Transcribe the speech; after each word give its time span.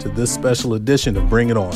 to 0.00 0.08
this 0.08 0.32
special 0.32 0.74
edition 0.74 1.14
of 1.14 1.28
Bring 1.28 1.50
It 1.50 1.58
On. 1.58 1.74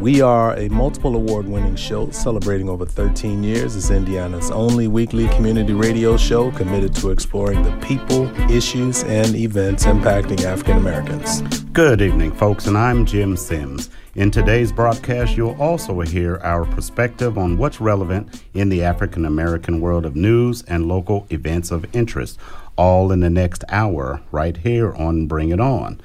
We 0.00 0.22
are 0.22 0.56
a 0.56 0.70
multiple 0.70 1.14
award 1.14 1.46
winning 1.46 1.76
show 1.76 2.08
celebrating 2.10 2.70
over 2.70 2.86
13 2.86 3.42
years 3.42 3.76
as 3.76 3.90
Indiana's 3.90 4.50
only 4.50 4.88
weekly 4.88 5.28
community 5.28 5.74
radio 5.74 6.16
show 6.16 6.50
committed 6.52 6.94
to 6.96 7.10
exploring 7.10 7.62
the 7.62 7.72
people, 7.86 8.28
issues, 8.50 9.04
and 9.04 9.34
events 9.34 9.84
impacting 9.84 10.42
African 10.44 10.78
Americans. 10.78 11.42
Good 11.72 12.00
evening, 12.00 12.32
folks, 12.32 12.66
and 12.66 12.78
I'm 12.78 13.04
Jim 13.04 13.36
Sims. 13.36 13.90
In 14.14 14.30
today's 14.30 14.72
broadcast, 14.72 15.36
you'll 15.36 15.60
also 15.60 16.00
hear 16.00 16.38
our 16.38 16.64
perspective 16.64 17.36
on 17.36 17.58
what's 17.58 17.78
relevant 17.78 18.42
in 18.54 18.70
the 18.70 18.82
African 18.84 19.26
American 19.26 19.82
world 19.82 20.06
of 20.06 20.16
news 20.16 20.62
and 20.62 20.88
local 20.88 21.26
events 21.28 21.70
of 21.70 21.84
interest, 21.94 22.38
all 22.76 23.12
in 23.12 23.20
the 23.20 23.28
next 23.28 23.64
hour, 23.68 24.22
right 24.32 24.56
here 24.56 24.94
on 24.94 25.26
Bring 25.26 25.50
It 25.50 25.60
On. 25.60 26.00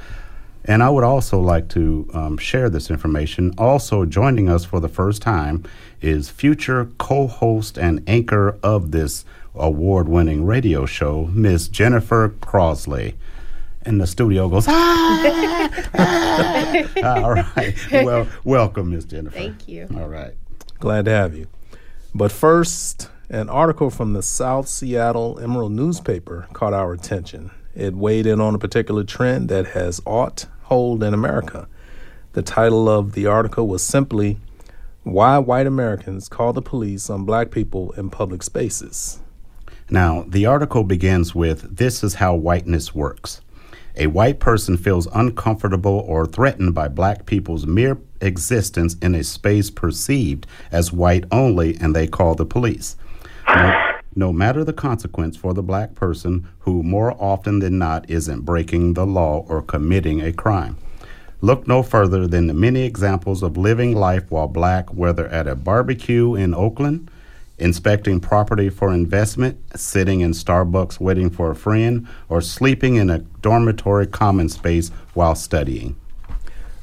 And 0.65 0.81
I 0.81 0.89
would 0.89 1.03
also 1.03 1.39
like 1.39 1.67
to 1.69 2.09
um, 2.13 2.37
share 2.37 2.69
this 2.69 2.89
information. 2.89 3.53
Also, 3.57 4.05
joining 4.05 4.49
us 4.49 4.63
for 4.63 4.79
the 4.79 4.87
first 4.87 5.21
time 5.21 5.63
is 6.01 6.29
future 6.29 6.89
co 6.97 7.27
host 7.27 7.77
and 7.77 8.01
anchor 8.07 8.57
of 8.63 8.91
this 8.91 9.25
award 9.55 10.07
winning 10.07 10.45
radio 10.45 10.85
show, 10.85 11.29
Miss 11.33 11.67
Jennifer 11.67 12.29
Crosley. 12.29 13.15
And 13.85 13.99
the 13.99 14.07
studio 14.07 14.47
goes, 14.47 14.65
ah! 14.69 15.69
ah! 15.95 16.83
All 17.03 17.33
right. 17.33 17.75
Well, 17.91 18.27
welcome, 18.45 18.91
Miss 18.91 19.03
Jennifer. 19.03 19.37
Thank 19.37 19.67
you. 19.67 19.89
All 19.97 20.07
right. 20.07 20.33
Glad 20.79 21.05
to 21.05 21.11
have 21.11 21.35
you. 21.35 21.47
But 22.15 22.31
first, 22.31 23.09
an 23.29 23.49
article 23.49 23.89
from 23.89 24.13
the 24.13 24.21
South 24.21 24.69
Seattle 24.69 25.37
Emerald 25.39 25.73
newspaper 25.73 26.47
caught 26.53 26.73
our 26.73 26.93
attention. 26.93 27.51
It 27.75 27.95
weighed 27.95 28.25
in 28.25 28.39
on 28.39 28.55
a 28.55 28.59
particular 28.59 29.03
trend 29.03 29.49
that 29.49 29.67
has 29.67 29.99
aught 30.05 30.45
hold 30.73 31.03
in 31.03 31.13
America. 31.13 31.67
The 32.31 32.41
title 32.41 32.89
of 32.89 33.13
the 33.13 33.27
article 33.27 33.67
was 33.67 33.83
simply 33.83 34.39
Why 35.03 35.37
White 35.37 35.67
Americans 35.67 36.27
Call 36.27 36.51
the 36.51 36.63
Police 36.63 37.11
on 37.11 37.25
Black 37.25 37.51
People 37.51 37.91
in 37.91 38.09
Public 38.09 38.41
Spaces. 38.41 39.19
Now, 39.91 40.25
the 40.27 40.47
article 40.47 40.83
begins 40.83 41.35
with 41.35 41.77
This 41.77 42.03
is 42.03 42.15
how 42.15 42.33
whiteness 42.33 42.95
works. 42.95 43.41
A 43.97 44.07
white 44.07 44.39
person 44.39 44.75
feels 44.75 45.07
uncomfortable 45.13 46.03
or 46.07 46.25
threatened 46.25 46.73
by 46.73 46.87
black 46.87 47.27
people's 47.27 47.67
mere 47.67 47.99
existence 48.19 48.95
in 48.99 49.13
a 49.13 49.23
space 49.23 49.69
perceived 49.69 50.47
as 50.71 50.91
white 50.91 51.25
only, 51.31 51.77
and 51.79 51.95
they 51.95 52.07
call 52.07 52.33
the 52.33 52.47
police. 52.47 52.95
No 54.15 54.31
matter 54.31 54.63
the 54.63 54.73
consequence 54.73 55.35
for 55.35 55.53
the 55.53 55.63
black 55.63 55.95
person, 55.95 56.47
who 56.59 56.83
more 56.83 57.11
often 57.21 57.59
than 57.59 57.77
not 57.77 58.09
isn't 58.09 58.41
breaking 58.41 58.93
the 58.93 59.05
law 59.05 59.45
or 59.47 59.61
committing 59.61 60.21
a 60.21 60.33
crime. 60.33 60.77
Look 61.41 61.67
no 61.67 61.83
further 61.83 62.25
than 62.25 62.47
the 62.47 62.53
many 62.53 62.83
examples 62.83 63.43
of 63.43 63.57
living 63.57 63.95
life 63.95 64.31
while 64.31 64.47
black, 64.47 64.93
whether 64.93 65.27
at 65.27 65.47
a 65.47 65.55
barbecue 65.55 66.35
in 66.35 66.53
Oakland, 66.53 67.11
inspecting 67.57 68.19
property 68.19 68.69
for 68.69 68.93
investment, 68.93 69.59
sitting 69.77 70.21
in 70.21 70.31
Starbucks 70.31 70.99
waiting 70.99 71.29
for 71.29 71.51
a 71.51 71.55
friend, 71.55 72.07
or 72.29 72.41
sleeping 72.41 72.95
in 72.95 73.09
a 73.09 73.19
dormitory 73.19 74.07
common 74.07 74.47
space 74.47 74.89
while 75.13 75.35
studying. 75.35 75.95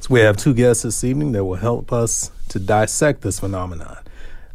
So 0.00 0.14
we 0.14 0.20
have 0.20 0.36
two 0.36 0.54
guests 0.54 0.82
this 0.82 1.04
evening 1.04 1.32
that 1.32 1.44
will 1.44 1.56
help 1.56 1.92
us 1.92 2.30
to 2.50 2.58
dissect 2.58 3.22
this 3.22 3.40
phenomenon. 3.40 3.98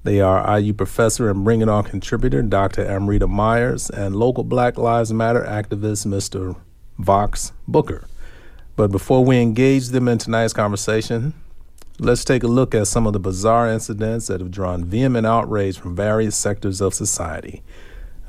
They 0.06 0.22
are 0.22 0.60
IU 0.60 0.76
professor 0.76 1.32
and 1.32 1.44
Bring 1.44 1.62
It 1.62 1.68
On 1.68 1.84
contributor 1.84 2.44
Dr. 2.44 2.86
Amrita 2.86 3.26
Myers 3.26 3.90
and 3.90 4.16
local 4.16 4.44
Black 4.44 4.78
Lives 4.78 5.12
Matter 5.12 5.42
activist 5.42 6.06
Mr. 6.06 6.56
Vox 7.00 7.54
Booker. 7.68 8.06
But 8.76 8.92
before 8.92 9.26
we 9.26 9.38
engage 9.42 9.88
them 9.88 10.08
in 10.08 10.20
tonight's 10.20 10.54
conversation, 10.54 11.34
let's 11.98 12.24
take 12.24 12.44
a 12.44 12.48
look 12.48 12.76
at 12.76 12.86
some 12.86 13.08
of 13.08 13.14
the 13.14 13.20
bizarre 13.20 13.68
incidents 13.68 14.28
that 14.28 14.42
have 14.42 14.52
drawn 14.52 14.86
vehement 14.86 15.26
outrage 15.26 15.80
from 15.80 15.96
various 15.96 16.36
sectors 16.36 16.82
of 16.82 16.94
society. 16.94 17.64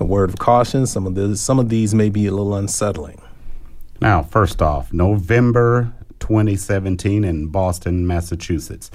A 0.00 0.04
word 0.06 0.31
of 0.31 0.38
caution, 0.38 0.86
some 0.86 1.06
of, 1.06 1.15
this, 1.15 1.42
some 1.42 1.59
of 1.59 1.69
these 1.69 1.94
may 1.94 2.09
be 2.09 2.26
a 2.26 2.31
little 2.31 2.54
unsettling. 2.54 3.20
Now, 4.00 4.22
first 4.22 4.62
off, 4.62 4.94
November 4.94 5.92
2017 6.20 7.22
in 7.22 7.48
Boston, 7.48 8.06
Massachusetts. 8.06 8.91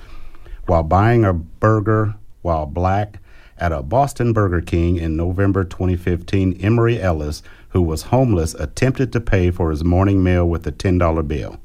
While 0.66 0.82
buying 0.82 1.26
a 1.26 1.34
burger 1.34 2.16
while 2.42 2.66
black 2.66 3.20
at 3.58 3.72
a 3.72 3.84
Boston 3.84 4.34
Burger 4.34 4.62
King 4.62 4.98
in 4.98 5.16
November 5.16 5.64
2015, 5.64 6.58
Emory 6.62 7.00
Ellis, 7.00 7.44
who 7.70 7.82
was 7.82 8.04
homeless, 8.04 8.56
attempted 8.56 9.14
to 9.14 9.22
pay 9.22 9.52
for 9.52 9.70
his 9.70 9.84
morning 9.84 10.24
meal 10.24 10.48
with 10.48 10.66
a 10.66 10.72
$10 10.72 11.28
bill. 11.28 11.60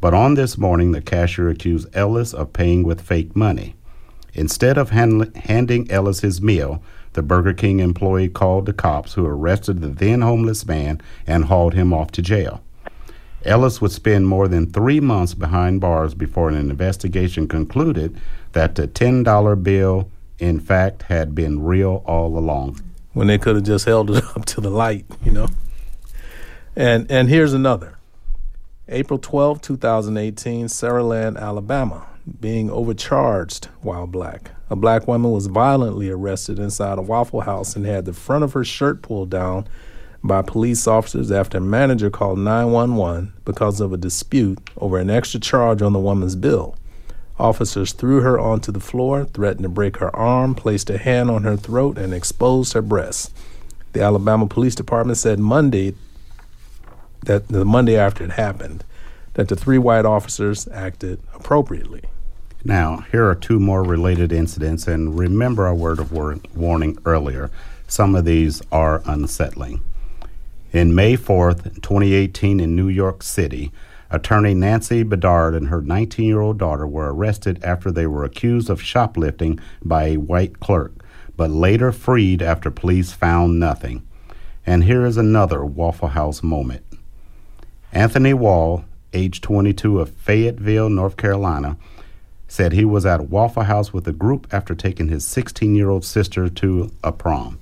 But 0.00 0.14
on 0.14 0.34
this 0.34 0.58
morning, 0.58 0.92
the 0.92 1.00
cashier 1.00 1.48
accused 1.48 1.94
Ellis 1.94 2.34
of 2.34 2.52
paying 2.52 2.82
with 2.82 3.00
fake 3.00 3.36
money. 3.36 3.76
Instead 4.34 4.78
of 4.78 4.90
hand- 4.90 5.34
handing 5.36 5.90
Ellis 5.90 6.20
his 6.20 6.42
meal, 6.42 6.82
the 7.14 7.22
Burger 7.22 7.52
King 7.52 7.80
employee 7.80 8.28
called 8.28 8.66
the 8.66 8.72
cops, 8.72 9.14
who 9.14 9.24
arrested 9.24 9.80
the 9.80 9.88
then 9.88 10.20
homeless 10.20 10.66
man 10.66 11.00
and 11.26 11.46
hauled 11.46 11.74
him 11.74 11.92
off 11.92 12.10
to 12.12 12.22
jail. 12.22 12.60
Ellis 13.44 13.80
would 13.80 13.92
spend 13.92 14.26
more 14.26 14.48
than 14.48 14.66
three 14.66 15.00
months 15.00 15.34
behind 15.34 15.80
bars 15.80 16.14
before 16.14 16.48
an 16.48 16.56
investigation 16.56 17.46
concluded 17.48 18.20
that 18.58 18.74
the 18.74 18.88
$10 18.88 19.62
bill, 19.62 20.10
in 20.40 20.58
fact, 20.58 21.02
had 21.02 21.32
been 21.32 21.62
real 21.62 22.02
all 22.06 22.36
along. 22.36 22.82
When 23.12 23.28
they 23.28 23.38
could 23.38 23.54
have 23.54 23.64
just 23.64 23.84
held 23.84 24.10
it 24.10 24.24
up 24.36 24.46
to 24.46 24.60
the 24.60 24.68
light, 24.68 25.06
you 25.22 25.30
know. 25.30 25.46
And 26.74 27.08
and 27.08 27.28
here's 27.28 27.52
another. 27.52 27.98
April 28.88 29.20
12, 29.20 29.62
2018, 29.62 30.66
Saraland, 30.66 31.38
Alabama, 31.38 32.04
being 32.40 32.68
overcharged 32.68 33.66
while 33.80 34.08
black. 34.08 34.50
A 34.70 34.74
black 34.74 35.06
woman 35.06 35.30
was 35.30 35.46
violently 35.46 36.10
arrested 36.10 36.58
inside 36.58 36.98
a 36.98 37.02
Waffle 37.02 37.42
House 37.42 37.76
and 37.76 37.86
had 37.86 38.06
the 38.06 38.12
front 38.12 38.42
of 38.42 38.54
her 38.54 38.64
shirt 38.64 39.02
pulled 39.02 39.30
down 39.30 39.68
by 40.24 40.42
police 40.42 40.88
officers 40.88 41.30
after 41.30 41.58
a 41.58 41.60
manager 41.60 42.10
called 42.10 42.40
911 42.40 43.34
because 43.44 43.80
of 43.80 43.92
a 43.92 43.96
dispute 43.96 44.58
over 44.78 44.98
an 44.98 45.10
extra 45.10 45.38
charge 45.38 45.80
on 45.80 45.92
the 45.92 46.00
woman's 46.00 46.34
bill. 46.34 46.74
Officers 47.38 47.92
threw 47.92 48.20
her 48.22 48.38
onto 48.38 48.72
the 48.72 48.80
floor, 48.80 49.24
threatened 49.24 49.62
to 49.62 49.68
break 49.68 49.98
her 49.98 50.14
arm, 50.14 50.54
placed 50.54 50.90
a 50.90 50.98
hand 50.98 51.30
on 51.30 51.44
her 51.44 51.56
throat, 51.56 51.96
and 51.96 52.12
exposed 52.12 52.72
her 52.72 52.82
breasts. 52.82 53.30
The 53.92 54.02
Alabama 54.02 54.46
Police 54.46 54.74
Department 54.74 55.18
said 55.18 55.38
Monday 55.38 55.94
that 57.24 57.48
the 57.48 57.64
Monday 57.64 57.96
after 57.96 58.24
it 58.24 58.32
happened 58.32 58.84
that 59.34 59.48
the 59.48 59.56
three 59.56 59.78
white 59.78 60.04
officers 60.04 60.66
acted 60.72 61.20
appropriately. 61.32 62.02
Now, 62.64 63.04
here 63.12 63.28
are 63.28 63.36
two 63.36 63.60
more 63.60 63.84
related 63.84 64.32
incidents, 64.32 64.88
and 64.88 65.16
remember 65.16 65.66
our 65.66 65.74
word 65.74 66.00
of 66.00 66.10
war- 66.10 66.40
warning 66.56 66.98
earlier. 67.04 67.50
Some 67.86 68.16
of 68.16 68.24
these 68.24 68.60
are 68.72 69.00
unsettling. 69.06 69.80
In 70.72 70.94
May 70.94 71.16
4th, 71.16 71.80
2018, 71.82 72.58
in 72.58 72.74
New 72.74 72.88
York 72.88 73.22
City, 73.22 73.70
attorney 74.10 74.54
Nancy 74.54 75.02
Bedard 75.02 75.54
and 75.54 75.68
her 75.68 75.80
19 75.82 76.24
year 76.24 76.40
old 76.40 76.58
daughter 76.58 76.86
were 76.86 77.12
arrested 77.12 77.62
after 77.62 77.90
they 77.90 78.06
were 78.06 78.24
accused 78.24 78.70
of 78.70 78.82
shoplifting 78.82 79.58
by 79.84 80.04
a 80.04 80.16
white 80.16 80.60
clerk, 80.60 80.92
but 81.36 81.50
later 81.50 81.92
freed 81.92 82.42
after 82.42 82.70
police 82.70 83.12
found 83.12 83.58
nothing. 83.60 84.06
And 84.66 84.84
here 84.84 85.06
is 85.06 85.16
another 85.16 85.64
Waffle 85.64 86.08
House 86.08 86.42
moment. 86.42 86.84
Anthony 87.92 88.34
Wall, 88.34 88.84
age 89.14 89.40
22 89.40 90.00
of 90.00 90.10
Fayetteville, 90.10 90.90
North 90.90 91.16
Carolina, 91.16 91.78
said 92.48 92.72
he 92.72 92.84
was 92.84 93.06
at 93.06 93.28
Waffle 93.28 93.64
House 93.64 93.92
with 93.92 94.06
a 94.08 94.12
group 94.12 94.46
after 94.52 94.74
taking 94.74 95.08
his 95.08 95.26
16 95.26 95.74
year 95.74 95.90
old 95.90 96.04
sister 96.04 96.48
to 96.48 96.90
a 97.04 97.12
prom. 97.12 97.58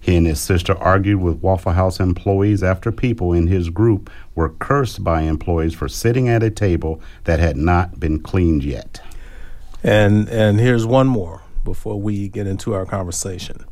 He 0.00 0.16
and 0.16 0.26
his 0.26 0.40
sister 0.40 0.76
argued 0.78 1.20
with 1.20 1.42
Waffle 1.42 1.72
House 1.72 2.00
employees 2.00 2.62
after 2.62 2.90
people 2.90 3.34
in 3.34 3.48
his 3.48 3.68
group 3.68 4.08
were 4.40 4.48
cursed 4.48 5.04
by 5.04 5.20
employees 5.20 5.74
for 5.74 5.86
sitting 5.86 6.26
at 6.26 6.42
a 6.42 6.50
table 6.50 6.98
that 7.24 7.38
had 7.38 7.58
not 7.58 8.00
been 8.00 8.18
cleaned 8.18 8.64
yet. 8.64 9.02
And 9.84 10.28
and 10.30 10.58
here's 10.58 10.86
one 10.86 11.06
more 11.06 11.42
before 11.62 12.00
we 12.00 12.28
get 12.28 12.46
into 12.46 12.72
our 12.72 12.86
conversation. 12.86 13.64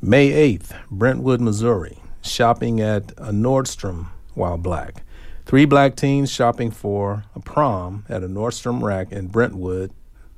May 0.00 0.30
8th, 0.30 0.74
Brentwood, 0.90 1.42
Missouri, 1.42 1.98
shopping 2.22 2.80
at 2.80 3.12
a 3.12 3.32
Nordstrom 3.32 4.06
while 4.32 4.56
black. 4.56 5.04
Three 5.44 5.66
black 5.66 5.94
teens 5.94 6.30
shopping 6.30 6.70
for 6.70 7.24
a 7.34 7.40
prom 7.40 8.06
at 8.08 8.24
a 8.24 8.28
Nordstrom 8.28 8.82
rack 8.82 9.12
in 9.12 9.26
Brentwood 9.26 9.92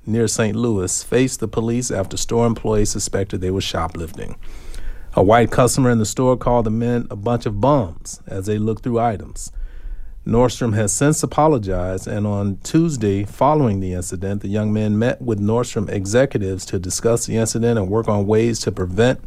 near 0.04 0.26
St. 0.26 0.56
Louis 0.56 1.02
faced 1.04 1.38
the 1.38 1.48
police 1.48 1.92
after 1.92 2.16
store 2.16 2.46
employees 2.46 2.90
suspected 2.90 3.40
they 3.40 3.52
were 3.52 3.60
shoplifting. 3.60 4.36
A 5.16 5.22
white 5.22 5.52
customer 5.52 5.90
in 5.90 5.98
the 5.98 6.06
store 6.06 6.36
called 6.36 6.66
the 6.66 6.70
men 6.70 7.06
a 7.08 7.14
bunch 7.14 7.46
of 7.46 7.60
bums 7.60 8.20
as 8.26 8.46
they 8.46 8.58
looked 8.58 8.82
through 8.82 8.98
items. 8.98 9.52
Nordstrom 10.26 10.74
has 10.74 10.92
since 10.92 11.22
apologized, 11.22 12.08
and 12.08 12.26
on 12.26 12.58
Tuesday, 12.64 13.24
following 13.24 13.78
the 13.78 13.92
incident, 13.92 14.42
the 14.42 14.48
young 14.48 14.72
men 14.72 14.98
met 14.98 15.22
with 15.22 15.38
Nordstrom 15.38 15.88
executives 15.88 16.64
to 16.66 16.80
discuss 16.80 17.26
the 17.26 17.36
incident 17.36 17.78
and 17.78 17.88
work 17.88 18.08
on 18.08 18.26
ways 18.26 18.58
to 18.60 18.72
prevent 18.72 19.20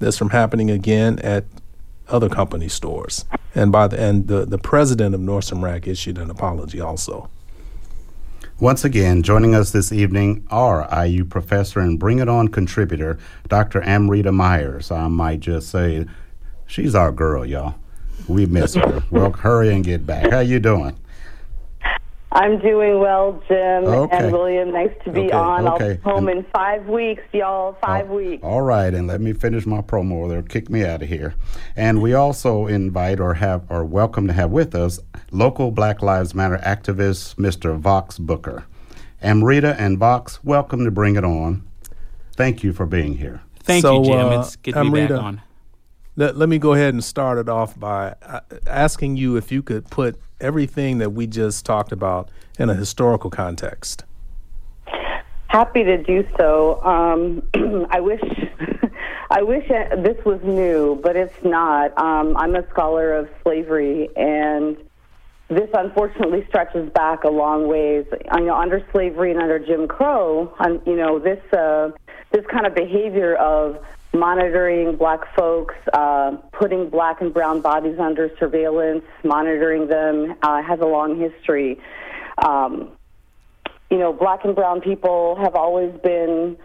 this 0.00 0.18
from 0.18 0.30
happening 0.30 0.72
again 0.72 1.20
at 1.20 1.44
other 2.08 2.28
company 2.28 2.68
stores. 2.68 3.24
And 3.54 3.70
by 3.70 3.86
the 3.86 4.00
and 4.00 4.26
the, 4.26 4.44
the 4.44 4.58
president 4.58 5.14
of 5.14 5.20
Nordstrom 5.20 5.62
Rack 5.62 5.86
issued 5.86 6.18
an 6.18 6.30
apology 6.30 6.80
also. 6.80 7.30
Once 8.60 8.84
again, 8.84 9.22
joining 9.22 9.54
us 9.54 9.70
this 9.70 9.92
evening 9.92 10.44
are 10.50 10.88
IU 11.06 11.24
professor 11.24 11.78
and 11.78 11.96
Bring 11.96 12.18
It 12.18 12.28
On 12.28 12.48
contributor, 12.48 13.16
Dr. 13.48 13.80
Amrita 13.84 14.32
Myers. 14.32 14.90
I 14.90 15.06
might 15.06 15.38
just 15.38 15.68
say, 15.70 16.06
she's 16.66 16.92
our 16.92 17.12
girl, 17.12 17.46
y'all. 17.46 17.76
We 18.26 18.46
miss 18.46 18.74
her. 18.74 19.04
well, 19.12 19.30
hurry 19.30 19.72
and 19.72 19.84
get 19.84 20.04
back. 20.04 20.32
How 20.32 20.40
you 20.40 20.58
doing? 20.58 20.98
I'm 22.38 22.60
doing 22.60 23.00
well, 23.00 23.42
Jim 23.48 23.84
okay. 23.84 24.16
and 24.16 24.32
William. 24.32 24.70
Nice 24.70 24.92
to 25.04 25.10
be 25.10 25.22
okay. 25.22 25.32
on. 25.32 25.66
Okay. 25.66 25.84
I'll 25.84 25.94
be 25.96 26.00
home 26.02 26.28
and 26.28 26.38
in 26.38 26.46
five 26.52 26.86
weeks, 26.86 27.24
y'all. 27.32 27.76
Five 27.84 28.10
weeks. 28.10 28.44
All 28.44 28.62
right, 28.62 28.94
and 28.94 29.08
let 29.08 29.20
me 29.20 29.32
finish 29.32 29.66
my 29.66 29.80
promo. 29.80 30.28
They'll 30.28 30.42
kick 30.42 30.70
me 30.70 30.84
out 30.84 31.02
of 31.02 31.08
here. 31.08 31.34
And 31.74 32.00
we 32.00 32.14
also 32.14 32.68
invite 32.68 33.18
or 33.18 33.34
have 33.34 33.64
or 33.68 33.84
welcome 33.84 34.28
to 34.28 34.32
have 34.32 34.52
with 34.52 34.76
us 34.76 35.00
local 35.32 35.72
Black 35.72 36.00
Lives 36.00 36.32
Matter 36.32 36.58
activist, 36.58 37.34
Mr. 37.34 37.76
Vox 37.76 38.20
Booker. 38.20 38.66
Amrita 39.20 39.74
and 39.76 39.98
Vox, 39.98 40.44
welcome 40.44 40.84
to 40.84 40.92
Bring 40.92 41.16
It 41.16 41.24
On. 41.24 41.66
Thank 42.34 42.62
you 42.62 42.72
for 42.72 42.86
being 42.86 43.16
here. 43.16 43.42
Thank 43.64 43.82
so, 43.82 43.98
you, 43.98 44.10
Jim. 44.10 44.26
Uh, 44.28 44.40
it's 44.42 44.54
good 44.54 44.74
to 44.74 44.78
Amrita, 44.78 45.08
be 45.08 45.14
back 45.14 45.22
on. 45.24 45.42
Let, 46.14 46.36
let 46.36 46.48
me 46.48 46.60
go 46.60 46.74
ahead 46.74 46.94
and 46.94 47.02
start 47.02 47.38
it 47.38 47.48
off 47.48 47.76
by 47.76 48.14
uh, 48.22 48.40
asking 48.68 49.16
you 49.16 49.34
if 49.34 49.50
you 49.50 49.60
could 49.60 49.90
put 49.90 50.20
everything 50.40 50.98
that 50.98 51.10
we 51.10 51.26
just 51.26 51.64
talked 51.64 51.92
about 51.92 52.30
in 52.58 52.70
a 52.70 52.74
historical 52.74 53.30
context. 53.30 54.04
Happy 55.48 55.82
to 55.82 56.02
do 56.02 56.26
so. 56.38 56.82
Um, 56.84 57.42
I 57.90 58.00
wish 58.00 58.20
I 59.30 59.42
wish 59.42 59.68
this 59.68 60.24
was 60.24 60.40
new, 60.42 60.98
but 61.02 61.16
it's 61.16 61.44
not. 61.44 61.96
Um, 61.98 62.36
I'm 62.36 62.54
a 62.54 62.68
scholar 62.70 63.14
of 63.14 63.28
slavery, 63.42 64.08
and 64.16 64.76
this 65.48 65.68
unfortunately 65.72 66.44
stretches 66.48 66.90
back 66.90 67.24
a 67.24 67.30
long 67.30 67.68
ways. 67.68 68.06
You 68.34 68.44
know, 68.44 68.56
under 68.56 68.84
slavery 68.92 69.32
and 69.32 69.40
under 69.40 69.58
Jim 69.58 69.88
Crow, 69.88 70.54
you 70.86 70.96
know 70.96 71.18
this 71.18 71.40
uh, 71.52 71.90
this 72.30 72.44
kind 72.46 72.66
of 72.66 72.74
behavior 72.74 73.34
of 73.36 73.78
monitoring 74.18 74.96
black 74.96 75.20
folks, 75.34 75.74
uh, 75.92 76.36
putting 76.52 76.90
black 76.90 77.20
and 77.20 77.32
brown 77.32 77.60
bodies 77.60 77.98
under 77.98 78.30
surveillance, 78.38 79.04
monitoring 79.24 79.88
them, 79.88 80.34
uh, 80.42 80.62
has 80.62 80.80
a 80.80 80.84
long 80.84 81.18
history. 81.18 81.78
Um, 82.44 82.90
you 83.90 83.98
know, 83.98 84.12
black 84.12 84.44
and 84.44 84.54
brown 84.54 84.80
people 84.80 85.36
have 85.36 85.54
always 85.54 85.92
been 86.02 86.56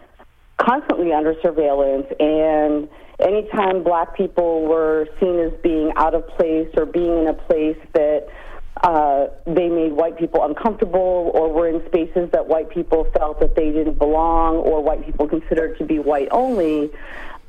constantly 0.58 1.12
under 1.12 1.34
surveillance, 1.42 2.06
and 2.20 2.88
anytime 3.20 3.82
black 3.82 4.16
people 4.16 4.66
were 4.66 5.08
seen 5.20 5.38
as 5.38 5.52
being 5.62 5.92
out 5.96 6.14
of 6.14 6.26
place 6.28 6.68
or 6.76 6.86
being 6.86 7.22
in 7.22 7.28
a 7.28 7.34
place 7.34 7.78
that 7.94 8.28
uh, 8.82 9.28
they 9.46 9.68
made 9.68 9.92
white 9.92 10.18
people 10.18 10.44
uncomfortable 10.44 11.30
or 11.34 11.52
were 11.52 11.68
in 11.68 11.84
spaces 11.86 12.28
that 12.32 12.48
white 12.48 12.68
people 12.70 13.06
felt 13.16 13.40
that 13.40 13.54
they 13.54 13.70
didn't 13.70 13.98
belong 13.98 14.56
or 14.56 14.82
white 14.82 15.04
people 15.06 15.28
considered 15.28 15.78
to 15.78 15.84
be 15.84 15.98
white 15.98 16.28
only, 16.32 16.90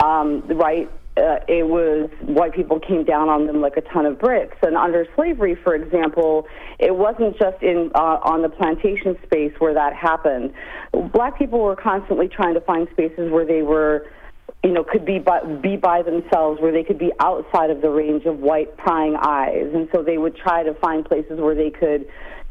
um, 0.03 0.43
right? 0.47 0.89
Uh, 1.17 1.39
it 1.47 1.65
was 1.65 2.09
white 2.23 2.53
people 2.53 2.77
came 2.77 3.05
down 3.05 3.29
on 3.29 3.47
them 3.47 3.61
like 3.61 3.77
a 3.77 3.81
ton 3.81 4.05
of 4.05 4.19
bricks. 4.19 4.57
And 4.61 4.75
under 4.75 5.05
slavery, 5.15 5.55
for 5.55 5.73
example, 5.73 6.45
it 6.77 6.93
wasn't 6.93 7.39
just 7.39 7.63
in 7.63 7.89
uh, 7.95 8.19
on 8.21 8.41
the 8.41 8.49
plantation 8.49 9.15
space 9.23 9.53
where 9.59 9.73
that 9.73 9.93
happened. 9.93 10.53
Black 11.13 11.37
people 11.37 11.59
were 11.59 11.77
constantly 11.77 12.27
trying 12.27 12.53
to 12.55 12.61
find 12.61 12.89
spaces 12.91 13.31
where 13.31 13.45
they 13.45 13.61
were, 13.61 14.07
you 14.61 14.71
know, 14.71 14.83
could 14.83 15.05
be 15.05 15.19
by, 15.19 15.41
be 15.41 15.77
by 15.77 16.01
themselves, 16.01 16.59
where 16.59 16.73
they 16.73 16.83
could 16.83 16.99
be 16.99 17.13
outside 17.21 17.69
of 17.69 17.79
the 17.79 17.89
range 17.89 18.25
of 18.25 18.39
white 18.39 18.75
prying 18.75 19.15
eyes. 19.15 19.71
And 19.73 19.87
so 19.95 20.03
they 20.03 20.17
would 20.17 20.35
try 20.35 20.63
to 20.63 20.73
find 20.73 21.05
places 21.05 21.39
where 21.39 21.55
they 21.55 21.69
could 21.69 22.07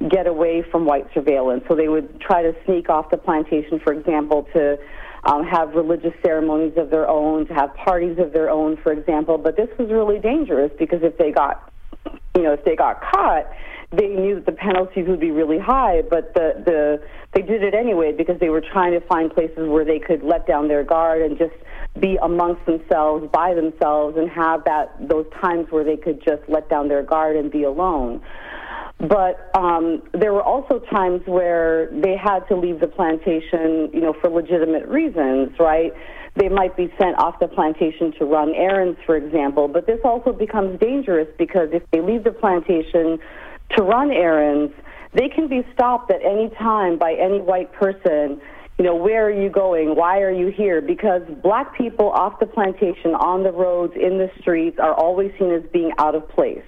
get 0.09 0.27
away 0.27 0.65
from 0.71 0.87
white 0.87 1.07
surveillance. 1.13 1.65
So 1.69 1.77
they 1.77 1.89
would 1.89 2.19
try 2.19 2.43
to 2.43 2.55
sneak 2.65 2.89
off 2.89 3.11
the 3.11 3.19
plantation, 3.19 3.79
for 3.79 3.93
example, 3.93 4.49
to 4.55 4.79
um, 5.27 5.45
have 5.45 5.75
religious 5.75 6.13
ceremonies 6.25 6.75
of 6.77 6.91
their 6.91 7.09
own, 7.09 7.47
to 7.47 7.55
have 7.55 7.75
parties 7.75 8.19
of 8.19 8.33
their 8.33 8.51
own, 8.51 8.77
for 8.83 8.93
example. 8.93 9.39
But 9.39 9.57
this 9.57 9.69
was 9.79 9.91
really 9.91 10.19
dangerous 10.19 10.71
because 10.79 11.01
if 11.03 11.17
they 11.19 11.31
got, 11.31 11.73
you 12.37 12.43
know, 12.43 12.53
if 12.53 12.65
they 12.65 12.77
got 12.77 13.01
caught, 13.01 13.47
they 13.93 14.09
knew 14.09 14.37
that 14.37 14.47
the 14.47 14.53
penalties 14.53 15.07
would 15.09 15.21
be 15.21 15.31
really 15.31 15.59
high. 15.59 16.03
But 16.03 16.35
the 16.35 16.63
the 16.65 17.03
they 17.35 17.43
did 17.43 17.63
it 17.63 17.75
anyway 17.75 18.13
because 18.13 18.39
they 18.41 18.49
were 18.49 18.61
trying 18.61 18.93
to 18.93 19.07
find 19.07 19.33
places 19.33 19.69
where 19.69 19.85
they 19.85 19.99
could 19.99 20.23
let 20.23 20.47
down 20.47 20.69
their 20.69 20.85
guard 20.85 21.23
and 21.23 21.39
just 21.39 21.55
be 22.01 22.19
amongst 22.23 22.67
themselves, 22.67 23.29
by 23.33 23.55
themselves, 23.55 24.17
and 24.19 24.29
have 24.31 24.65
that 24.65 24.95
those 25.01 25.27
times 25.41 25.67
where 25.71 25.85
they 25.85 25.97
could 25.97 26.23
just 26.25 26.43
let 26.49 26.69
down 26.69 26.89
their 26.89 27.03
guard 27.03 27.37
and 27.37 27.51
be 27.51 27.63
alone. 27.63 28.21
But 29.09 29.51
um, 29.55 30.03
there 30.13 30.33
were 30.33 30.43
also 30.43 30.79
times 30.91 31.23
where 31.27 31.91
they 31.91 32.17
had 32.17 32.41
to 32.49 32.57
leave 32.57 32.81
the 32.81 32.87
plantation, 32.87 33.91
you 33.93 34.01
know, 34.01 34.15
for 34.21 34.31
legitimate 34.31 34.87
reasons, 34.89 35.51
right? 35.59 35.93
They 36.37 36.49
might 36.49 36.77
be 36.77 36.93
sent 36.99 37.19
off 37.19 37.39
the 37.39 37.49
plantation 37.49 38.13
to 38.19 38.25
run 38.25 38.55
errands, 38.55 38.99
for 39.05 39.17
example. 39.17 39.69
But 39.69 39.87
this 39.87 40.01
also 40.05 40.33
becomes 40.33 40.81
dangerous 40.81 41.29
because 41.39 41.69
if 41.73 41.83
they 41.91 42.01
leave 42.01 42.25
the 42.25 42.33
plantation 42.33 43.19
to 43.77 43.83
run 43.83 44.11
errands, 44.11 44.73
they 45.13 45.29
can 45.29 45.49
be 45.49 45.67
stopped 45.75 46.11
at 46.11 46.25
any 46.25 46.49
time 46.59 46.99
by 46.99 47.13
any 47.13 47.41
white 47.41 47.73
person. 47.73 48.41
You 48.79 48.85
know, 48.85 48.97
where 48.97 49.27
are 49.27 49.31
you 49.31 49.51
going? 49.51 49.95
Why 49.95 50.23
are 50.23 50.33
you 50.33 50.49
here? 50.49 50.81
Because 50.81 51.23
black 51.43 51.77
people 51.77 52.11
off 52.11 52.41
the 52.41 52.47
plantation, 52.47 53.15
on 53.15 53.43
the 53.43 53.53
roads, 53.53 53.93
in 53.95 54.19
the 54.19 54.31
streets, 54.41 54.79
are 54.81 54.95
always 54.95 55.31
seen 55.39 55.53
as 55.53 55.63
being 55.73 55.93
out 55.99 56.15
of 56.15 56.29
place. 56.31 56.65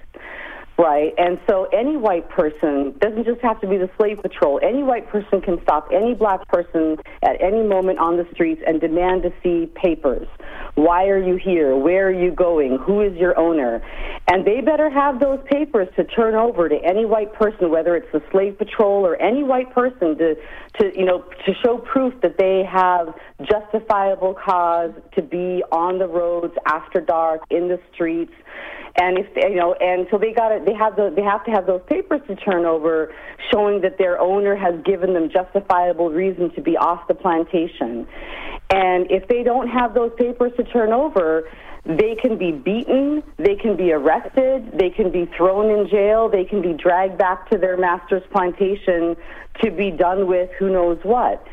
Right. 0.77 1.11
And 1.17 1.39
so 1.49 1.67
any 1.73 1.97
white 1.97 2.29
person 2.29 2.93
doesn't 2.99 3.25
just 3.25 3.41
have 3.41 3.59
to 3.61 3.67
be 3.67 3.77
the 3.77 3.89
slave 3.97 4.19
patrol. 4.21 4.59
Any 4.61 4.83
white 4.83 5.09
person 5.09 5.41
can 5.41 5.59
stop 5.63 5.89
any 5.91 6.13
black 6.13 6.47
person 6.49 6.97
at 7.23 7.41
any 7.41 7.63
moment 7.63 7.97
on 7.97 8.17
the 8.17 8.27
streets 8.31 8.61
and 8.65 8.79
demand 8.79 9.23
to 9.23 9.33
see 9.41 9.71
papers. 9.73 10.27
Why 10.75 11.07
are 11.07 11.17
you 11.17 11.35
here? 11.35 11.75
Where 11.75 12.09
are 12.09 12.13
you 12.13 12.29
going? 12.29 12.77
Who 12.77 13.01
is 13.01 13.17
your 13.17 13.35
owner? 13.39 13.81
And 14.27 14.45
they 14.45 14.61
better 14.61 14.87
have 14.87 15.19
those 15.19 15.39
papers 15.49 15.87
to 15.95 16.03
turn 16.03 16.35
over 16.35 16.69
to 16.69 16.75
any 16.85 17.05
white 17.05 17.33
person, 17.33 17.71
whether 17.71 17.95
it's 17.95 18.11
the 18.13 18.21
slave 18.29 18.59
patrol 18.59 19.03
or 19.03 19.15
any 19.19 19.41
white 19.41 19.73
person 19.73 20.15
to, 20.19 20.35
to 20.79 20.91
you 20.95 21.05
know, 21.05 21.23
to 21.47 21.53
show 21.65 21.79
proof 21.79 22.13
that 22.21 22.37
they 22.37 22.63
have 22.71 23.15
justifiable 23.41 24.35
cause 24.35 24.91
to 25.15 25.23
be 25.23 25.63
on 25.71 25.97
the 25.97 26.07
roads 26.07 26.53
after 26.67 27.01
dark 27.01 27.41
in 27.49 27.67
the 27.67 27.79
streets 27.91 28.33
and 28.97 29.19
if 29.19 29.31
they, 29.35 29.49
you 29.49 29.55
know, 29.55 29.73
and 29.73 30.07
so 30.09 30.17
they 30.17 30.33
got 30.33 30.49
to 30.49 30.63
they 30.65 30.73
have 30.73 30.95
the 30.95 31.13
they 31.15 31.21
have 31.21 31.45
to 31.45 31.51
have 31.51 31.67
those 31.67 31.81
papers 31.87 32.21
to 32.27 32.35
turn 32.35 32.65
over, 32.65 33.13
showing 33.51 33.81
that 33.81 33.97
their 33.97 34.19
owner 34.19 34.55
has 34.55 34.73
given 34.83 35.13
them 35.13 35.29
justifiable 35.29 36.09
reason 36.09 36.51
to 36.55 36.61
be 36.61 36.75
off 36.77 37.07
the 37.07 37.13
plantation. 37.13 38.07
And 38.69 39.09
if 39.11 39.27
they 39.27 39.43
don't 39.43 39.67
have 39.69 39.93
those 39.93 40.11
papers 40.17 40.51
to 40.57 40.63
turn 40.63 40.91
over, 40.91 41.47
they 41.85 42.15
can 42.19 42.37
be 42.37 42.51
beaten, 42.51 43.23
they 43.37 43.55
can 43.55 43.77
be 43.77 43.93
arrested, 43.93 44.71
they 44.73 44.89
can 44.89 45.11
be 45.11 45.29
thrown 45.37 45.69
in 45.69 45.87
jail, 45.87 46.27
they 46.27 46.43
can 46.43 46.61
be 46.61 46.73
dragged 46.73 47.17
back 47.17 47.49
to 47.51 47.57
their 47.57 47.77
master's 47.77 48.23
plantation 48.31 49.15
to 49.61 49.71
be 49.71 49.91
done 49.91 50.27
with 50.27 50.49
who 50.59 50.69
knows 50.69 50.97
what. 51.03 51.45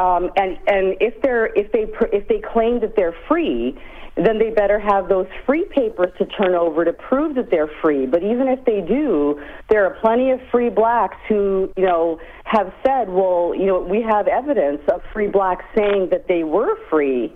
Um, 0.00 0.30
and 0.36 0.58
and 0.66 0.96
if 1.00 1.20
they're 1.22 1.46
if 1.54 1.70
they 1.70 1.86
if 2.12 2.26
they 2.26 2.40
claim 2.40 2.80
that 2.80 2.96
they're 2.96 3.14
free, 3.28 3.78
then 4.16 4.38
they 4.38 4.50
better 4.50 4.78
have 4.78 5.08
those 5.08 5.26
free 5.46 5.64
papers 5.64 6.12
to 6.18 6.26
turn 6.26 6.54
over 6.54 6.84
to 6.84 6.92
prove 6.92 7.34
that 7.36 7.50
they're 7.50 7.70
free. 7.80 8.06
But 8.06 8.22
even 8.22 8.48
if 8.48 8.64
they 8.64 8.80
do, 8.80 9.40
there 9.70 9.86
are 9.86 9.98
plenty 10.00 10.30
of 10.30 10.40
free 10.50 10.68
blacks 10.68 11.16
who, 11.28 11.72
you 11.76 11.84
know, 11.84 12.20
have 12.44 12.72
said, 12.84 13.08
well, 13.08 13.54
you 13.56 13.66
know, 13.66 13.80
we 13.80 14.02
have 14.02 14.28
evidence 14.28 14.82
of 14.92 15.02
free 15.12 15.28
blacks 15.28 15.64
saying 15.74 16.10
that 16.10 16.28
they 16.28 16.44
were 16.44 16.76
free, 16.90 17.32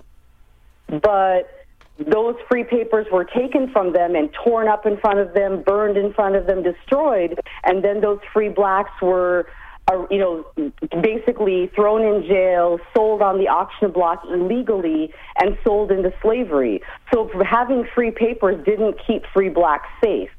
but 0.89 1.49
those 1.99 2.35
free 2.51 2.65
papers 2.65 3.07
were 3.11 3.25
taken 3.25 3.71
from 3.73 3.95
them 3.95 4.15
and 4.15 4.29
torn 4.45 4.69
up 4.69 4.85
in 4.85 4.99
front 4.99 5.19
of 5.19 5.33
them, 5.33 5.63
burned 5.63 5.97
in 5.97 6.13
front 6.13 6.37
of 6.37 6.47
them, 6.47 6.63
destroyed, 6.63 7.41
and 7.65 7.83
then 7.83 8.03
those 8.03 8.19
free 8.35 8.51
blacks 8.51 8.91
were 9.01 9.47
are, 9.89 10.07
you 10.11 10.19
know, 10.19 10.45
basically 11.01 11.71
thrown 11.75 12.03
in 12.03 12.27
jail, 12.27 12.79
sold 12.95 13.23
on 13.23 13.39
the 13.39 13.49
auction 13.49 13.91
block 13.93 14.23
illegally, 14.31 15.13
and 15.41 15.57
sold 15.65 15.91
into 15.91 16.13
slavery. 16.23 16.81
So 17.13 17.31
having 17.49 17.87
free 17.95 18.11
papers 18.11 18.63
didn't 18.65 18.97
keep 19.07 19.23
free 19.33 19.49
blacks 19.49 19.89
safe. 20.03 20.31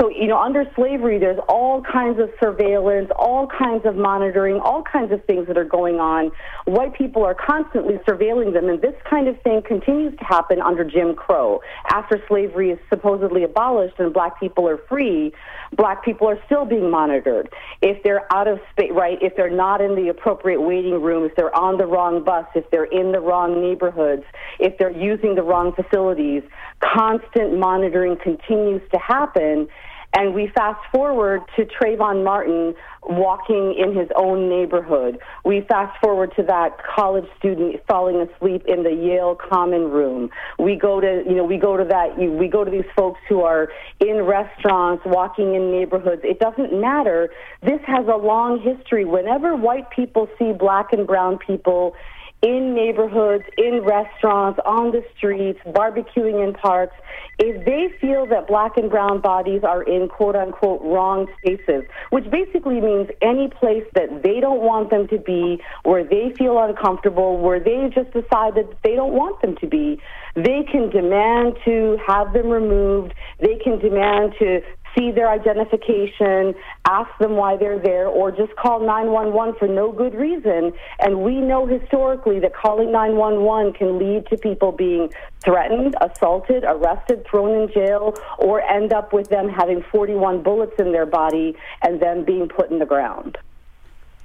So, 0.00 0.10
you 0.10 0.28
know, 0.28 0.38
under 0.38 0.64
slavery, 0.76 1.18
there's 1.18 1.40
all 1.48 1.82
kinds 1.82 2.20
of 2.20 2.30
surveillance, 2.40 3.10
all 3.16 3.48
kinds 3.48 3.84
of 3.84 3.96
monitoring, 3.96 4.60
all 4.60 4.82
kinds 4.82 5.10
of 5.10 5.24
things 5.24 5.48
that 5.48 5.58
are 5.58 5.64
going 5.64 5.96
on. 5.96 6.30
White 6.66 6.94
people 6.94 7.24
are 7.24 7.34
constantly 7.34 7.94
surveilling 8.06 8.52
them, 8.52 8.68
and 8.68 8.80
this 8.80 8.94
kind 9.10 9.26
of 9.26 9.40
thing 9.42 9.60
continues 9.66 10.16
to 10.18 10.24
happen 10.24 10.60
under 10.60 10.84
Jim 10.84 11.16
Crow. 11.16 11.60
After 11.90 12.22
slavery 12.28 12.70
is 12.70 12.78
supposedly 12.88 13.42
abolished 13.42 13.98
and 13.98 14.12
black 14.12 14.38
people 14.38 14.68
are 14.68 14.78
free, 14.88 15.32
black 15.76 16.04
people 16.04 16.28
are 16.28 16.38
still 16.46 16.64
being 16.64 16.90
monitored. 16.90 17.48
If 17.82 18.02
they're 18.04 18.32
out 18.32 18.46
of 18.46 18.60
space, 18.70 18.92
right, 18.92 19.18
if 19.20 19.34
they're 19.34 19.50
not 19.50 19.80
in 19.80 19.96
the 19.96 20.08
appropriate 20.10 20.60
waiting 20.60 21.02
room, 21.02 21.24
if 21.24 21.34
they're 21.34 21.54
on 21.56 21.76
the 21.76 21.86
wrong 21.86 22.22
bus, 22.22 22.46
if 22.54 22.70
they're 22.70 22.84
in 22.84 23.10
the 23.10 23.20
wrong 23.20 23.60
neighborhoods, 23.60 24.22
if 24.60 24.78
they're 24.78 24.96
using 24.96 25.34
the 25.34 25.42
wrong 25.42 25.72
facilities, 25.72 26.44
constant 26.80 27.58
monitoring 27.58 28.16
continues 28.16 28.82
to 28.92 28.98
happen. 29.00 29.66
And 30.14 30.34
we 30.34 30.50
fast 30.54 30.80
forward 30.92 31.42
to 31.56 31.64
Trayvon 31.64 32.24
Martin 32.24 32.74
walking 33.02 33.74
in 33.78 33.94
his 33.96 34.08
own 34.16 34.48
neighborhood. 34.48 35.18
We 35.44 35.64
fast 35.68 35.98
forward 36.00 36.32
to 36.36 36.42
that 36.44 36.78
college 36.82 37.26
student 37.38 37.76
falling 37.86 38.20
asleep 38.20 38.64
in 38.66 38.82
the 38.82 38.90
Yale 38.90 39.36
common 39.36 39.90
room. 39.90 40.30
We 40.58 40.76
go 40.76 41.00
to, 41.00 41.22
you 41.26 41.34
know, 41.34 41.44
we 41.44 41.58
go 41.58 41.76
to 41.76 41.84
that, 41.84 42.18
we 42.18 42.48
go 42.48 42.64
to 42.64 42.70
these 42.70 42.88
folks 42.96 43.20
who 43.28 43.42
are 43.42 43.68
in 44.00 44.22
restaurants, 44.22 45.04
walking 45.06 45.54
in 45.54 45.70
neighborhoods. 45.70 46.22
It 46.24 46.40
doesn't 46.40 46.78
matter. 46.78 47.30
This 47.62 47.80
has 47.86 48.06
a 48.06 48.16
long 48.16 48.60
history. 48.60 49.04
Whenever 49.04 49.56
white 49.56 49.90
people 49.90 50.28
see 50.38 50.52
black 50.52 50.92
and 50.92 51.06
brown 51.06 51.38
people 51.38 51.94
in 52.42 52.74
neighborhoods, 52.74 53.44
in 53.56 53.82
restaurants, 53.82 54.60
on 54.64 54.92
the 54.92 55.02
streets, 55.16 55.58
barbecuing 55.66 56.46
in 56.46 56.54
parks, 56.54 56.94
if 57.38 57.64
they 57.64 57.88
feel 58.00 58.26
that 58.26 58.46
black 58.46 58.76
and 58.76 58.90
brown 58.90 59.20
bodies 59.20 59.62
are 59.64 59.82
in 59.82 60.08
quote 60.08 60.36
unquote 60.36 60.80
wrong 60.82 61.26
spaces, 61.38 61.84
which 62.10 62.30
basically 62.30 62.80
means 62.80 63.08
any 63.22 63.48
place 63.48 63.84
that 63.94 64.22
they 64.22 64.40
don't 64.40 64.62
want 64.62 64.90
them 64.90 65.08
to 65.08 65.18
be, 65.18 65.60
where 65.82 66.04
they 66.04 66.32
feel 66.38 66.62
uncomfortable, 66.62 67.38
where 67.38 67.58
they 67.58 67.90
just 67.92 68.12
decide 68.12 68.54
that 68.54 68.68
they 68.84 68.94
don't 68.94 69.12
want 69.12 69.40
them 69.42 69.56
to 69.60 69.66
be, 69.66 70.00
they 70.36 70.62
can 70.70 70.90
demand 70.90 71.56
to 71.64 71.98
have 72.06 72.32
them 72.32 72.48
removed. 72.48 73.14
They 73.40 73.56
can 73.56 73.78
demand 73.78 74.34
to 74.38 74.60
see 74.98 75.10
their 75.10 75.30
identification, 75.30 76.54
ask 76.86 77.10
them 77.18 77.36
why 77.36 77.56
they're 77.56 77.78
there, 77.78 78.06
or 78.08 78.30
just 78.30 78.54
call 78.56 78.80
911 78.80 79.54
for 79.58 79.68
no 79.68 79.92
good 79.92 80.14
reason. 80.14 80.72
And 80.98 81.22
we 81.22 81.36
know 81.36 81.66
historically 81.66 82.40
that 82.40 82.54
calling 82.54 82.90
911 82.90 83.74
can 83.74 83.98
lead 83.98 84.26
to 84.26 84.36
people 84.36 84.72
being 84.72 85.10
threatened, 85.40 85.94
assaulted, 86.00 86.64
arrested, 86.64 87.24
thrown 87.30 87.62
in 87.62 87.72
jail, 87.72 88.14
or 88.38 88.60
end 88.62 88.92
up 88.92 89.12
with 89.12 89.28
them 89.28 89.48
having 89.48 89.82
41 89.90 90.42
bullets 90.42 90.74
in 90.78 90.92
their 90.92 91.06
body 91.06 91.56
and 91.82 92.00
then 92.00 92.24
being 92.24 92.48
put 92.48 92.70
in 92.70 92.78
the 92.78 92.86
ground. 92.86 93.38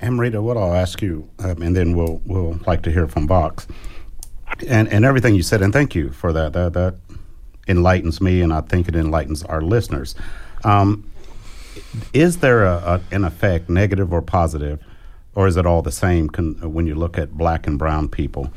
Amrita, 0.01 0.41
what 0.41 0.57
I'll 0.57 0.73
ask 0.73 1.01
you, 1.01 1.29
um, 1.39 1.61
and 1.61 1.75
then 1.75 1.95
we'll 1.95 2.21
we'll 2.25 2.59
like 2.67 2.81
to 2.81 2.91
hear 2.91 3.07
from 3.07 3.25
Vox, 3.25 3.67
and 4.67 4.89
and 4.89 5.05
everything 5.05 5.33
you 5.33 5.43
said, 5.43 5.61
and 5.61 5.71
thank 5.71 5.95
you 5.95 6.09
for 6.09 6.33
that. 6.33 6.51
That 6.51 6.73
that 6.73 6.95
enlightens 7.69 8.19
me, 8.19 8.41
and 8.41 8.51
I 8.51 8.59
think 8.59 8.89
it 8.89 8.97
enlightens 8.97 9.43
our 9.43 9.61
listeners. 9.61 10.13
Um, 10.63 11.09
is 12.13 12.37
there 12.37 12.65
a, 12.65 12.75
a, 12.75 13.01
an 13.15 13.23
effect, 13.23 13.69
negative 13.69 14.13
or 14.13 14.21
positive, 14.21 14.79
or 15.35 15.47
is 15.47 15.57
it 15.57 15.65
all 15.65 15.81
the 15.81 15.91
same 15.91 16.29
con- 16.29 16.73
when 16.73 16.87
you 16.87 16.95
look 16.95 17.17
at 17.17 17.31
black 17.37 17.67
and 17.67 17.77
brown 17.77 18.07
people? 18.07 18.51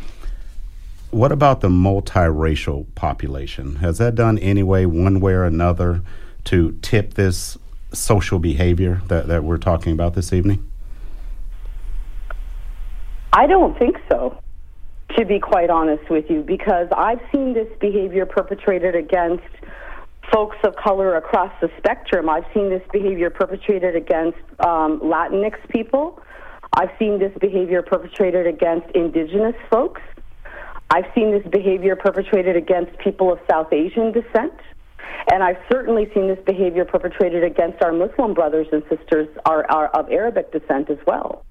What 1.10 1.32
about 1.32 1.60
the 1.60 1.68
multiracial 1.68 2.86
population? 2.94 3.76
Has 3.76 3.98
that 3.98 4.14
done 4.14 4.38
any 4.38 4.62
way, 4.62 4.86
one 4.86 5.20
way 5.20 5.32
or 5.32 5.44
another, 5.44 6.02
to 6.44 6.78
tip 6.82 7.14
this 7.14 7.56
social 7.92 8.38
behavior 8.38 9.02
that, 9.06 9.26
that 9.28 9.44
we're 9.44 9.58
talking 9.58 9.92
about 9.92 10.14
this 10.14 10.32
evening? 10.32 10.70
I 13.32 13.46
don't 13.46 13.78
think 13.78 13.96
so, 14.08 14.40
to 15.16 15.24
be 15.24 15.40
quite 15.40 15.70
honest 15.70 16.08
with 16.10 16.30
you, 16.30 16.42
because 16.42 16.88
I've 16.96 17.20
seen 17.32 17.54
this 17.54 17.68
behavior 17.80 18.26
perpetrated 18.26 18.94
against 18.94 19.44
folks 20.32 20.56
of 20.64 20.74
color 20.76 21.16
across 21.16 21.52
the 21.60 21.70
spectrum. 21.78 22.28
I've 22.28 22.46
seen 22.52 22.70
this 22.70 22.82
behavior 22.92 23.30
perpetrated 23.30 23.96
against 23.96 24.38
um, 24.60 25.00
Latinx 25.00 25.56
people. 25.68 26.20
I've 26.72 26.90
seen 26.98 27.18
this 27.18 27.32
behavior 27.40 27.82
perpetrated 27.82 28.46
against 28.46 28.88
indigenous 28.94 29.54
folks. 29.70 30.02
I've 30.90 31.06
seen 31.14 31.32
this 31.32 31.46
behavior 31.50 31.96
perpetrated 31.96 32.56
against 32.56 32.96
people 32.98 33.32
of 33.32 33.38
South 33.50 33.72
Asian 33.72 34.12
descent. 34.12 34.52
And 35.32 35.42
I've 35.42 35.58
certainly 35.70 36.10
seen 36.14 36.28
this 36.28 36.38
behavior 36.44 36.84
perpetrated 36.84 37.42
against 37.42 37.82
our 37.82 37.92
Muslim 37.92 38.34
brothers 38.34 38.68
and 38.72 38.82
sisters 38.88 39.28
are, 39.44 39.68
are 39.70 39.88
of 39.88 40.10
Arabic 40.10 40.52
descent 40.52 40.90
as 40.90 40.98
well. 41.06 41.44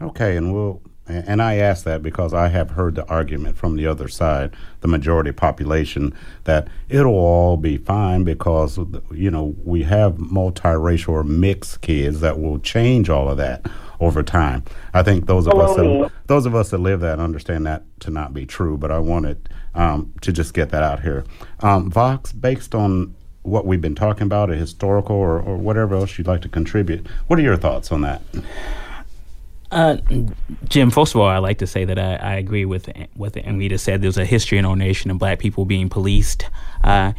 Okay, 0.00 0.36
and 0.36 0.52
we'll 0.52 0.80
and 1.08 1.40
I 1.40 1.56
ask 1.56 1.84
that 1.84 2.02
because 2.02 2.34
I 2.34 2.48
have 2.48 2.70
heard 2.70 2.96
the 2.96 3.06
argument 3.06 3.56
from 3.56 3.76
the 3.76 3.86
other 3.86 4.08
side, 4.08 4.54
the 4.80 4.88
majority 4.88 5.32
population, 5.32 6.12
that 6.44 6.68
it'll 6.88 7.14
all 7.14 7.56
be 7.56 7.76
fine 7.76 8.24
because, 8.24 8.78
you 9.12 9.30
know, 9.30 9.54
we 9.64 9.84
have 9.84 10.14
multiracial 10.14 11.10
or 11.10 11.24
mixed 11.24 11.80
kids 11.80 12.20
that 12.20 12.40
will 12.40 12.58
change 12.58 13.08
all 13.08 13.28
of 13.28 13.36
that 13.36 13.66
over 14.00 14.22
time. 14.22 14.64
I 14.92 15.02
think 15.02 15.26
those 15.26 15.46
of 15.46 15.54
us 15.54 15.76
that, 15.76 16.10
those 16.26 16.44
of 16.44 16.54
us 16.54 16.70
that 16.70 16.78
live 16.78 17.00
that 17.00 17.18
understand 17.18 17.66
that 17.66 17.84
to 18.00 18.10
not 18.10 18.34
be 18.34 18.44
true, 18.44 18.76
but 18.76 18.90
I 18.90 18.98
wanted 18.98 19.48
um, 19.74 20.12
to 20.22 20.32
just 20.32 20.54
get 20.54 20.70
that 20.70 20.82
out 20.82 21.02
here. 21.02 21.24
Um, 21.60 21.90
Vox, 21.90 22.32
based 22.32 22.74
on 22.74 23.14
what 23.42 23.64
we've 23.64 23.80
been 23.80 23.94
talking 23.94 24.24
about, 24.24 24.50
a 24.50 24.56
historical 24.56 25.14
or, 25.16 25.38
or 25.38 25.56
whatever 25.56 25.94
else 25.94 26.18
you'd 26.18 26.26
like 26.26 26.42
to 26.42 26.48
contribute, 26.48 27.06
what 27.28 27.38
are 27.38 27.42
your 27.42 27.56
thoughts 27.56 27.92
on 27.92 28.00
that? 28.00 28.20
Uh, 29.70 29.96
Jim, 30.68 30.90
first 30.90 31.14
of 31.14 31.20
all, 31.20 31.26
I 31.26 31.38
like 31.38 31.58
to 31.58 31.66
say 31.66 31.84
that 31.84 31.98
I, 31.98 32.14
I 32.16 32.34
agree 32.36 32.64
with 32.64 32.88
what 33.14 33.36
Anita 33.36 33.78
said. 33.78 34.00
There's 34.00 34.18
a 34.18 34.24
history 34.24 34.58
in 34.58 34.64
our 34.64 34.76
nation 34.76 35.10
of 35.10 35.18
black 35.18 35.38
people 35.38 35.64
being 35.64 35.88
policed 35.88 36.46
uh, 36.84 37.12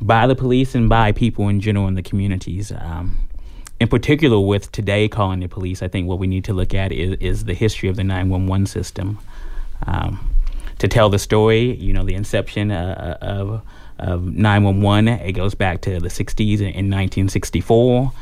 by 0.00 0.26
the 0.26 0.34
police 0.34 0.74
and 0.74 0.88
by 0.88 1.12
people 1.12 1.48
in 1.48 1.60
general 1.60 1.86
in 1.88 1.94
the 1.94 2.02
communities. 2.02 2.72
Um, 2.72 3.18
in 3.80 3.88
particular, 3.88 4.40
with 4.40 4.72
today 4.72 5.08
calling 5.08 5.40
the 5.40 5.48
police, 5.48 5.82
I 5.82 5.88
think 5.88 6.08
what 6.08 6.18
we 6.18 6.26
need 6.26 6.44
to 6.44 6.54
look 6.54 6.72
at 6.74 6.92
is, 6.92 7.16
is 7.20 7.44
the 7.44 7.54
history 7.54 7.88
of 7.88 7.96
the 7.96 8.04
911 8.04 8.66
system. 8.66 9.18
Um, 9.86 10.30
to 10.78 10.88
tell 10.88 11.10
the 11.10 11.18
story, 11.18 11.74
you 11.76 11.92
know, 11.92 12.04
the 12.04 12.14
inception 12.14 12.70
uh, 12.70 13.18
of, 13.20 13.62
of 13.98 14.24
911, 14.24 15.08
it 15.08 15.32
goes 15.32 15.54
back 15.54 15.82
to 15.82 16.00
the 16.00 16.08
60s 16.08 16.60
in, 16.60 16.66
in 16.66 16.90
1964. 16.90 18.12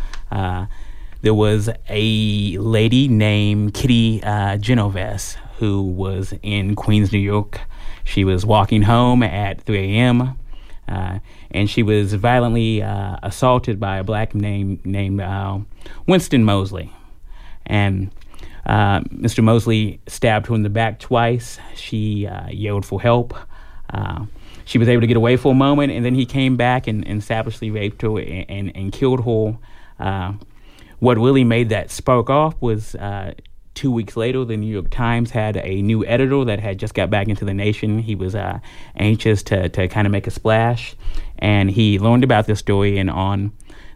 There 1.23 1.35
was 1.35 1.71
a 1.89 2.59
lady 2.59 3.07
named 3.07 3.75
Kitty 3.75 4.21
uh, 4.25 4.57
Genovese 4.57 5.37
who 5.59 5.83
was 5.83 6.35
in 6.43 6.75
Queens, 6.75 7.13
New 7.13 7.21
York. 7.21 7.61
She 8.03 8.25
was 8.25 8.45
walking 8.45 8.83
home 8.83 9.23
at 9.23 9.61
3 9.61 9.79
a.m. 9.79 10.37
Uh, 10.89 11.21
and 11.53 11.71
she 11.71 11.85
was 11.85 12.15
violently 12.15 12.83
uh, 12.83 13.19
assaulted 13.23 13.79
by 13.79 13.99
a 13.99 14.05
black 14.05 14.35
named 14.35 14.85
named 14.85 15.21
uh, 15.21 15.61
Winston 16.09 16.43
Mosley. 16.43 16.93
and 17.67 18.11
uh, 18.67 19.01
Mr. 19.03 19.45
Mosley 19.45 20.01
stabbed 20.09 20.49
her 20.49 20.57
in 20.57 20.65
the 20.65 20.71
back 20.71 20.99
twice. 20.99 21.61
She 21.77 22.27
uh, 22.27 22.49
yelled 22.49 22.85
for 22.85 23.01
help. 23.01 23.33
Uh, 23.91 24.27
she 24.65 24.79
was 24.79 24.89
able 24.89 25.03
to 25.03 25.07
get 25.07 25.17
away 25.17 25.37
for 25.37 25.53
a 25.53 25.55
moment, 25.55 25.93
and 25.93 26.05
then 26.05 26.17
he 26.17 26.27
came 26.27 26.57
back 26.57 26.89
and, 26.89 27.07
and 27.07 27.23
savagely 27.23 27.71
raped 27.71 28.03
her 28.03 28.19
and, 28.19 28.51
and, 28.51 28.77
and 28.77 28.93
killed 28.93 29.25
her 29.25 29.57
what 31.03 31.19
really 31.19 31.43
made 31.43 31.71
that 31.71 31.91
spark 31.91 32.31
off 32.31 32.55
was 32.61 32.95
uh, 32.95 33.35
two 33.75 33.91
weeks 33.91 34.17
later, 34.17 34.45
the 34.45 34.57
New 34.57 34.73
York 34.73 34.89
Times 34.89 35.33
had 35.33 35.57
a 35.57 35.83
new 35.83 36.07
editor 36.07 36.45
that 36.45 36.61
had 36.61 36.79
just 36.79 36.95
got 36.95 37.11
back 37.11 37.27
into 37.27 37.45
the 37.45 37.53
nation. 37.53 37.99
He 37.99 38.15
was 38.15 38.37
uh, 38.37 38.61
anxious 38.95 39.43
to, 39.45 39.69
to 39.69 39.89
kind 39.89 40.07
of 40.07 40.13
make 40.13 40.29
a 40.29 40.31
splash, 40.31 40.95
and 41.41 41.73
he 41.73 41.99
learned 41.99 42.23
about 42.23 42.47
this 42.47 42.61
story. 42.61 42.99
And 42.99 43.11
on 43.11 43.51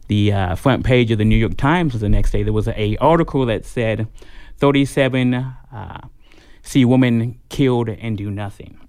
the 0.08 0.32
uh, 0.32 0.54
front 0.56 0.84
page 0.84 1.12
of 1.12 1.18
the 1.18 1.25
New 1.25 1.36
York 1.36 1.56
Times 1.56 1.96
the 2.00 2.08
next 2.08 2.32
day, 2.32 2.42
there 2.42 2.52
was 2.52 2.66
a 2.66 2.96
article 2.96 3.46
that 3.46 3.64
said, 3.64 4.08
"37 4.56 5.32
uh, 5.34 6.00
see 6.62 6.84
women 6.84 7.38
killed 7.48 7.88
and 7.88 8.18
do 8.18 8.32
nothing." 8.32 8.86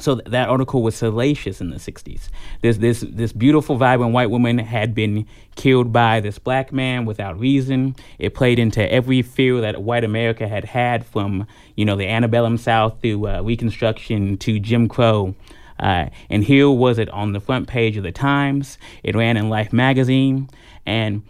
So 0.00 0.16
th- 0.16 0.28
that 0.28 0.48
article 0.48 0.82
was 0.82 0.94
salacious 0.94 1.60
in 1.60 1.70
the 1.70 1.76
60s. 1.76 2.28
This 2.60 2.78
this 2.78 3.00
this 3.00 3.32
beautiful, 3.32 3.76
vibrant 3.76 4.12
white 4.12 4.30
woman 4.30 4.58
had 4.58 4.94
been 4.94 5.26
killed 5.56 5.92
by 5.92 6.20
this 6.20 6.38
black 6.38 6.72
man 6.72 7.04
without 7.04 7.38
reason. 7.38 7.96
It 8.18 8.34
played 8.34 8.58
into 8.58 8.90
every 8.90 9.22
fear 9.22 9.60
that 9.60 9.82
white 9.82 10.04
America 10.04 10.48
had 10.48 10.64
had 10.64 11.04
from 11.04 11.46
you 11.76 11.84
know 11.84 11.96
the 11.96 12.06
antebellum 12.06 12.58
South 12.58 13.00
through 13.00 13.26
uh, 13.26 13.42
Reconstruction 13.42 14.36
to 14.38 14.58
Jim 14.58 14.88
Crow. 14.88 15.34
Uh, 15.78 16.06
and 16.28 16.42
here 16.42 16.68
was 16.68 16.98
it 16.98 17.08
on 17.10 17.32
the 17.32 17.40
front 17.40 17.68
page 17.68 17.96
of 17.96 18.02
the 18.02 18.10
Times. 18.10 18.78
It 19.04 19.14
ran 19.14 19.36
in 19.36 19.48
Life 19.48 19.72
magazine, 19.72 20.50
and 20.84 21.22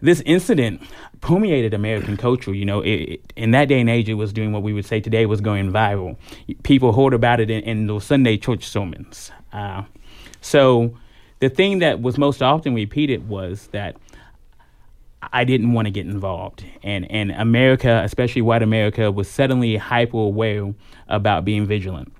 this 0.00 0.22
incident 0.26 0.82
permeated 1.24 1.72
American 1.72 2.18
culture. 2.18 2.52
You 2.52 2.66
know, 2.66 2.82
it, 2.82 2.90
it, 2.90 3.32
in 3.34 3.52
that 3.52 3.66
day 3.66 3.80
and 3.80 3.88
age, 3.88 4.10
it 4.10 4.14
was 4.14 4.30
doing 4.30 4.52
what 4.52 4.62
we 4.62 4.74
would 4.74 4.84
say 4.84 5.00
today 5.00 5.24
was 5.24 5.40
going 5.40 5.72
viral. 5.72 6.18
People 6.64 6.92
heard 6.92 7.14
about 7.14 7.40
it 7.40 7.50
in, 7.50 7.62
in 7.62 7.86
those 7.86 8.04
Sunday 8.04 8.36
church 8.36 8.66
sermons. 8.66 9.32
Uh, 9.50 9.84
so 10.42 10.94
the 11.40 11.48
thing 11.48 11.78
that 11.78 12.02
was 12.02 12.18
most 12.18 12.42
often 12.42 12.74
repeated 12.74 13.26
was 13.26 13.68
that 13.68 13.96
I 15.32 15.44
didn't 15.44 15.72
want 15.72 15.86
to 15.86 15.90
get 15.90 16.04
involved. 16.04 16.62
And, 16.82 17.10
and 17.10 17.30
America, 17.30 18.02
especially 18.04 18.42
white 18.42 18.62
America, 18.62 19.10
was 19.10 19.26
suddenly 19.26 19.76
hyper 19.76 20.18
aware 20.18 20.74
about 21.08 21.46
being 21.46 21.64
vigilant. 21.64 22.12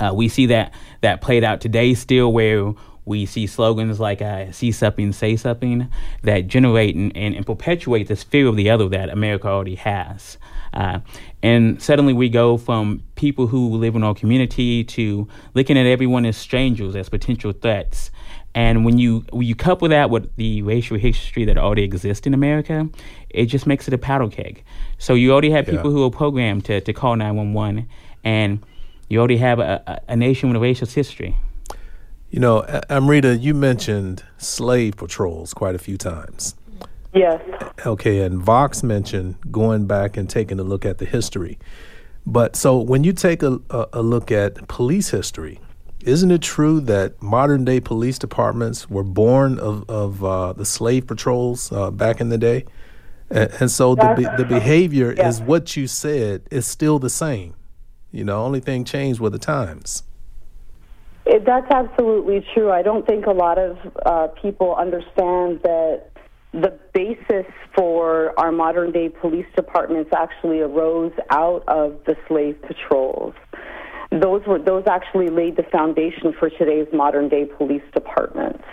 Uh, 0.00 0.12
we 0.14 0.28
see 0.28 0.46
that 0.46 0.72
that 1.00 1.20
played 1.20 1.42
out 1.42 1.60
today 1.60 1.94
still 1.94 2.32
where 2.32 2.74
we 3.10 3.26
see 3.26 3.46
slogans 3.46 3.98
like 3.98 4.22
uh, 4.22 4.52
see 4.52 4.70
something, 4.70 5.12
say 5.12 5.34
something 5.34 5.88
that 6.22 6.46
generate 6.46 6.94
and, 6.94 7.14
and, 7.16 7.34
and, 7.34 7.44
perpetuate 7.44 8.06
this 8.06 8.22
fear 8.22 8.46
of 8.46 8.54
the 8.54 8.70
other 8.70 8.88
that 8.88 9.08
America 9.10 9.48
already 9.48 9.74
has. 9.74 10.38
Uh, 10.72 11.00
and 11.42 11.82
suddenly 11.82 12.12
we 12.12 12.28
go 12.28 12.56
from 12.56 13.02
people 13.16 13.48
who 13.48 13.76
live 13.76 13.96
in 13.96 14.04
our 14.04 14.14
community 14.14 14.84
to 14.84 15.26
looking 15.54 15.76
at 15.76 15.86
everyone 15.86 16.24
as 16.24 16.36
strangers, 16.36 16.94
as 16.94 17.08
potential 17.08 17.52
threats. 17.52 18.12
And 18.54 18.84
when 18.84 18.96
you 18.96 19.24
when 19.32 19.46
you 19.46 19.56
couple 19.56 19.88
that 19.88 20.08
with 20.08 20.34
the 20.36 20.62
racial 20.62 20.96
history 20.96 21.44
that 21.46 21.58
already 21.58 21.82
exists 21.82 22.28
in 22.28 22.34
America, 22.34 22.88
it 23.28 23.46
just 23.46 23.66
makes 23.66 23.88
it 23.88 23.94
a 23.94 23.98
paddle 23.98 24.30
keg. 24.30 24.62
So 24.98 25.14
you 25.14 25.32
already 25.32 25.50
have 25.50 25.66
people 25.66 25.90
who 25.90 26.04
are 26.04 26.10
programmed 26.10 26.64
to, 26.66 26.80
to 26.80 26.92
call 26.92 27.16
911, 27.16 27.88
and 28.22 28.64
you 29.08 29.18
already 29.18 29.38
have 29.38 29.58
a, 29.58 29.82
a, 29.86 30.12
a 30.12 30.16
nation 30.16 30.52
with 30.52 30.62
a 30.62 30.64
racist 30.64 30.94
history. 30.94 31.36
You 32.30 32.38
know, 32.38 32.64
Amrita, 32.88 33.36
you 33.36 33.54
mentioned 33.54 34.22
slave 34.38 34.96
patrols 34.96 35.52
quite 35.52 35.74
a 35.74 35.78
few 35.78 35.98
times. 35.98 36.54
Yes. 37.12 37.42
Okay, 37.84 38.20
and 38.20 38.40
Vox 38.40 38.84
mentioned 38.84 39.36
going 39.50 39.86
back 39.86 40.16
and 40.16 40.30
taking 40.30 40.60
a 40.60 40.62
look 40.62 40.86
at 40.86 40.98
the 40.98 41.06
history. 41.06 41.58
But 42.24 42.54
so 42.54 42.78
when 42.78 43.02
you 43.02 43.12
take 43.12 43.42
a, 43.42 43.58
a, 43.70 43.86
a 43.94 44.02
look 44.02 44.30
at 44.30 44.68
police 44.68 45.10
history, 45.10 45.58
isn't 46.04 46.30
it 46.30 46.40
true 46.40 46.80
that 46.82 47.20
modern 47.20 47.64
day 47.64 47.80
police 47.80 48.18
departments 48.18 48.88
were 48.88 49.02
born 49.02 49.58
of, 49.58 49.88
of 49.90 50.24
uh, 50.24 50.52
the 50.52 50.64
slave 50.64 51.08
patrols 51.08 51.72
uh, 51.72 51.90
back 51.90 52.20
in 52.20 52.28
the 52.28 52.38
day? 52.38 52.64
And, 53.28 53.50
and 53.60 53.70
so 53.70 53.96
the, 53.96 54.14
be, 54.16 54.42
the 54.42 54.48
behavior 54.48 55.12
yeah. 55.12 55.28
is 55.28 55.40
what 55.40 55.76
you 55.76 55.88
said 55.88 56.42
is 56.50 56.64
still 56.64 57.00
the 57.00 57.10
same. 57.10 57.54
You 58.12 58.22
know, 58.22 58.44
only 58.44 58.60
thing 58.60 58.84
changed 58.84 59.18
were 59.20 59.30
the 59.30 59.38
times. 59.38 60.04
It, 61.30 61.44
that's 61.44 61.70
absolutely 61.70 62.44
true. 62.54 62.72
I 62.72 62.82
don't 62.82 63.06
think 63.06 63.26
a 63.26 63.32
lot 63.32 63.56
of 63.56 63.78
uh, 64.04 64.26
people 64.42 64.74
understand 64.74 65.60
that 65.62 66.10
the 66.52 66.76
basis 66.92 67.46
for 67.72 68.34
our 68.36 68.50
modern 68.50 68.90
day 68.90 69.08
police 69.08 69.46
departments 69.54 70.10
actually 70.12 70.58
arose 70.58 71.12
out 71.30 71.62
of 71.68 72.00
the 72.04 72.16
slave 72.26 72.60
patrols 72.62 73.34
those 74.10 74.44
were 74.44 74.58
those 74.58 74.84
actually 74.88 75.28
laid 75.28 75.56
the 75.56 75.62
foundation 75.62 76.32
for 76.32 76.50
today's 76.50 76.88
modern 76.92 77.28
day 77.28 77.44
police 77.44 77.82
departments. 77.94 78.64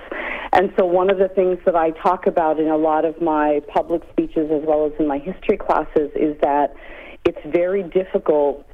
And 0.52 0.74
so 0.78 0.86
one 0.86 1.12
of 1.12 1.20
the 1.20 1.28
things 1.28 1.60
that 1.66 1.76
I 1.76 1.92
talk 1.92 2.26
about 2.26 2.60
in 2.60 2.68
a 2.68 2.78
lot 2.78 3.06
of 3.06 3.22
my 3.22 3.62
public 3.68 4.02
speeches 4.12 4.50
as 4.52 4.64
well 4.66 4.88
as 4.88 4.94
in 5.00 5.08
my 5.08 5.20
history 5.20 5.58
classes 5.58 6.10
is 6.16 6.36
that 6.42 6.76
it's 7.24 7.38
very 7.46 7.84
difficult 7.84 8.66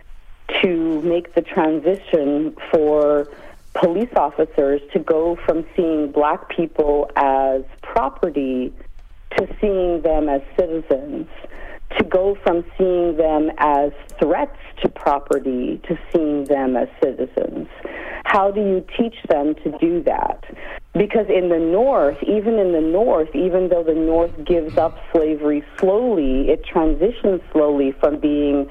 to 0.62 1.02
make 1.02 1.36
the 1.36 1.42
transition 1.42 2.56
for 2.72 3.28
police 3.74 4.10
officers 4.16 4.82
to 4.94 5.00
go 5.00 5.38
from 5.46 5.66
seeing 5.76 6.12
black 6.12 6.50
people 6.50 7.10
as 7.16 7.64
property 7.82 8.74
to 9.38 9.48
seeing 9.60 10.02
them 10.02 10.30
as 10.30 10.42
citizens 10.58 11.28
to 11.98 12.04
go 12.04 12.38
from 12.44 12.64
seeing 12.78 13.18
them 13.18 13.52
as 13.58 13.92
threats 14.20 14.58
to 14.82 14.90
property 14.90 15.80
to 15.88 15.98
seeing 16.12 16.46
them 16.46 16.76
as 16.76 16.88
citizens. 17.04 17.68
How 18.26 18.52
do 18.52 18.62
you 18.62 18.86
teach 18.98 19.16
them 19.30 19.56
to 19.64 19.78
do 19.80 20.02
that? 20.04 20.44
Because 20.94 21.28
in 21.30 21.50
the 21.50 21.60
North, 21.60 22.18
even 22.24 22.56
in 22.58 22.72
the 22.72 22.82
North, 22.82 23.30
even 23.36 23.70
though 23.70 23.84
the 23.84 23.94
North 23.94 24.32
gives 24.46 24.78
up 24.78 24.98
slavery 25.12 25.64
slowly, 25.78 26.50
it 26.50 26.66
transitions 26.66 27.42
slowly 27.52 27.92
from 28.00 28.20
being, 28.20 28.70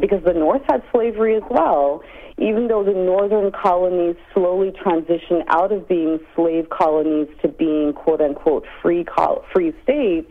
because 0.00 0.22
the 0.24 0.32
North 0.32 0.62
had 0.68 0.82
slavery 0.92 1.36
as 1.36 1.42
well, 1.50 2.02
even 2.38 2.68
though 2.68 2.84
the 2.84 2.92
northern 2.92 3.50
colonies 3.50 4.16
slowly 4.34 4.70
transition 4.82 5.42
out 5.48 5.72
of 5.72 5.88
being 5.88 6.18
slave 6.34 6.68
colonies 6.68 7.28
to 7.40 7.48
being 7.48 7.92
quote 7.94 8.20
unquote 8.20 8.66
free 8.82 9.04
col- 9.04 9.44
free 9.52 9.72
states, 9.82 10.30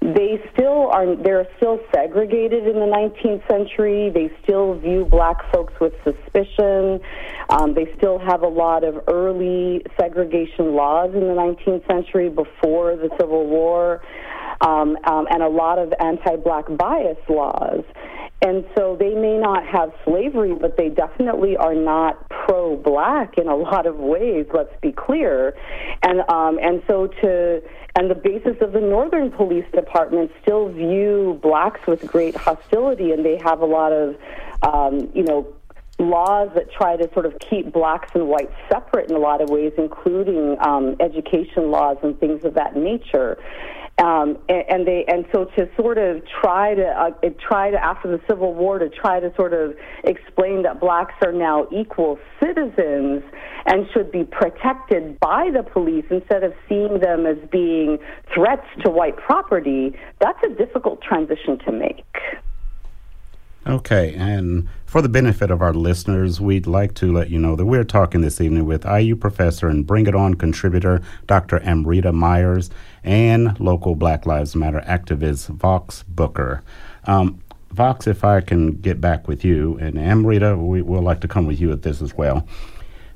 they 0.00 0.40
still 0.52 0.90
are 0.92 1.16
they're 1.16 1.48
still 1.56 1.80
segregated 1.92 2.66
in 2.66 2.74
the 2.74 2.86
19th 2.86 3.46
century. 3.48 4.10
They 4.10 4.30
still 4.44 4.74
view 4.78 5.06
black 5.06 5.38
folks 5.52 5.72
with 5.80 5.92
suspicion. 6.04 7.00
Um, 7.48 7.74
they 7.74 7.92
still 7.96 8.18
have 8.18 8.42
a 8.42 8.48
lot 8.48 8.84
of 8.84 9.02
early 9.08 9.82
segregation 9.98 10.74
laws 10.74 11.14
in 11.14 11.20
the 11.20 11.34
19th 11.34 11.86
century 11.88 12.28
before 12.28 12.96
the 12.96 13.10
civil 13.18 13.46
war 13.46 14.02
um, 14.60 14.96
um, 15.04 15.26
and 15.30 15.42
a 15.42 15.48
lot 15.48 15.78
of 15.78 15.92
anti-black 15.98 16.64
bias 16.76 17.18
laws 17.28 17.84
and 18.44 18.64
so 18.76 18.94
they 18.94 19.14
may 19.14 19.38
not 19.38 19.66
have 19.66 19.90
slavery, 20.04 20.54
but 20.54 20.76
they 20.76 20.90
definitely 20.90 21.56
are 21.56 21.74
not 21.74 22.28
pro-black 22.28 23.38
in 23.38 23.48
a 23.48 23.56
lot 23.68 23.86
of 23.86 23.96
ways. 23.96 24.46
Let's 24.52 24.74
be 24.82 24.92
clear, 24.92 25.56
and 26.02 26.20
um, 26.30 26.58
and 26.62 26.82
so 26.86 27.06
to 27.06 27.62
and 27.96 28.10
the 28.10 28.14
basis 28.14 28.56
of 28.60 28.72
the 28.72 28.80
northern 28.80 29.30
police 29.30 29.64
department 29.72 30.30
still 30.42 30.68
view 30.68 31.38
blacks 31.42 31.80
with 31.86 32.06
great 32.06 32.36
hostility, 32.36 33.12
and 33.12 33.24
they 33.24 33.38
have 33.42 33.60
a 33.60 33.66
lot 33.66 33.92
of 33.92 34.16
um, 34.62 35.10
you 35.14 35.22
know 35.22 35.46
laws 35.98 36.50
that 36.54 36.70
try 36.70 36.96
to 36.96 37.10
sort 37.14 37.24
of 37.24 37.38
keep 37.38 37.72
blacks 37.72 38.10
and 38.14 38.28
whites 38.28 38.52
separate 38.68 39.08
in 39.08 39.16
a 39.16 39.18
lot 39.18 39.40
of 39.40 39.48
ways, 39.48 39.72
including 39.78 40.56
um, 40.60 40.96
education 41.00 41.70
laws 41.70 41.96
and 42.02 42.18
things 42.20 42.44
of 42.44 42.54
that 42.54 42.76
nature. 42.76 43.38
Um, 43.96 44.38
and, 44.48 44.64
and, 44.68 44.86
they 44.88 45.04
and 45.06 45.24
so 45.32 45.44
to 45.56 45.68
sort 45.76 45.98
of 45.98 46.22
try 46.40 46.74
to 46.74 46.84
uh, 46.84 47.10
try 47.38 47.70
to 47.70 47.76
after 47.76 48.08
the 48.10 48.20
Civil 48.28 48.52
War 48.52 48.80
to 48.80 48.88
try 48.88 49.20
to 49.20 49.32
sort 49.36 49.52
of 49.52 49.76
explain 50.02 50.62
that 50.64 50.80
blacks 50.80 51.14
are 51.24 51.32
now 51.32 51.68
equal 51.70 52.18
citizens 52.40 53.22
and 53.66 53.86
should 53.94 54.10
be 54.10 54.24
protected 54.24 55.20
by 55.20 55.48
the 55.52 55.62
police 55.62 56.04
instead 56.10 56.42
of 56.42 56.52
seeing 56.68 56.98
them 56.98 57.24
as 57.24 57.36
being 57.52 57.98
threats 58.34 58.66
to 58.84 58.90
white 58.90 59.16
property. 59.16 59.96
That's 60.20 60.42
a 60.44 60.52
difficult 60.54 61.00
transition 61.00 61.58
to 61.64 61.72
make. 61.72 62.04
Okay, 63.66 64.14
and 64.14 64.68
for 64.84 65.00
the 65.00 65.08
benefit 65.08 65.50
of 65.50 65.62
our 65.62 65.72
listeners, 65.72 66.38
we'd 66.38 66.66
like 66.66 66.92
to 66.96 67.10
let 67.10 67.30
you 67.30 67.38
know 67.38 67.56
that 67.56 67.64
we're 67.64 67.82
talking 67.82 68.20
this 68.20 68.38
evening 68.38 68.66
with 68.66 68.84
IU 68.84 69.16
professor 69.16 69.68
and 69.68 69.86
Bring 69.86 70.06
It 70.06 70.14
On 70.14 70.34
contributor 70.34 71.00
Dr. 71.26 71.62
Amrita 71.62 72.12
Myers 72.12 72.68
and 73.04 73.58
local 73.58 73.94
Black 73.94 74.26
Lives 74.26 74.54
Matter 74.54 74.82
activist 74.86 75.48
Vox 75.48 76.02
Booker. 76.02 76.62
Um, 77.04 77.42
Vox, 77.70 78.06
if 78.06 78.22
I 78.22 78.42
can 78.42 78.72
get 78.72 79.00
back 79.00 79.28
with 79.28 79.46
you, 79.46 79.78
and 79.78 79.98
Amrita, 79.98 80.58
we 80.58 80.82
will 80.82 81.02
like 81.02 81.20
to 81.20 81.28
come 81.28 81.46
with 81.46 81.58
you 81.58 81.72
at 81.72 81.80
this 81.80 82.02
as 82.02 82.12
well. 82.12 82.46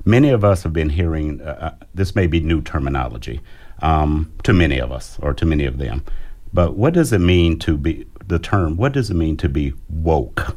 Many 0.03 0.29
of 0.29 0.43
us 0.43 0.63
have 0.63 0.73
been 0.73 0.89
hearing 0.89 1.41
uh, 1.41 1.75
uh, 1.79 1.85
this 1.93 2.15
may 2.15 2.25
be 2.25 2.39
new 2.39 2.63
terminology 2.63 3.39
um, 3.83 4.33
to 4.41 4.53
many 4.53 4.79
of 4.79 4.91
us 4.91 5.19
or 5.21 5.35
to 5.35 5.45
many 5.45 5.65
of 5.65 5.77
them, 5.77 6.03
but 6.51 6.75
what 6.75 6.95
does 6.95 7.13
it 7.13 7.19
mean 7.19 7.59
to 7.59 7.77
be 7.77 8.07
the 8.29 8.39
term? 8.39 8.77
What 8.77 8.93
does 8.93 9.09
it 9.09 9.15
mean 9.15 9.35
to 9.37 9.49
be 9.49 9.73
woke? 9.89 10.55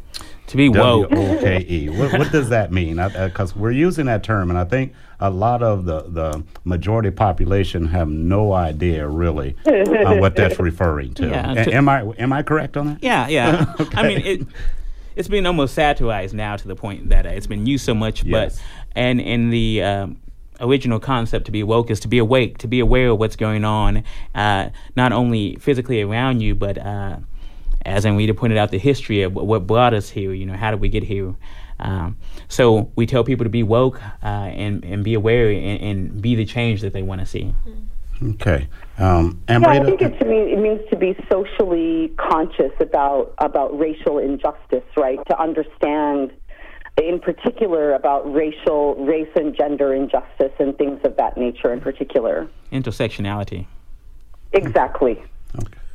To 0.49 0.57
be 0.57 0.69
woke. 0.69 1.11
W 1.11 1.37
O 1.37 1.41
K 1.41 1.67
E. 1.69 1.89
What, 1.99 2.19
what 2.19 2.31
does 2.31 2.51
that 2.51 2.71
mean? 2.71 2.97
Because 2.97 3.57
we're 3.57 3.73
using 3.73 4.07
that 4.07 4.23
term, 4.23 4.51
and 4.51 4.59
I 4.59 4.65
think 4.65 4.93
a 5.19 5.31
lot 5.31 5.63
of 5.63 5.85
the, 5.85 6.03
the 6.03 6.45
majority 6.65 7.11
population 7.11 7.87
have 7.87 8.09
no 8.09 8.53
idea 8.53 9.09
really 9.09 9.57
uh, 9.67 10.17
what 10.19 10.37
that's 10.37 10.59
referring 10.59 11.15
to. 11.15 11.29
Yeah, 11.29 11.65
to. 11.65 11.73
am 11.73 11.89
I 11.89 12.03
am 12.19 12.33
I 12.33 12.43
correct 12.43 12.77
on 12.77 12.87
that? 12.87 13.03
Yeah, 13.03 13.29
yeah. 13.29 13.75
okay. 13.81 13.97
I 13.99 14.07
mean, 14.07 14.19
it, 14.19 14.47
it's 15.17 15.29
been 15.29 15.47
almost 15.47 15.75
satirized 15.75 16.35
now 16.35 16.57
to 16.57 16.69
the 16.69 16.77
point 16.77 17.09
that 17.09 17.27
uh, 17.27 17.31
it's 17.31 17.47
been 17.47 17.67
used 17.67 17.85
so 17.85 17.95
much. 17.95 18.23
Yes. 18.23 18.57
But 18.57 18.65
and 18.95 19.21
in 19.21 19.51
the 19.51 19.83
um, 19.83 20.21
original 20.61 21.01
concept 21.01 21.47
to 21.47 21.53
be 21.53 21.63
woke 21.63 21.91
is 21.91 22.01
to 22.01 22.09
be 22.09 22.19
awake, 22.19 22.59
to 22.59 22.69
be 22.69 22.81
aware 22.81 23.09
of 23.09 23.19
what's 23.19 23.37
going 23.37 23.65
on, 23.65 24.05
uh, 24.35 24.71
not 24.97 25.13
only 25.13 25.57
physically 25.57 26.03
around 26.03 26.41
you, 26.41 26.55
but 26.55 26.79
uh, 26.79 27.17
as 27.85 28.05
Anita 28.05 28.35
pointed 28.35 28.59
out, 28.59 28.71
the 28.71 28.79
history 28.79 29.23
of 29.23 29.35
what 29.35 29.67
brought 29.67 29.95
us 29.95 30.11
here. 30.11 30.33
You 30.33 30.47
know, 30.47 30.57
how 30.57 30.71
did 30.71 30.81
we 30.81 30.89
get 30.89 31.03
here? 31.03 31.35
Um, 31.81 32.17
so 32.49 32.91
we 32.95 33.07
tell 33.07 33.25
people 33.25 33.45
to 33.45 33.51
be 33.51 33.63
woke 33.63 34.01
uh, 34.23 34.27
and 34.27 34.85
and 34.85 35.03
be 35.03 35.15
aware 35.15 35.51
and, 35.51 35.81
and, 35.81 36.23
be 36.23 36.35
the 36.37 36.45
change 36.45 36.81
that 36.83 36.93
they 36.93 37.03
want 37.03 37.21
to 37.21 37.27
see. 37.27 37.55
Okay. 38.23 38.69
Um, 38.99 39.43
yeah, 39.49 39.59
I 39.67 39.83
think 39.83 40.01
it, 40.01 40.27
mean, 40.27 40.49
it 40.49 40.59
means 40.59 40.81
to 40.91 40.97
be 40.97 41.17
socially 41.31 42.13
conscious 42.19 42.73
about 42.79 43.35
about 43.39 43.77
racial 43.77 44.19
injustice, 44.19 44.85
right? 44.97 45.19
To 45.27 45.41
understand, 45.41 46.33
in 47.03 47.19
particular, 47.19 47.95
about 47.95 48.33
racial, 48.33 48.95
race 49.05 49.31
and 49.35 49.57
gender 49.57 49.93
injustice 49.93 50.53
and 50.61 50.77
things 50.79 51.01
of 51.05 51.17
that 51.17 51.37
nature. 51.37 51.73
In 51.73 51.81
particular, 51.81 52.49
intersectionality. 52.71 53.67
Exactly. 54.53 55.21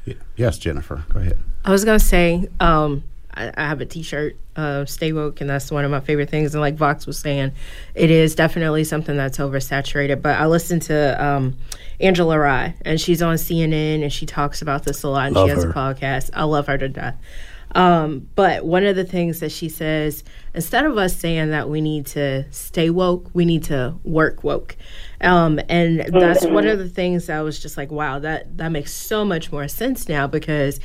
Okay. 0.07 0.17
Yes, 0.35 0.57
Jennifer. 0.57 1.03
Go 1.09 1.19
ahead. 1.19 1.37
I 1.65 1.71
was 1.71 1.83
going 1.83 1.99
to 1.99 2.05
say, 2.05 2.47
um, 2.59 3.03
I, 3.33 3.51
I 3.55 3.67
have 3.67 3.81
a 3.81 3.85
T-shirt, 3.85 4.35
uh, 4.55 4.85
"Stay 4.85 5.11
woke," 5.13 5.41
and 5.41 5.49
that's 5.49 5.69
one 5.71 5.85
of 5.85 5.91
my 5.91 5.99
favorite 5.99 6.29
things. 6.29 6.53
And 6.55 6.61
like 6.61 6.75
Vox 6.75 7.05
was 7.05 7.19
saying, 7.19 7.51
it 7.93 8.09
is 8.09 8.35
definitely 8.35 8.83
something 8.83 9.15
that's 9.17 9.37
oversaturated. 9.37 10.21
But 10.21 10.39
I 10.39 10.45
listened 10.47 10.83
to 10.83 11.23
um, 11.23 11.57
Angela 11.99 12.39
Rye, 12.39 12.75
and 12.83 12.99
she's 12.99 13.21
on 13.21 13.35
CNN, 13.35 14.01
and 14.01 14.11
she 14.11 14.25
talks 14.25 14.61
about 14.61 14.83
this 14.83 15.03
a 15.03 15.09
lot. 15.09 15.27
And 15.27 15.35
Love 15.35 15.49
she 15.49 15.55
has 15.55 15.63
her. 15.63 15.69
a 15.71 15.73
podcast. 15.73 16.29
I 16.33 16.43
love 16.45 16.67
her 16.67 16.77
to 16.77 16.89
death. 16.89 17.15
Um, 17.75 18.29
but 18.35 18.65
one 18.65 18.85
of 18.85 18.95
the 18.95 19.03
things 19.03 19.39
that 19.41 19.51
she 19.51 19.69
says, 19.69 20.23
instead 20.53 20.85
of 20.85 20.97
us 20.97 21.15
saying 21.15 21.49
that 21.49 21.69
we 21.69 21.81
need 21.81 22.05
to 22.07 22.51
stay 22.51 22.89
woke, 22.89 23.29
we 23.33 23.45
need 23.45 23.63
to 23.65 23.95
work 24.03 24.43
woke. 24.43 24.77
Um, 25.21 25.59
and 25.69 25.99
that's 26.13 26.45
one 26.45 26.67
of 26.67 26.79
the 26.79 26.89
things 26.89 27.27
that 27.27 27.39
was 27.41 27.59
just 27.59 27.77
like, 27.77 27.91
wow, 27.91 28.19
that, 28.19 28.57
that 28.57 28.69
makes 28.69 28.93
so 28.93 29.25
much 29.25 29.51
more 29.51 29.67
sense 29.67 30.07
now 30.07 30.27
because 30.27 30.79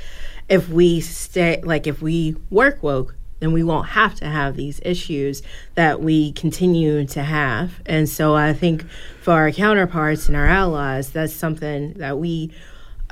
if 0.48 0.68
we 0.68 1.00
stay, 1.00 1.60
like, 1.62 1.86
if 1.86 2.02
we 2.02 2.36
work 2.50 2.82
woke, 2.82 3.14
then 3.42 3.52
we 3.52 3.64
won't 3.64 3.88
have 3.88 4.14
to 4.14 4.26
have 4.26 4.54
these 4.54 4.80
issues 4.84 5.42
that 5.74 6.00
we 6.00 6.30
continue 6.32 7.04
to 7.04 7.22
have. 7.22 7.80
And 7.86 8.08
so 8.08 8.36
I 8.36 8.52
think 8.52 8.88
for 9.20 9.32
our 9.32 9.50
counterparts 9.50 10.28
and 10.28 10.36
our 10.36 10.46
allies, 10.46 11.10
that's 11.10 11.32
something 11.32 11.94
that 11.94 12.18
we 12.18 12.52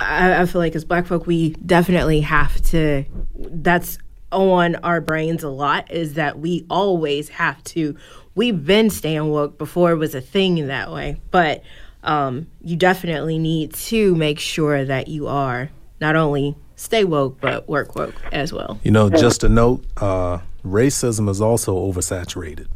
I, 0.01 0.43
I 0.43 0.47
feel 0.47 0.61
like 0.61 0.75
as 0.75 0.85
black 0.85 1.07
folk 1.07 1.27
we 1.27 1.51
definitely 1.51 2.21
have 2.23 2.61
to 2.67 3.05
that's 3.37 3.99
on 4.33 4.77
our 4.77 5.01
brains 5.01 5.43
a 5.43 5.49
lot 5.49 5.91
is 5.91 6.15
that 6.15 6.39
we 6.39 6.65
always 6.71 7.29
have 7.29 7.63
to 7.65 7.97
we've 8.35 8.65
been 8.65 8.89
staying 8.91 9.31
woke 9.31 9.59
before 9.59 9.93
it 9.93 9.97
was 9.97 10.15
a 10.15 10.21
thing 10.21 10.59
in 10.59 10.69
that 10.69 10.91
way 10.91 11.21
but 11.31 11.63
um, 12.03 12.47
you 12.63 12.77
definitely 12.77 13.39
need 13.39 13.75
to 13.75 14.15
make 14.15 14.39
sure 14.39 14.85
that 14.87 15.09
you 15.09 15.27
are 15.27 15.71
not 16.01 16.17
only 16.17 16.57
stay 16.77 17.05
woke 17.05 17.41
but 17.41 17.69
work 17.69 17.95
woke 17.95 18.15
as 18.33 18.53
well 18.53 18.81
You 18.83 18.91
know, 18.91 19.11
just 19.11 19.45
a 19.45 19.49
note: 19.51 19.85
uh, 19.99 20.39
racism 20.65 21.29
is 21.29 21.41
also 21.41 21.77
oversaturated. 21.77 22.69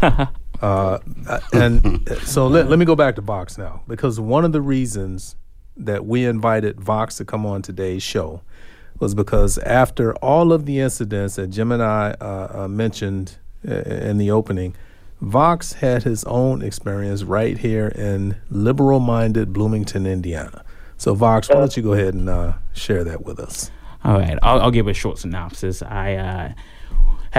uh, 0.62 0.98
and 1.52 2.08
so 2.22 2.46
let, 2.46 2.68
let 2.68 2.78
me 2.78 2.84
go 2.84 2.94
back 2.94 3.16
to 3.16 3.20
Vox 3.20 3.58
now, 3.58 3.82
because 3.88 4.20
one 4.20 4.44
of 4.44 4.52
the 4.52 4.60
reasons 4.60 5.34
that 5.78 6.04
we 6.04 6.24
invited 6.24 6.80
Vox 6.80 7.16
to 7.16 7.24
come 7.24 7.46
on 7.46 7.62
today's 7.62 8.02
show 8.02 8.42
was 8.98 9.14
because 9.14 9.58
after 9.58 10.14
all 10.16 10.52
of 10.52 10.66
the 10.66 10.80
incidents 10.80 11.36
that 11.36 11.48
Jim 11.48 11.70
and 11.70 11.82
I 11.82 12.16
uh, 12.20 12.62
uh, 12.64 12.68
mentioned 12.68 13.36
uh, 13.66 13.74
in 13.74 14.18
the 14.18 14.30
opening, 14.30 14.74
Vox 15.20 15.74
had 15.74 16.02
his 16.02 16.24
own 16.24 16.62
experience 16.62 17.22
right 17.22 17.58
here 17.58 17.88
in 17.88 18.36
liberal-minded 18.50 19.52
Bloomington, 19.52 20.06
Indiana. 20.06 20.64
So, 20.96 21.14
Vox, 21.14 21.48
why 21.48 21.56
don't 21.56 21.76
you 21.76 21.82
go 21.82 21.92
ahead 21.92 22.14
and 22.14 22.28
uh, 22.28 22.54
share 22.72 23.04
that 23.04 23.24
with 23.24 23.38
us? 23.38 23.70
All 24.04 24.18
right, 24.18 24.38
I'll, 24.42 24.60
I'll 24.62 24.70
give 24.70 24.86
a 24.88 24.94
short 24.94 25.18
synopsis. 25.18 25.82
I 25.82 26.14
uh, 26.14 26.52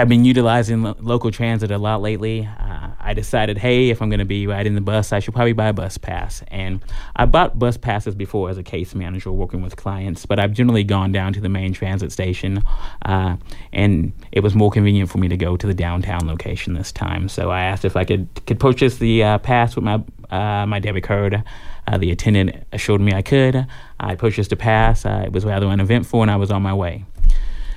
have 0.00 0.08
been 0.08 0.24
utilizing 0.24 0.82
lo- 0.82 0.96
local 0.98 1.30
transit 1.30 1.70
a 1.70 1.78
lot 1.78 2.02
lately. 2.02 2.48
Uh, 2.58 2.88
I 2.98 3.14
decided, 3.14 3.58
hey, 3.58 3.90
if 3.90 4.00
I'm 4.00 4.08
going 4.08 4.18
to 4.18 4.24
be 4.24 4.46
riding 4.46 4.74
the 4.74 4.80
bus, 4.80 5.12
I 5.12 5.20
should 5.20 5.34
probably 5.34 5.52
buy 5.52 5.68
a 5.68 5.72
bus 5.72 5.98
pass. 5.98 6.42
And 6.48 6.80
I 7.14 7.26
bought 7.26 7.58
bus 7.58 7.76
passes 7.76 8.14
before 8.14 8.48
as 8.50 8.56
a 8.56 8.62
case 8.62 8.94
manager 8.94 9.30
working 9.30 9.62
with 9.62 9.76
clients, 9.76 10.24
but 10.24 10.40
I've 10.40 10.52
generally 10.52 10.84
gone 10.84 11.12
down 11.12 11.34
to 11.34 11.40
the 11.40 11.48
main 11.48 11.74
transit 11.74 12.12
station, 12.12 12.62
uh, 13.04 13.36
and 13.72 14.12
it 14.32 14.40
was 14.40 14.54
more 14.54 14.70
convenient 14.70 15.10
for 15.10 15.18
me 15.18 15.28
to 15.28 15.36
go 15.36 15.56
to 15.56 15.66
the 15.66 15.74
downtown 15.74 16.26
location 16.26 16.72
this 16.72 16.92
time. 16.92 17.28
So 17.28 17.50
I 17.50 17.62
asked 17.62 17.84
if 17.84 17.94
I 17.94 18.04
could 18.04 18.28
could 18.46 18.58
purchase 18.58 18.96
the 18.96 19.22
uh, 19.22 19.38
pass 19.38 19.76
with 19.76 19.84
my 19.84 20.02
uh, 20.30 20.66
my 20.66 20.78
debit 20.78 21.04
card. 21.04 21.44
Uh, 21.86 21.98
the 21.98 22.10
attendant 22.10 22.64
assured 22.72 23.00
me 23.00 23.12
I 23.12 23.22
could. 23.22 23.66
I 23.98 24.14
purchased 24.14 24.52
a 24.52 24.56
pass. 24.56 25.04
Uh, 25.04 25.24
it 25.26 25.32
was 25.32 25.44
rather 25.44 25.66
uneventful, 25.66 26.22
and 26.22 26.30
I 26.30 26.36
was 26.36 26.50
on 26.50 26.62
my 26.62 26.72
way. 26.72 27.04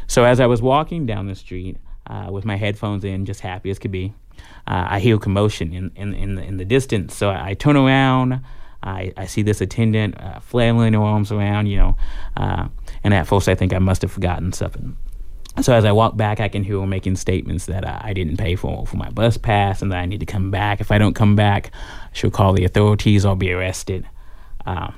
So 0.07 0.23
as 0.23 0.39
I 0.39 0.45
was 0.45 0.61
walking 0.61 1.05
down 1.05 1.27
the 1.27 1.35
street 1.35 1.77
uh, 2.07 2.29
with 2.31 2.45
my 2.45 2.55
headphones 2.55 3.03
in, 3.03 3.25
just 3.25 3.41
happy 3.41 3.69
as 3.69 3.79
could 3.79 3.91
be, 3.91 4.13
uh, 4.67 4.87
I 4.89 4.99
hear 4.99 5.17
commotion 5.17 5.73
in 5.73 5.91
in 5.95 6.13
in 6.13 6.35
the, 6.35 6.43
in 6.43 6.57
the 6.57 6.65
distance. 6.65 7.15
So 7.15 7.29
I, 7.29 7.49
I 7.49 7.53
turn 7.53 7.77
around. 7.77 8.41
I, 8.85 9.13
I 9.15 9.27
see 9.27 9.43
this 9.43 9.61
attendant 9.61 10.19
uh, 10.19 10.39
flailing 10.39 10.93
her 10.93 10.99
arms 10.99 11.31
around, 11.31 11.67
you 11.67 11.77
know, 11.77 11.97
uh, 12.35 12.67
and 13.01 13.13
at 13.13 13.27
first 13.27 13.47
I 13.47 13.55
think 13.55 13.73
I 13.73 13.79
must 13.79 14.01
have 14.01 14.11
forgotten 14.11 14.51
something. 14.51 14.97
So 15.61 15.73
as 15.73 15.85
I 15.85 15.91
walk 15.91 16.17
back, 16.17 16.39
I 16.39 16.49
can 16.49 16.63
hear 16.63 16.79
her 16.81 16.87
making 16.87 17.15
statements 17.15 17.67
that 17.67 17.87
I, 17.87 18.09
I 18.09 18.13
didn't 18.13 18.37
pay 18.37 18.55
for 18.55 18.85
for 18.85 18.97
my 18.97 19.09
bus 19.09 19.37
pass 19.37 19.81
and 19.81 19.91
that 19.91 19.99
I 19.99 20.05
need 20.05 20.19
to 20.19 20.25
come 20.25 20.51
back. 20.51 20.81
If 20.81 20.91
I 20.91 20.97
don't 20.97 21.13
come 21.13 21.35
back, 21.35 21.71
she'll 22.11 22.31
call 22.31 22.53
the 22.53 22.65
authorities 22.65 23.25
or 23.25 23.35
be 23.35 23.53
arrested. 23.53 24.05
Um, 24.65 24.95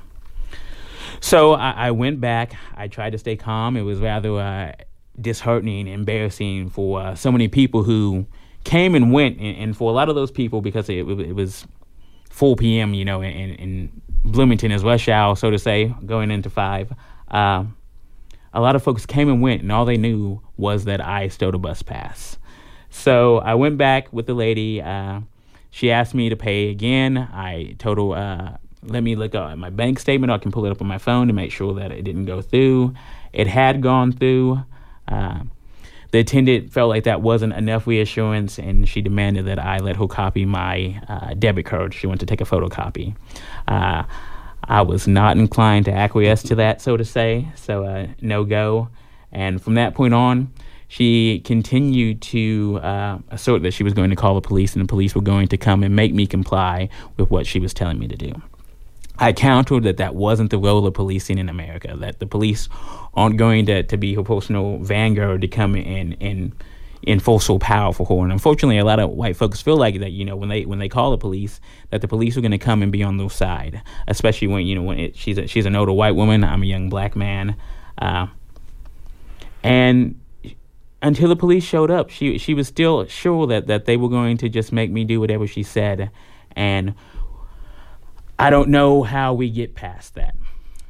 so 1.20 1.52
I, 1.52 1.70
I 1.70 1.90
went 1.90 2.20
back. 2.20 2.54
I 2.74 2.88
tried 2.88 3.10
to 3.10 3.18
stay 3.18 3.36
calm. 3.36 3.76
It 3.76 3.82
was 3.82 4.00
rather 4.00 4.38
uh, 4.38 4.72
disheartening, 5.20 5.86
embarrassing 5.86 6.70
for 6.70 7.00
uh, 7.00 7.14
so 7.14 7.32
many 7.32 7.48
people 7.48 7.82
who 7.82 8.26
came 8.64 8.94
and 8.94 9.12
went, 9.12 9.38
and, 9.38 9.56
and 9.56 9.76
for 9.76 9.90
a 9.90 9.94
lot 9.94 10.08
of 10.08 10.14
those 10.14 10.30
people, 10.30 10.60
because 10.60 10.88
it, 10.88 11.08
it 11.08 11.34
was 11.34 11.66
4 12.30 12.56
p.m., 12.56 12.94
you 12.94 13.04
know, 13.04 13.22
in, 13.22 13.50
in 13.54 14.02
Bloomington 14.24 14.72
is 14.72 14.82
rush 14.82 15.08
hour, 15.08 15.36
so 15.36 15.50
to 15.50 15.58
say, 15.58 15.94
going 16.04 16.30
into 16.30 16.50
five. 16.50 16.92
Um, 17.28 17.76
a 18.52 18.60
lot 18.60 18.74
of 18.74 18.82
folks 18.82 19.06
came 19.06 19.28
and 19.28 19.40
went, 19.40 19.62
and 19.62 19.70
all 19.70 19.84
they 19.84 19.96
knew 19.96 20.40
was 20.56 20.84
that 20.84 21.00
I 21.00 21.28
stole 21.28 21.54
a 21.54 21.58
bus 21.58 21.82
pass. 21.82 22.38
So 22.90 23.38
I 23.38 23.54
went 23.54 23.78
back 23.78 24.12
with 24.12 24.26
the 24.26 24.34
lady. 24.34 24.80
Uh, 24.80 25.20
she 25.70 25.90
asked 25.90 26.14
me 26.14 26.30
to 26.30 26.36
pay 26.36 26.70
again. 26.70 27.18
I 27.18 27.76
her, 27.82 28.14
uh, 28.14 28.56
let 28.82 29.02
me 29.02 29.14
look 29.14 29.34
at 29.34 29.58
my 29.58 29.70
bank 29.70 29.98
statement. 29.98 30.32
I 30.32 30.38
can 30.38 30.50
pull 30.50 30.64
it 30.64 30.70
up 30.70 30.80
on 30.80 30.86
my 30.86 30.98
phone 30.98 31.26
to 31.26 31.32
make 31.32 31.52
sure 31.52 31.74
that 31.74 31.92
it 31.92 32.02
didn't 32.02 32.24
go 32.24 32.40
through. 32.40 32.94
It 33.32 33.46
had 33.46 33.82
gone 33.82 34.12
through. 34.12 34.62
Uh, 35.08 35.40
the 36.12 36.20
attendant 36.20 36.72
felt 36.72 36.88
like 36.88 37.04
that 37.04 37.20
wasn't 37.20 37.52
enough 37.52 37.86
reassurance, 37.86 38.58
and 38.58 38.88
she 38.88 39.02
demanded 39.02 39.46
that 39.46 39.58
I 39.58 39.78
let 39.78 39.96
her 39.96 40.06
copy 40.06 40.44
my 40.44 41.00
uh, 41.08 41.34
debit 41.34 41.66
card. 41.66 41.94
She 41.94 42.06
went 42.06 42.20
to 42.20 42.26
take 42.26 42.40
a 42.40 42.44
photocopy. 42.44 43.16
Uh, 43.66 44.04
I 44.64 44.82
was 44.82 45.06
not 45.06 45.36
inclined 45.36 45.84
to 45.86 45.92
acquiesce 45.92 46.42
to 46.44 46.54
that, 46.56 46.80
so 46.80 46.96
to 46.96 47.04
say, 47.04 47.48
so 47.54 47.84
uh, 47.84 48.06
no 48.20 48.44
go. 48.44 48.88
And 49.32 49.60
from 49.60 49.74
that 49.74 49.94
point 49.94 50.14
on, 50.14 50.52
she 50.88 51.40
continued 51.40 52.22
to 52.22 52.78
uh, 52.82 53.18
assert 53.30 53.62
that 53.62 53.72
she 53.72 53.82
was 53.82 53.92
going 53.92 54.10
to 54.10 54.16
call 54.16 54.34
the 54.34 54.40
police, 54.40 54.74
and 54.74 54.82
the 54.82 54.88
police 54.88 55.14
were 55.14 55.20
going 55.22 55.48
to 55.48 55.56
come 55.56 55.82
and 55.82 55.94
make 55.94 56.14
me 56.14 56.26
comply 56.26 56.88
with 57.16 57.30
what 57.30 57.46
she 57.46 57.58
was 57.58 57.74
telling 57.74 57.98
me 57.98 58.08
to 58.08 58.16
do. 58.16 58.32
I 59.18 59.32
countered 59.32 59.84
that 59.84 59.96
that 59.96 60.14
wasn't 60.14 60.50
the 60.50 60.58
role 60.58 60.86
of 60.86 60.94
policing 60.94 61.38
in 61.38 61.48
America, 61.48 61.96
that 61.98 62.18
the 62.18 62.26
police 62.26 62.68
aren't 63.14 63.36
going 63.36 63.66
to, 63.66 63.82
to 63.82 63.96
be 63.96 64.14
her 64.14 64.22
personal 64.22 64.78
vanguard 64.78 65.40
to 65.40 65.48
come 65.48 65.74
in 65.74 66.14
and 66.14 66.52
enforce 67.06 67.46
full 67.46 67.58
powerful. 67.58 68.22
And 68.22 68.32
unfortunately, 68.32 68.78
a 68.78 68.84
lot 68.84 68.98
of 68.98 69.10
white 69.10 69.36
folks 69.36 69.62
feel 69.62 69.76
like 69.76 70.00
that, 70.00 70.10
you 70.10 70.24
know, 70.24 70.36
when 70.36 70.48
they 70.48 70.64
when 70.66 70.78
they 70.78 70.88
call 70.88 71.12
the 71.12 71.18
police, 71.18 71.60
that 71.90 72.00
the 72.00 72.08
police 72.08 72.36
are 72.36 72.40
going 72.40 72.50
to 72.50 72.58
come 72.58 72.82
and 72.82 72.92
be 72.92 73.02
on 73.02 73.16
their 73.16 73.30
side, 73.30 73.80
especially 74.08 74.48
when, 74.48 74.66
you 74.66 74.74
know, 74.74 74.82
when 74.82 74.98
it, 74.98 75.16
she's, 75.16 75.38
a, 75.38 75.46
she's 75.46 75.66
an 75.66 75.76
older 75.76 75.92
white 75.92 76.14
woman, 76.14 76.44
I'm 76.44 76.62
a 76.62 76.66
young 76.66 76.88
black 76.88 77.16
man. 77.16 77.56
Uh, 77.98 78.26
and 79.62 80.20
until 81.02 81.28
the 81.28 81.36
police 81.36 81.64
showed 81.64 81.90
up, 81.90 82.10
she 82.10 82.38
she 82.38 82.54
was 82.54 82.68
still 82.68 83.06
sure 83.06 83.46
that, 83.46 83.66
that 83.68 83.84
they 83.84 83.96
were 83.96 84.08
going 84.08 84.36
to 84.38 84.48
just 84.48 84.72
make 84.72 84.90
me 84.90 85.04
do 85.04 85.20
whatever 85.20 85.46
she 85.46 85.62
said. 85.62 86.10
And 86.54 86.94
I 88.38 88.50
don't 88.50 88.68
know 88.68 89.02
how 89.02 89.32
we 89.34 89.50
get 89.50 89.74
past 89.74 90.14
that. 90.14 90.34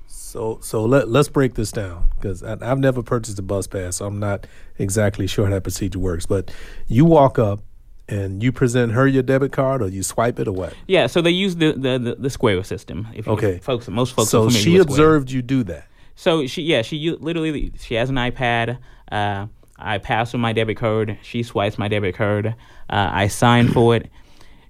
So 0.07 0.59
so 0.63 0.85
let 0.85 1.09
let's 1.09 1.29
break 1.29 1.55
this 1.55 1.73
down 1.73 2.05
because 2.17 2.43
I've 2.43 2.79
never 2.79 3.03
purchased 3.03 3.39
a 3.39 3.43
bus 3.43 3.67
pass, 3.67 3.97
so 3.97 4.07
I'm 4.07 4.19
not 4.19 4.47
exactly 4.79 5.27
sure 5.27 5.47
how 5.47 5.53
that 5.53 5.63
procedure 5.63 5.99
works. 5.99 6.27
But 6.27 6.51
you 6.89 7.05
walk 7.05 7.39
up 7.39 7.61
and 8.09 8.43
you 8.43 8.53
present 8.53 8.93
her 8.93 9.07
your 9.07 9.23
debit 9.23 9.53
card, 9.53 9.83
or 9.83 9.89
you 9.89 10.03
swipe 10.03 10.39
it, 10.39 10.47
or 10.47 10.53
what? 10.53 10.75
Yeah, 10.87 11.07
so 11.07 11.21
they 11.23 11.31
use 11.31 11.57
the 11.57 11.73
the, 11.73 11.99
the, 11.99 12.17
the 12.19 12.31
Square 12.31 12.65
system. 12.65 13.09
If 13.15 13.27
you- 13.27 13.33
Okay. 13.33 13.59
folks, 13.59 13.89
most 13.89 14.15
folks. 14.15 14.31
So 14.31 14.51
she 14.51 14.77
observed 14.77 15.31
you 15.31 15.43
do 15.43 15.63
that. 15.65 15.87
So 16.17 16.47
she, 16.47 16.63
yeah, 16.63 16.83
she 16.83 17.11
literally 17.19 17.73
she 17.79 17.95
has 17.95 18.11
an 18.11 18.17
iPad. 18.17 18.79
Uh, 19.11 19.47
I 19.79 19.99
pass 19.99 20.33
her 20.33 20.39
my 20.39 20.53
debit 20.53 20.77
card. 20.79 21.19
She 21.23 21.43
swipes 21.43 21.79
my 21.79 21.89
debit 21.89 22.15
card. 22.15 22.47
Uh, 22.89 23.11
I 23.13 23.29
sign 23.29 23.69
for 23.69 23.95
it. 23.97 24.11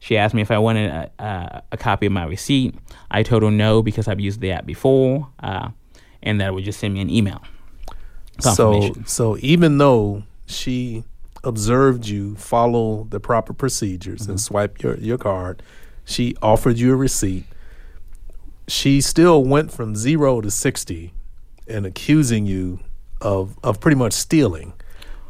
She 0.06 0.16
asked 0.16 0.34
me 0.34 0.42
if 0.42 0.52
I 0.52 0.58
wanted 0.58 0.88
a, 0.88 1.10
a, 1.18 1.62
a 1.72 1.76
copy 1.76 2.06
of 2.06 2.12
my 2.12 2.24
receipt. 2.26 2.76
I 3.10 3.24
told 3.24 3.42
her 3.42 3.50
no 3.50 3.82
because 3.82 4.06
I've 4.06 4.20
used 4.20 4.40
the 4.40 4.52
app 4.52 4.64
before, 4.64 5.28
uh, 5.40 5.70
and 6.22 6.40
that 6.40 6.54
would 6.54 6.62
just 6.62 6.78
send 6.78 6.94
me 6.94 7.00
an 7.00 7.10
email. 7.10 7.42
So 8.38 8.92
so 9.04 9.36
even 9.40 9.78
though 9.78 10.22
she 10.46 11.02
observed 11.42 12.06
you 12.06 12.36
follow 12.36 13.08
the 13.10 13.18
proper 13.18 13.52
procedures 13.52 14.28
and 14.28 14.40
swipe 14.40 14.80
your, 14.80 14.96
your 14.98 15.18
card, 15.18 15.60
she 16.04 16.36
offered 16.40 16.78
you 16.78 16.92
a 16.92 16.96
receipt. 16.96 17.44
She 18.68 19.00
still 19.00 19.42
went 19.42 19.72
from 19.72 19.96
zero 19.96 20.40
to 20.40 20.52
sixty 20.52 21.14
and 21.66 21.84
accusing 21.84 22.46
you 22.46 22.78
of 23.20 23.58
of 23.64 23.80
pretty 23.80 23.96
much 23.96 24.12
stealing 24.12 24.72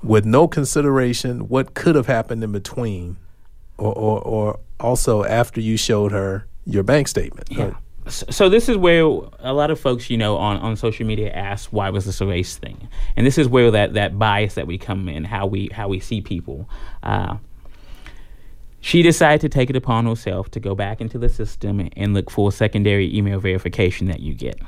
with 0.03 0.27
no 0.27 0.47
consideration 0.47 1.49
what 1.49 1.73
could 1.73 1.95
have 1.95 2.09
happened 2.09 2.45
in 2.45 2.53
between 2.53 3.17
or 3.79 3.95
or, 3.95 4.21
or 4.21 4.61
also 4.81 5.25
after 5.25 5.61
you 5.61 5.77
showed 5.77 6.13
her 6.13 6.47
your 6.65 6.83
bank 6.83 7.09
statement. 7.09 7.49
Yeah. 7.51 7.65
Uh, 7.65 7.73
so 8.09 8.49
this 8.49 8.69
is 8.69 8.77
where 8.77 9.03
a 9.41 9.53
lot 9.53 9.71
of 9.71 9.81
folks, 9.81 10.09
you 10.11 10.17
know, 10.17 10.37
on, 10.37 10.59
on 10.59 10.77
social 10.77 11.05
media 11.05 11.33
ask, 11.33 11.73
why 11.73 11.91
was 11.91 12.05
this 12.05 12.21
a 12.21 12.27
race 12.27 12.57
thing? 12.57 12.89
And 13.17 13.27
this 13.27 13.37
is 13.37 13.49
where 13.49 13.71
that, 13.73 13.95
that 13.95 14.17
bias 14.17 14.55
that 14.55 14.67
we 14.67 14.79
come 14.79 15.09
in, 15.09 15.25
how 15.25 15.47
we 15.47 15.71
how 15.73 15.89
we 15.89 15.99
see 15.99 16.21
people. 16.21 16.69
Uh, 17.03 17.39
she 18.81 19.03
decided 19.03 19.41
to 19.41 19.49
take 19.49 19.71
it 19.71 19.75
upon 19.75 20.07
herself 20.07 20.49
to 20.53 20.61
go 20.61 20.77
back 20.77 21.01
into 21.01 21.19
the 21.19 21.29
system 21.29 21.89
and 21.97 22.15
look 22.15 22.31
for 22.31 22.53
secondary 22.53 23.13
email 23.17 23.41
verification 23.41 24.07
that 24.07 24.21
you 24.21 24.35
get. 24.35 24.61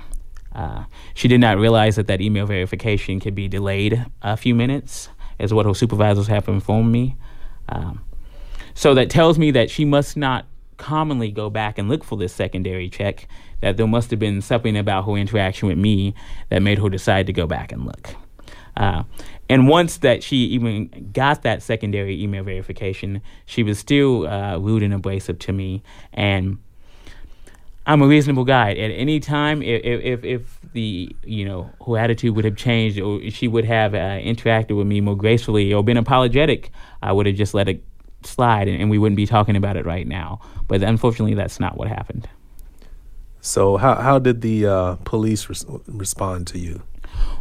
Uh, 0.52 0.84
she 1.14 1.28
did 1.28 1.40
not 1.40 1.58
realize 1.58 1.94
that 1.94 2.08
that 2.08 2.20
email 2.20 2.44
verification 2.44 3.20
could 3.20 3.36
be 3.36 3.46
delayed 3.46 4.04
a 4.22 4.36
few 4.36 4.56
minutes, 4.56 5.08
is 5.38 5.54
what 5.54 5.66
her 5.66 5.74
supervisors 5.74 6.26
have 6.26 6.48
informed 6.48 6.90
me. 6.90 7.16
Um, 7.68 8.02
so 8.78 8.94
that 8.94 9.10
tells 9.10 9.40
me 9.40 9.50
that 9.50 9.70
she 9.70 9.84
must 9.84 10.16
not 10.16 10.46
commonly 10.76 11.32
go 11.32 11.50
back 11.50 11.78
and 11.78 11.88
look 11.88 12.04
for 12.04 12.16
this 12.16 12.32
secondary 12.32 12.88
check, 12.88 13.26
that 13.60 13.76
there 13.76 13.88
must 13.88 14.12
have 14.12 14.20
been 14.20 14.40
something 14.40 14.76
about 14.76 15.04
her 15.04 15.16
interaction 15.16 15.66
with 15.66 15.76
me 15.76 16.14
that 16.48 16.62
made 16.62 16.78
her 16.78 16.88
decide 16.88 17.26
to 17.26 17.32
go 17.32 17.44
back 17.44 17.72
and 17.72 17.84
look. 17.84 18.14
Uh, 18.76 19.02
and 19.48 19.66
once 19.66 19.96
that 19.96 20.22
she 20.22 20.36
even 20.36 21.10
got 21.12 21.42
that 21.42 21.60
secondary 21.60 22.22
email 22.22 22.44
verification, 22.44 23.20
she 23.46 23.64
was 23.64 23.80
still 23.80 24.28
uh, 24.28 24.56
rude 24.58 24.84
and 24.84 24.94
abrasive 24.94 25.40
to 25.40 25.52
me. 25.52 25.82
And 26.12 26.58
I'm 27.84 28.00
a 28.00 28.06
reasonable 28.06 28.44
guy. 28.44 28.70
At 28.74 28.92
any 28.92 29.18
time, 29.18 29.60
if, 29.60 29.82
if, 29.82 30.24
if 30.24 30.60
the 30.72 31.16
you 31.24 31.44
know 31.44 31.70
her 31.84 31.98
attitude 31.98 32.36
would 32.36 32.44
have 32.44 32.54
changed, 32.54 33.00
or 33.00 33.28
she 33.30 33.48
would 33.48 33.64
have 33.64 33.94
uh, 33.94 34.20
interacted 34.20 34.76
with 34.76 34.86
me 34.86 35.00
more 35.00 35.16
gracefully, 35.16 35.74
or 35.74 35.82
been 35.82 35.96
apologetic, 35.96 36.70
I 37.02 37.10
would 37.10 37.26
have 37.26 37.34
just 37.34 37.54
let 37.54 37.68
it 37.68 37.82
slide, 38.22 38.68
and, 38.68 38.80
and 38.80 38.90
we 38.90 38.98
wouldn't 38.98 39.16
be 39.16 39.26
talking 39.26 39.56
about 39.56 39.76
it 39.76 39.86
right 39.86 40.06
now. 40.06 40.40
But 40.66 40.82
unfortunately, 40.82 41.34
that's 41.34 41.60
not 41.60 41.76
what 41.76 41.88
happened. 41.88 42.28
So 43.40 43.76
how 43.76 43.94
how 43.94 44.18
did 44.18 44.40
the 44.40 44.66
uh, 44.66 44.96
police 45.04 45.48
res- 45.48 45.66
respond 45.86 46.46
to 46.48 46.58
you? 46.58 46.82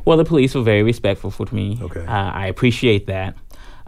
Well, 0.05 0.17
the 0.17 0.25
police 0.25 0.55
were 0.55 0.61
very 0.61 0.83
respectful 0.83 1.31
for 1.31 1.47
me. 1.51 1.77
Okay. 1.81 2.05
Uh, 2.05 2.31
I 2.31 2.47
appreciate 2.47 3.07
that. 3.07 3.35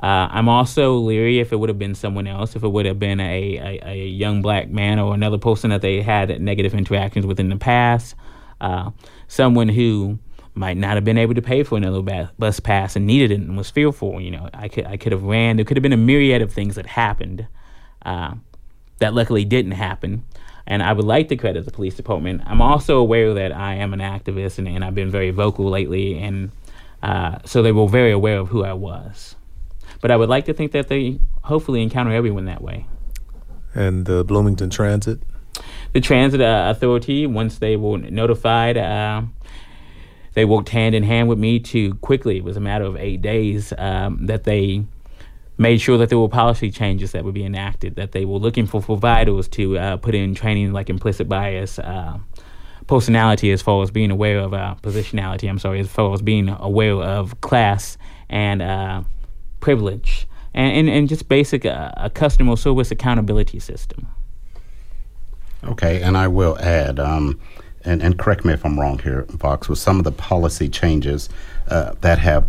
Uh, 0.02 0.28
I'm 0.32 0.48
also 0.48 0.96
leery 0.96 1.40
if 1.40 1.52
it 1.52 1.58
would 1.58 1.68
have 1.68 1.80
been 1.80 1.96
someone 1.96 2.26
else, 2.26 2.56
if 2.56 2.64
it 2.64 2.70
would 2.70 2.86
have 2.86 3.00
been 3.00 3.20
a, 3.20 3.58
a, 3.58 3.90
a, 3.90 4.08
young 4.08 4.42
black 4.42 4.70
man 4.70 4.98
or 4.98 5.14
another 5.14 5.38
person 5.38 5.72
that 5.72 5.82
they 5.82 6.02
had 6.02 6.42
negative 6.42 6.74
interactions 6.74 7.26
with 7.26 7.38
in 7.38 7.50
the 7.50 7.58
past, 7.58 8.16
uh, 8.62 8.92
someone 9.28 9.68
who 9.68 10.18
might 10.56 10.78
not 10.78 10.96
have 10.96 11.06
been 11.06 11.18
able 11.18 11.34
to 11.36 11.42
pay 11.42 11.64
for 11.64 11.78
another 11.78 12.30
bus 12.38 12.60
pass 12.60 12.96
and 12.96 13.06
needed 13.06 13.32
it 13.32 13.40
and 13.40 13.58
was 13.58 13.70
fearful. 13.70 14.20
You 14.20 14.32
know, 14.32 14.50
I 14.54 14.68
could 14.68 14.86
I 14.86 14.98
could 14.98 15.12
have 15.12 15.24
ran. 15.24 15.56
There 15.56 15.66
could 15.66 15.78
have 15.78 15.84
been 15.84 15.94
a 15.94 15.98
myriad 15.98 16.42
of 16.42 16.52
things 16.52 16.76
that 16.76 16.86
happened 16.86 17.48
uh, 18.06 18.36
that 19.00 19.14
luckily 19.14 19.46
didn't 19.46 19.74
happen. 19.74 20.24
And 20.68 20.84
I 20.84 20.94
would 20.94 21.06
like 21.06 21.30
to 21.30 21.36
credit 21.36 21.66
the 21.66 21.72
police 21.72 21.96
department. 21.96 22.44
I'm 22.46 22.62
also 22.62 23.00
aware 23.00 23.34
that 23.34 23.52
I 23.52 23.76
am 23.76 23.92
an 23.94 24.02
activist 24.02 24.60
and, 24.60 24.68
and 24.68 24.86
I've 24.86 24.94
been 24.94 25.10
very 25.10 25.32
vocal 25.32 25.68
lately, 25.68 26.20
and 26.20 26.52
uh, 27.02 27.40
so 27.44 27.64
they 27.64 27.72
were 27.72 27.88
very 27.88 28.12
aware 28.12 28.38
of 28.38 28.50
who 28.50 28.64
I 28.64 28.74
was. 28.74 29.36
But 30.02 30.12
I 30.12 30.16
would 30.16 30.30
like 30.30 30.46
to 30.46 30.54
think 30.54 30.72
that 30.74 30.88
they 30.88 31.20
hopefully 31.44 31.82
encounter 31.82 32.12
everyone 32.12 32.46
that 32.46 32.62
way. 32.62 32.86
And 33.74 34.06
the 34.06 34.24
Bloomington 34.24 34.70
Transit? 34.70 35.20
The 35.94 36.02
Transit 36.02 36.42
uh, 36.42 36.72
Authority, 36.76 37.26
once 37.26 37.58
they 37.58 37.76
were 37.76 37.98
notified, 37.98 38.78
uh, 38.78 39.24
they 40.34 40.46
worked 40.46 40.70
hand 40.70 40.96
in 40.96 41.04
hand 41.04 41.28
with 41.28 41.40
me 41.40 41.60
to 41.60 41.94
quickly, 41.96 42.38
it 42.38 42.44
was 42.44 42.58
a 42.58 42.62
matter 42.62 42.86
of 42.86 42.96
eight 42.98 43.22
days, 43.22 43.74
um, 43.78 44.26
that 44.26 44.44
they 44.44 44.84
made 45.58 45.80
sure 45.80 45.98
that 45.98 46.10
there 46.10 46.18
were 46.18 46.30
policy 46.30 46.72
changes 46.72 47.12
that 47.12 47.26
would 47.26 47.34
be 47.34 47.44
enacted, 47.44 47.96
that 47.96 48.14
they 48.14 48.26
were 48.26 48.38
looking 48.38 48.66
for 48.66 48.82
providers 48.82 49.48
to 49.50 49.78
uh, 49.78 49.98
put 49.98 50.16
in 50.16 50.34
training 50.34 50.72
like 50.72 50.90
implicit 50.90 51.28
bias, 51.28 51.78
uh, 51.80 52.18
personality 52.88 53.52
as 53.52 53.62
far 53.62 53.84
as 53.84 53.92
being 53.92 54.10
aware 54.10 54.40
of 54.40 54.54
uh, 54.54 54.76
positionality, 54.82 55.48
I'm 55.48 55.60
sorry, 55.60 55.80
as 55.80 55.88
far 55.88 56.14
as 56.14 56.22
being 56.22 56.50
aware 56.50 56.96
of 56.96 57.40
class 57.42 57.98
and 58.30 58.62
uh, 58.62 59.04
privilege, 59.60 60.28
and, 60.54 60.76
and, 60.76 60.90
and, 60.90 61.08
just 61.08 61.30
basic 61.30 61.66
uh, 61.66 61.92
a 61.98 62.10
customer 62.10 62.56
service 62.56 62.90
accountability 62.90 63.60
system. 63.60 64.08
Okay, 65.64 66.02
and 66.02 66.18
I 66.18 66.28
will 66.28 66.58
add, 66.60 67.00
um, 67.00 67.40
and, 67.90 68.02
and 68.02 68.18
correct 68.20 68.46
me 68.46 68.54
if 68.54 68.66
I'm 68.66 68.80
wrong 68.80 69.00
here, 69.00 69.26
Vox, 69.30 69.68
with 69.68 69.80
some 69.80 69.98
of 69.98 70.04
the 70.04 70.12
policy 70.12 70.70
changes 70.70 71.30
uh, 71.68 71.94
that 72.02 72.20
have 72.20 72.48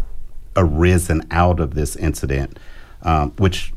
arisen 0.56 1.26
out 1.30 1.60
of 1.60 1.74
this 1.74 1.96
incident 1.96 2.58
um, 3.02 3.30
which 3.32 3.72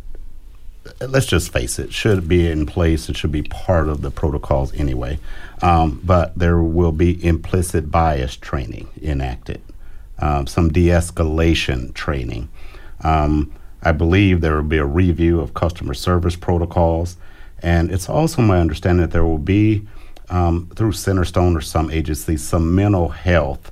let's 0.99 1.25
just 1.25 1.51
face 1.51 1.79
it, 1.79 1.93
should 1.93 2.27
be 2.27 2.49
in 2.49 2.65
place. 2.65 3.09
It 3.09 3.15
should 3.15 3.31
be 3.31 3.43
part 3.43 3.87
of 3.87 4.01
the 4.01 4.11
protocols 4.11 4.73
anyway. 4.73 5.19
Um, 5.61 6.01
but 6.03 6.37
there 6.37 6.61
will 6.61 6.91
be 6.91 7.23
implicit 7.23 7.89
bias 7.89 8.35
training 8.35 8.89
enacted, 9.01 9.61
um, 10.19 10.47
some 10.47 10.69
de 10.69 10.87
escalation 10.87 11.93
training. 11.93 12.49
Um, 13.01 13.53
I 13.81 13.91
believe 13.91 14.41
there 14.41 14.55
will 14.55 14.63
be 14.63 14.77
a 14.77 14.85
review 14.85 15.39
of 15.39 15.53
customer 15.53 15.93
service 15.93 16.35
protocols. 16.35 17.17
And 17.59 17.91
it's 17.91 18.09
also 18.09 18.41
my 18.41 18.59
understanding 18.59 19.01
that 19.01 19.11
there 19.11 19.23
will 19.23 19.37
be, 19.37 19.87
um, 20.33 20.69
through 20.75 20.91
Centerstone 20.91 21.55
or 21.55 21.61
some 21.61 21.91
agencies, 21.91 22.43
some 22.43 22.73
mental 22.73 23.09
health 23.09 23.71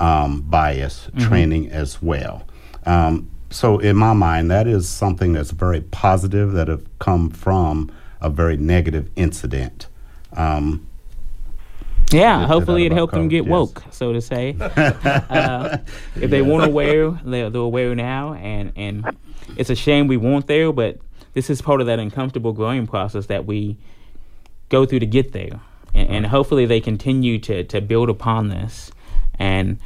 um, 0.00 0.40
bias 0.40 1.06
mm-hmm. 1.06 1.28
training 1.28 1.70
as 1.70 2.00
well. 2.00 2.46
Um, 2.86 3.30
so 3.50 3.78
in 3.78 3.96
my 3.96 4.14
mind, 4.14 4.50
that 4.50 4.66
is 4.66 4.88
something 4.88 5.34
that's 5.34 5.50
very 5.50 5.82
positive 5.82 6.52
that 6.52 6.68
have 6.68 6.86
come 6.98 7.28
from 7.28 7.92
a 8.22 8.30
very 8.30 8.56
negative 8.56 9.10
incident. 9.16 9.86
Um, 10.32 10.86
yeah, 12.10 12.46
hopefully 12.46 12.86
it 12.86 12.92
helped 12.92 13.12
them 13.12 13.28
get 13.28 13.44
yes. 13.44 13.50
woke, 13.50 13.82
so 13.90 14.14
to 14.14 14.22
say. 14.22 14.56
uh, 14.60 15.76
if 16.16 16.30
they 16.30 16.40
weren't 16.40 16.64
aware, 16.64 17.10
they're, 17.10 17.50
they're 17.50 17.60
aware 17.60 17.94
now, 17.94 18.32
and 18.32 18.72
and 18.76 19.04
it's 19.58 19.68
a 19.68 19.74
shame 19.74 20.06
we 20.06 20.16
weren't 20.16 20.46
there, 20.46 20.72
but 20.72 20.98
this 21.34 21.50
is 21.50 21.60
part 21.60 21.82
of 21.82 21.86
that 21.86 21.98
uncomfortable 21.98 22.54
growing 22.54 22.86
process 22.86 23.26
that 23.26 23.44
we 23.44 23.76
go 24.70 24.86
through 24.86 25.00
to 25.00 25.06
get 25.06 25.32
there, 25.32 25.60
and, 25.94 26.08
and 26.08 26.26
hopefully 26.26 26.66
they 26.66 26.80
continue 26.80 27.38
to 27.40 27.64
to 27.64 27.80
build 27.80 28.08
upon 28.08 28.48
this, 28.48 28.90
and 29.38 29.78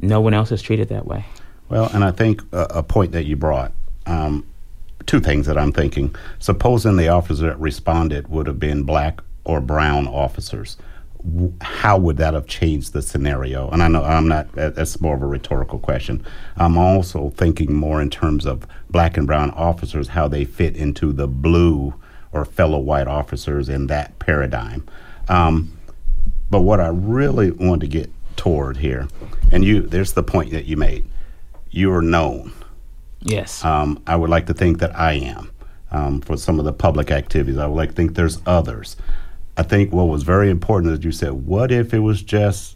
no 0.00 0.20
one 0.20 0.34
else 0.34 0.52
is 0.52 0.62
treated 0.62 0.88
that 0.88 1.06
way. 1.06 1.24
Well, 1.68 1.90
and 1.92 2.04
I 2.04 2.10
think 2.10 2.42
a, 2.52 2.66
a 2.70 2.82
point 2.82 3.12
that 3.12 3.24
you 3.24 3.36
brought, 3.36 3.72
um, 4.06 4.46
two 5.06 5.20
things 5.20 5.46
that 5.46 5.58
I'm 5.58 5.72
thinking. 5.72 6.14
Supposing 6.38 6.96
the 6.96 7.08
officer 7.08 7.46
that 7.46 7.58
responded 7.58 8.28
would 8.28 8.46
have 8.46 8.60
been 8.60 8.82
black 8.82 9.20
or 9.44 9.60
brown 9.60 10.06
officers, 10.06 10.76
how 11.60 11.98
would 11.98 12.18
that 12.18 12.34
have 12.34 12.46
changed 12.46 12.92
the 12.92 13.02
scenario? 13.02 13.68
And 13.70 13.82
I 13.82 13.88
know 13.88 14.04
I'm 14.04 14.28
not, 14.28 14.52
that's 14.52 15.00
more 15.00 15.16
of 15.16 15.22
a 15.22 15.26
rhetorical 15.26 15.78
question. 15.78 16.24
I'm 16.56 16.78
also 16.78 17.30
thinking 17.30 17.74
more 17.74 18.00
in 18.00 18.10
terms 18.10 18.46
of 18.46 18.66
black 18.90 19.16
and 19.16 19.26
brown 19.26 19.50
officers, 19.52 20.08
how 20.08 20.28
they 20.28 20.44
fit 20.44 20.76
into 20.76 21.12
the 21.12 21.26
blue 21.26 21.94
or 22.32 22.44
fellow 22.44 22.78
white 22.78 23.08
officers 23.08 23.68
in 23.68 23.86
that 23.88 24.18
paradigm. 24.18 24.86
Um, 25.28 25.76
but 26.50 26.62
what 26.62 26.80
I 26.80 26.88
really 26.88 27.50
want 27.50 27.80
to 27.80 27.88
get 27.88 28.10
toward 28.36 28.76
here, 28.76 29.08
and 29.50 29.64
you, 29.64 29.82
there's 29.82 30.12
the 30.12 30.22
point 30.22 30.52
that 30.52 30.66
you 30.66 30.76
made 30.76 31.04
you 31.76 31.92
are 31.92 32.02
known. 32.02 32.52
Yes. 33.20 33.62
Um, 33.64 34.02
I 34.06 34.16
would 34.16 34.30
like 34.30 34.46
to 34.46 34.54
think 34.54 34.78
that 34.78 34.98
I 34.98 35.12
am 35.12 35.50
um, 35.90 36.20
for 36.22 36.36
some 36.38 36.58
of 36.58 36.64
the 36.64 36.72
public 36.72 37.10
activities. 37.10 37.58
I 37.58 37.66
would 37.66 37.76
like 37.76 37.90
to 37.90 37.94
think 37.94 38.14
there's 38.14 38.40
others. 38.46 38.96
I 39.58 39.62
think 39.62 39.92
what 39.92 40.04
was 40.04 40.22
very 40.22 40.50
important 40.50 40.92
is 40.94 41.04
you 41.04 41.12
said, 41.12 41.32
what 41.32 41.70
if 41.70 41.92
it 41.92 41.98
was 41.98 42.22
just 42.22 42.75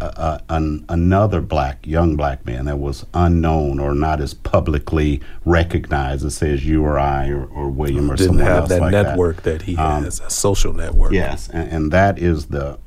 an, 0.00 0.84
another 0.88 1.40
black, 1.40 1.86
young 1.86 2.16
black 2.16 2.44
man 2.46 2.66
that 2.66 2.78
was 2.78 3.04
unknown 3.14 3.78
or 3.80 3.94
not 3.94 4.20
as 4.20 4.34
publicly 4.34 5.20
recognized 5.44 6.24
as, 6.24 6.36
say, 6.36 6.52
as 6.52 6.64
you 6.64 6.84
or 6.84 6.98
I 6.98 7.28
or, 7.28 7.46
or 7.46 7.70
William 7.70 8.10
or 8.10 8.16
Didn't 8.16 8.38
someone 8.38 8.46
have 8.46 8.58
else 8.58 8.68
that 8.70 8.80
like 8.80 8.92
network 8.92 9.42
that, 9.42 9.58
that 9.58 9.62
he 9.62 9.76
um, 9.76 10.04
has, 10.04 10.20
a 10.20 10.30
social 10.30 10.72
network. 10.72 11.12
Yes, 11.12 11.48
and, 11.48 11.70
and 11.70 11.92
that 11.92 12.18
is 12.18 12.46
the 12.46 12.78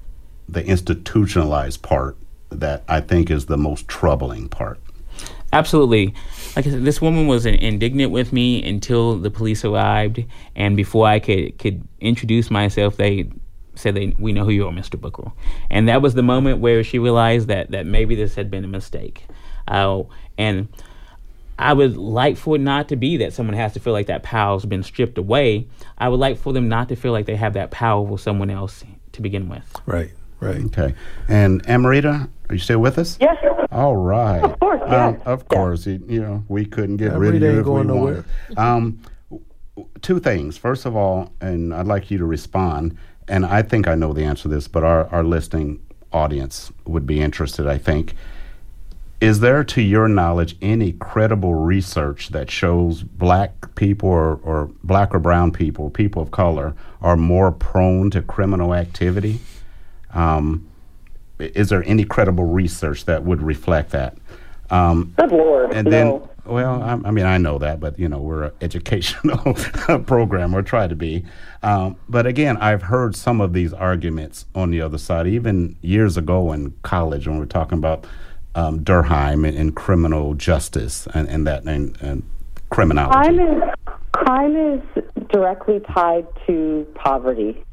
the 0.47 0.65
institutionalized 0.65 1.81
part 1.81 2.17
that 2.49 2.83
I 2.87 2.99
think 2.99 3.31
is 3.31 3.45
the 3.45 3.57
most 3.57 3.87
troubling 3.87 4.49
part 4.49 4.79
absolutely. 5.53 6.13
Like 6.55 6.67
I 6.67 6.71
said, 6.71 6.83
this 6.83 7.01
woman 7.01 7.27
was 7.27 7.45
indignant 7.45 8.11
with 8.11 8.33
me 8.33 8.63
until 8.67 9.17
the 9.17 9.31
police 9.31 9.63
arrived, 9.63 10.23
and 10.55 10.75
before 10.75 11.07
I 11.07 11.19
could 11.19 11.57
could 11.57 11.87
introduce 11.99 12.51
myself, 12.51 12.97
they 12.97 13.29
said 13.75 13.95
they 13.95 14.13
we 14.19 14.33
know 14.33 14.43
who 14.45 14.51
you 14.51 14.67
are, 14.67 14.71
Mr. 14.71 14.99
Booker, 14.99 15.31
and 15.69 15.87
that 15.87 16.01
was 16.01 16.13
the 16.13 16.23
moment 16.23 16.59
where 16.59 16.83
she 16.83 16.99
realized 16.99 17.47
that 17.47 17.71
that 17.71 17.85
maybe 17.85 18.15
this 18.15 18.35
had 18.35 18.49
been 18.51 18.63
a 18.63 18.69
mistake, 18.69 19.25
uh, 19.67 20.03
and. 20.37 20.67
I 21.59 21.73
would 21.73 21.95
like 21.95 22.37
for 22.37 22.55
it 22.55 22.59
not 22.59 22.89
to 22.89 22.95
be 22.95 23.17
that 23.17 23.33
someone 23.33 23.55
has 23.55 23.73
to 23.73 23.79
feel 23.79 23.93
like 23.93 24.07
that 24.07 24.23
power's 24.23 24.65
been 24.65 24.81
stripped 24.81 25.19
away. 25.19 25.67
I 25.99 26.09
would 26.09 26.19
like 26.19 26.39
for 26.39 26.53
them 26.53 26.67
not 26.69 26.89
to 26.89 26.95
feel 26.95 27.11
like 27.11 27.27
they 27.27 27.35
have 27.35 27.53
that 27.53 27.69
power 27.69 28.01
over 28.01 28.17
someone 28.17 28.49
else 28.49 28.83
to 29.11 29.21
begin 29.21 29.47
with. 29.47 29.75
Right, 29.85 30.11
right. 30.39 30.55
Okay. 30.65 30.95
And 31.27 31.63
Amarita, 31.67 32.27
are 32.49 32.55
you 32.55 32.57
still 32.57 32.79
with 32.79 32.97
us? 32.97 33.15
Yes, 33.21 33.37
all 33.71 33.95
right. 33.95 34.43
Of 34.43 34.59
course, 34.59 34.81
yes. 34.87 34.93
Um, 34.93 35.21
of 35.25 35.47
course, 35.47 35.85
you, 35.85 36.03
you, 36.07 36.21
know 36.21 36.43
we 36.47 36.65
couldn't 36.65 36.97
get 36.97 37.13
Every 37.13 37.31
rid 37.31 37.43
of 37.43 37.53
you 37.53 37.59
if 37.61 37.65
we 37.67 37.83
nowhere. 37.83 38.25
wanted. 38.49 38.57
Um, 38.57 38.99
two 40.01 40.19
things. 40.19 40.57
First 40.57 40.85
of 40.85 40.95
all, 40.95 41.31
and 41.39 41.73
I'd 41.73 41.87
like 41.87 42.11
you 42.11 42.17
to 42.17 42.25
respond. 42.25 42.97
And 43.31 43.45
I 43.45 43.61
think 43.61 43.87
I 43.87 43.95
know 43.95 44.11
the 44.11 44.25
answer 44.25 44.43
to 44.43 44.49
this, 44.49 44.67
but 44.67 44.83
our, 44.83 45.07
our 45.07 45.23
listening 45.23 45.81
audience 46.11 46.71
would 46.85 47.07
be 47.07 47.21
interested, 47.21 47.65
I 47.65 47.77
think. 47.77 48.13
Is 49.21 49.39
there, 49.39 49.63
to 49.63 49.81
your 49.81 50.09
knowledge, 50.09 50.57
any 50.61 50.91
credible 50.91 51.55
research 51.55 52.29
that 52.29 52.51
shows 52.51 53.03
black 53.03 53.73
people 53.75 54.09
or, 54.09 54.35
or 54.43 54.69
black 54.83 55.15
or 55.15 55.19
brown 55.19 55.51
people, 55.51 55.89
people 55.89 56.21
of 56.21 56.31
color, 56.31 56.75
are 57.01 57.15
more 57.15 57.53
prone 57.53 58.09
to 58.11 58.21
criminal 58.21 58.73
activity? 58.73 59.39
Um, 60.13 60.67
is 61.39 61.69
there 61.69 61.83
any 61.85 62.03
credible 62.03 62.45
research 62.45 63.05
that 63.05 63.23
would 63.23 63.41
reflect 63.41 63.91
that? 63.91 64.17
Um, 64.69 65.13
Good 65.17 65.31
Lord. 65.31 65.73
And 65.73 65.87
then, 65.87 66.21
well, 66.45 66.81
I, 66.81 66.99
I, 67.07 67.11
mean, 67.11 67.25
I 67.25 67.37
know 67.37 67.57
that, 67.59 67.79
but 67.79 67.97
you 67.99 68.07
know, 68.07 68.19
we're 68.19 68.43
an 68.43 68.51
educational 68.61 69.53
program, 70.05 70.53
or 70.55 70.61
try 70.61 70.87
to 70.87 70.95
be. 70.95 71.25
Um, 71.63 71.95
but 72.09 72.25
again, 72.25 72.57
I've 72.57 72.83
heard 72.83 73.15
some 73.15 73.41
of 73.41 73.53
these 73.53 73.73
arguments 73.73 74.45
on 74.55 74.71
the 74.71 74.81
other 74.81 74.97
side, 74.97 75.27
even 75.27 75.75
years 75.81 76.17
ago 76.17 76.51
in 76.51 76.73
college 76.81 77.27
when 77.27 77.37
we 77.37 77.43
are 77.43 77.47
talking 77.47 77.77
about 77.77 78.05
um, 78.55 78.83
Durkheim 78.83 79.47
and, 79.47 79.57
and, 79.57 79.75
criminal 79.75 80.33
justice 80.33 81.07
and, 81.13 81.29
and 81.29 81.47
that 81.47 81.63
and, 81.63 81.97
and 82.01 82.23
criminality. 82.69 83.13
Crime 83.13 83.39
is, 83.39 83.63
crime 84.11 84.55
is 84.57 85.03
directly 85.29 85.79
tied 85.93 86.27
to 86.47 86.85
poverty. 86.95 87.63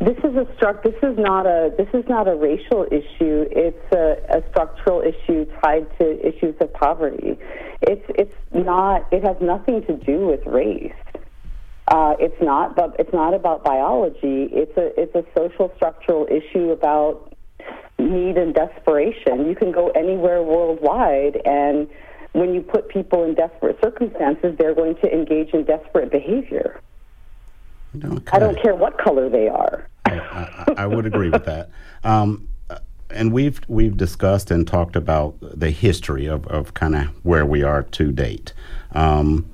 This 0.00 0.16
is 0.18 0.36
a 0.36 0.44
struct. 0.54 0.84
This 0.84 0.94
is 1.02 1.18
not 1.18 1.44
a. 1.46 1.72
This 1.76 1.88
is 1.92 2.08
not 2.08 2.28
a 2.28 2.36
racial 2.36 2.84
issue. 2.84 3.46
It's 3.50 3.92
a, 3.92 4.38
a 4.38 4.48
structural 4.50 5.02
issue 5.02 5.44
tied 5.60 5.88
to 5.98 6.26
issues 6.26 6.54
of 6.60 6.72
poverty. 6.72 7.36
It's 7.82 8.04
it's 8.10 8.34
not. 8.54 9.08
It 9.12 9.24
has 9.24 9.36
nothing 9.40 9.82
to 9.86 9.96
do 9.96 10.26
with 10.28 10.46
race. 10.46 10.92
Uh, 11.88 12.14
it's 12.20 12.40
not. 12.40 12.76
But 12.76 12.94
it's 13.00 13.12
not 13.12 13.34
about 13.34 13.64
biology. 13.64 14.48
It's 14.52 14.76
a. 14.76 14.92
It's 15.00 15.14
a 15.16 15.24
social 15.36 15.72
structural 15.74 16.28
issue 16.30 16.70
about 16.70 17.34
need 17.98 18.36
and 18.38 18.54
desperation. 18.54 19.48
You 19.48 19.56
can 19.56 19.72
go 19.72 19.88
anywhere 19.90 20.44
worldwide, 20.44 21.42
and 21.44 21.88
when 22.34 22.54
you 22.54 22.62
put 22.62 22.88
people 22.88 23.24
in 23.24 23.34
desperate 23.34 23.78
circumstances, 23.82 24.54
they're 24.60 24.76
going 24.76 24.94
to 25.02 25.12
engage 25.12 25.52
in 25.52 25.64
desperate 25.64 26.12
behavior. 26.12 26.80
Okay. 27.96 28.30
I 28.32 28.38
don't 28.38 28.60
care 28.60 28.74
what 28.74 28.98
color 28.98 29.28
they 29.28 29.48
are. 29.48 29.88
I, 30.04 30.74
I, 30.78 30.86
would 30.86 31.06
agree 31.06 31.30
with 31.30 31.44
that. 31.44 31.70
Um, 32.04 32.48
and 33.10 33.32
we've 33.32 33.60
we've 33.68 33.96
discussed 33.96 34.50
and 34.50 34.66
talked 34.66 34.96
about 34.96 35.36
the 35.40 35.70
history 35.70 36.26
of, 36.26 36.46
of 36.48 36.74
kind 36.74 36.94
of 36.94 37.08
where 37.24 37.46
we 37.46 37.62
are 37.62 37.82
to 37.82 38.12
date. 38.12 38.52
Um, 38.92 39.46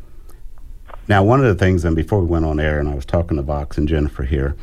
now, 1.06 1.22
one 1.22 1.40
of 1.40 1.46
the 1.46 1.54
things, 1.54 1.84
and 1.84 1.94
before 1.94 2.20
we 2.20 2.26
went 2.26 2.44
on 2.44 2.58
air, 2.58 2.80
and 2.80 2.88
I 2.88 2.94
was 2.94 3.04
talking 3.04 3.36
to 3.36 3.42
Vox 3.42 3.76
and 3.76 3.86
Jennifer 3.86 4.22
here, 4.22 4.56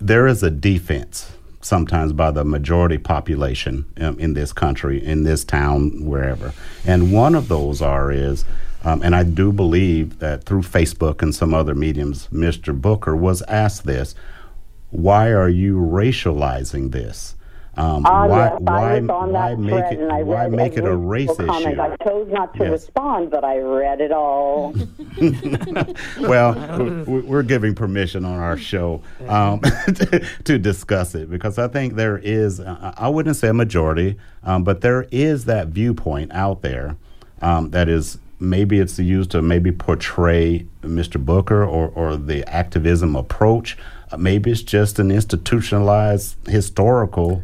there 0.00 0.26
is 0.26 0.42
a 0.42 0.50
defense 0.50 1.32
sometimes 1.60 2.12
by 2.12 2.30
the 2.30 2.44
majority 2.44 2.98
population 2.98 3.84
um, 3.98 4.18
in 4.18 4.34
this 4.34 4.52
country, 4.52 5.04
in 5.04 5.24
this 5.24 5.44
town, 5.44 6.04
wherever. 6.04 6.52
And 6.86 7.12
one 7.12 7.34
of 7.34 7.48
those 7.48 7.82
are 7.82 8.10
is 8.10 8.44
um, 8.84 9.02
and 9.02 9.14
I 9.14 9.22
do 9.22 9.52
believe 9.52 10.18
that 10.20 10.44
through 10.44 10.62
Facebook 10.62 11.22
and 11.22 11.34
some 11.34 11.52
other 11.52 11.74
mediums, 11.74 12.28
Mr. 12.32 12.78
Booker 12.78 13.16
was 13.16 13.42
asked 13.42 13.84
this 13.84 14.14
why 14.90 15.28
are 15.32 15.50
you 15.50 15.76
racializing 15.76 16.92
this? 16.92 17.34
Um, 17.78 18.04
uh, 18.06 18.26
why, 18.26 18.44
yes, 18.44 18.56
why, 18.60 19.00
why 19.00 19.54
make 19.54 19.92
it, 19.92 20.00
why 20.26 20.48
make 20.48 20.76
it 20.76 20.84
a 20.84 20.96
race 20.96 21.28
comment. 21.36 21.74
issue? 21.74 21.80
I 21.80 21.94
chose 22.02 22.28
not 22.28 22.52
to 22.54 22.64
yes. 22.64 22.72
respond, 22.72 23.30
but 23.30 23.44
I 23.44 23.58
read 23.58 24.00
it 24.00 24.10
all. 24.10 24.74
well, 26.20 27.04
we're 27.06 27.44
giving 27.44 27.76
permission 27.76 28.24
on 28.24 28.40
our 28.40 28.56
show 28.56 29.00
um, 29.28 29.60
to 30.44 30.58
discuss 30.58 31.14
it 31.14 31.30
because 31.30 31.56
I 31.56 31.68
think 31.68 31.94
there 31.94 32.18
is, 32.18 32.58
I 32.58 33.08
wouldn't 33.08 33.36
say 33.36 33.46
a 33.46 33.54
majority, 33.54 34.16
um, 34.42 34.64
but 34.64 34.80
there 34.80 35.06
is 35.12 35.44
that 35.44 35.68
viewpoint 35.68 36.32
out 36.32 36.62
there 36.62 36.96
um, 37.42 37.70
that 37.70 37.88
is 37.88 38.18
maybe 38.40 38.78
it's 38.78 38.98
used 38.98 39.30
to 39.32 39.42
maybe 39.42 39.72
portray 39.72 40.66
Mr. 40.82 41.22
Booker 41.22 41.64
or, 41.64 41.88
or 41.88 42.16
the 42.16 42.46
activism 42.48 43.16
approach. 43.16 43.76
Uh, 44.10 44.16
maybe 44.16 44.50
it's 44.50 44.62
just 44.62 44.98
an 44.98 45.10
institutionalized 45.10 46.36
historical 46.48 47.42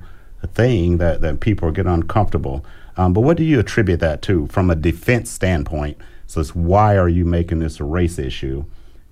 thing 0.52 0.98
that, 0.98 1.20
that 1.20 1.40
people 1.40 1.70
get 1.70 1.86
uncomfortable. 1.86 2.64
Um, 2.96 3.12
but 3.12 3.22
what 3.22 3.36
do 3.36 3.44
you 3.44 3.58
attribute 3.58 4.00
that 4.00 4.22
to 4.22 4.46
from 4.48 4.70
a 4.70 4.74
defense 4.74 5.30
standpoint? 5.30 5.98
So 6.26 6.40
it's 6.40 6.54
why 6.54 6.96
are 6.96 7.08
you 7.08 7.24
making 7.24 7.58
this 7.58 7.80
a 7.80 7.84
race 7.84 8.18
issue? 8.18 8.64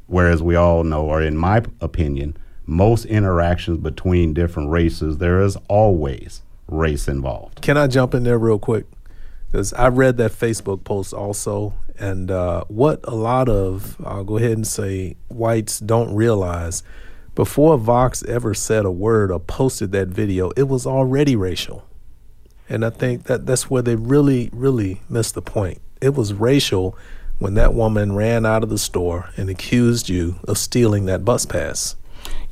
Whereas 0.06 0.42
we 0.42 0.56
all 0.56 0.84
know, 0.84 1.06
or 1.06 1.22
in 1.22 1.36
my 1.36 1.62
opinion, 1.80 2.36
most 2.66 3.04
interactions 3.06 3.78
between 3.78 4.34
different 4.34 4.70
races, 4.70 5.18
there 5.18 5.40
is 5.40 5.56
always 5.68 6.42
race 6.68 7.08
involved. 7.08 7.60
Can 7.62 7.76
I 7.76 7.86
jump 7.86 8.14
in 8.14 8.24
there 8.24 8.38
real 8.38 8.58
quick? 8.58 8.86
Because 9.52 9.74
I 9.74 9.88
read 9.88 10.16
that 10.16 10.32
Facebook 10.32 10.82
post 10.82 11.12
also, 11.12 11.74
and 11.98 12.30
uh, 12.30 12.64
what 12.68 13.00
a 13.04 13.14
lot 13.14 13.50
of 13.50 13.98
I'll 14.02 14.24
go 14.24 14.38
ahead 14.38 14.52
and 14.52 14.66
say 14.66 15.16
whites 15.28 15.78
don't 15.78 16.14
realize 16.14 16.82
before 17.34 17.76
Vox 17.76 18.22
ever 18.24 18.54
said 18.54 18.86
a 18.86 18.90
word 18.90 19.30
or 19.30 19.38
posted 19.38 19.92
that 19.92 20.08
video, 20.08 20.50
it 20.56 20.64
was 20.64 20.86
already 20.86 21.36
racial, 21.36 21.86
and 22.66 22.82
I 22.82 22.90
think 22.90 23.24
that 23.24 23.44
that's 23.44 23.68
where 23.68 23.82
they 23.82 23.94
really 23.94 24.48
really 24.54 25.02
missed 25.10 25.34
the 25.34 25.42
point. 25.42 25.82
It 26.00 26.14
was 26.14 26.32
racial 26.32 26.96
when 27.38 27.52
that 27.54 27.74
woman 27.74 28.14
ran 28.14 28.46
out 28.46 28.62
of 28.62 28.70
the 28.70 28.78
store 28.78 29.28
and 29.36 29.50
accused 29.50 30.08
you 30.08 30.36
of 30.48 30.56
stealing 30.56 31.04
that 31.06 31.26
bus 31.26 31.44
pass. 31.44 31.94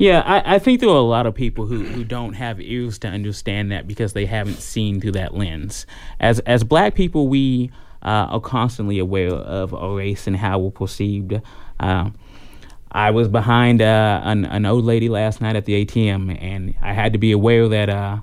Yeah, 0.00 0.22
I, 0.24 0.54
I, 0.54 0.58
think 0.58 0.80
there 0.80 0.88
are 0.88 0.96
a 0.96 1.00
lot 1.00 1.26
of 1.26 1.34
people 1.34 1.66
who, 1.66 1.84
who 1.84 2.04
don't 2.04 2.32
have 2.32 2.58
ears 2.58 2.98
to 3.00 3.08
understand 3.08 3.70
that 3.70 3.86
because 3.86 4.14
they 4.14 4.24
haven't 4.24 4.62
seen 4.62 4.98
through 4.98 5.12
that 5.12 5.34
lens. 5.34 5.84
As 6.18 6.38
as 6.40 6.64
black 6.64 6.94
people, 6.94 7.28
we 7.28 7.70
uh, 8.02 8.28
are 8.30 8.40
constantly 8.40 8.98
aware 8.98 9.28
of 9.28 9.74
our 9.74 9.94
race 9.94 10.26
and 10.26 10.38
how 10.38 10.58
we're 10.58 10.70
perceived. 10.70 11.42
Uh, 11.78 12.08
I 12.90 13.10
was 13.10 13.28
behind 13.28 13.82
uh, 13.82 14.22
an, 14.24 14.46
an 14.46 14.64
old 14.64 14.86
lady 14.86 15.10
last 15.10 15.42
night 15.42 15.54
at 15.54 15.66
the 15.66 15.84
ATM, 15.84 16.34
and 16.40 16.74
I 16.80 16.94
had 16.94 17.12
to 17.12 17.18
be 17.18 17.30
aware 17.30 17.68
that, 17.68 17.90
uh, 17.90 18.20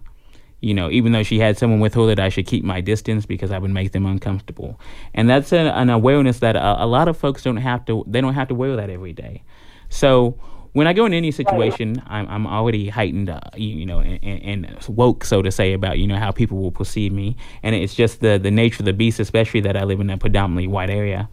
you 0.62 0.74
know, 0.74 0.90
even 0.90 1.12
though 1.12 1.22
she 1.22 1.38
had 1.38 1.60
someone 1.60 1.80
with 1.80 1.94
her, 1.94 2.08
that 2.08 2.20
I 2.20 2.30
should 2.30 2.48
keep 2.48 2.64
my 2.64 2.82
distance 2.82 3.28
because 3.28 3.52
I 3.52 3.60
would 3.60 3.70
make 3.70 3.92
them 3.92 4.08
uncomfortable. 4.08 4.80
And 5.14 5.30
that's 5.30 5.52
a, 5.52 5.60
an 5.60 5.92
awareness 5.92 6.40
that 6.40 6.56
a, 6.56 6.86
a 6.86 6.88
lot 6.88 7.08
of 7.08 7.18
folks 7.18 7.44
don't 7.44 7.58
have 7.58 7.86
to. 7.86 8.04
They 8.08 8.20
don't 8.20 8.34
have 8.34 8.48
to 8.48 8.56
wear 8.56 8.76
that 8.78 8.90
every 8.90 9.14
day. 9.14 9.44
So 9.90 10.40
when 10.74 10.88
I 10.88 10.94
go 10.94 11.06
in 11.06 11.14
any 11.14 11.32
situation, 11.32 12.02
I'm, 12.08 12.28
I'm 12.28 12.48
already 12.48 12.90
heightened, 12.90 13.30
uh, 13.30 13.40
you, 13.56 13.70
you, 13.70 13.86
know, 13.86 14.00
and, 14.00 14.24
and, 14.24 14.78
woke, 14.88 15.24
so 15.24 15.42
to 15.42 15.52
say, 15.52 15.74
about 15.74 16.00
you 16.00 16.08
know 16.08 16.18
how 16.18 16.32
people 16.32 16.58
will 16.58 16.72
perceive 16.72 17.12
me, 17.12 17.36
and 17.64 17.76
it's 17.76 17.96
just 17.96 18.22
the 18.22 18.38
the 18.38 18.52
nature 18.52 18.82
of 18.82 18.86
the 18.86 18.94
beast, 18.94 19.20
especially 19.20 19.62
that 19.62 19.78
I 19.78 19.84
live 19.84 20.00
in 20.00 20.10
a 20.10 20.18
predominantly 20.18 20.68
white 20.68 20.90
area. 20.90 21.30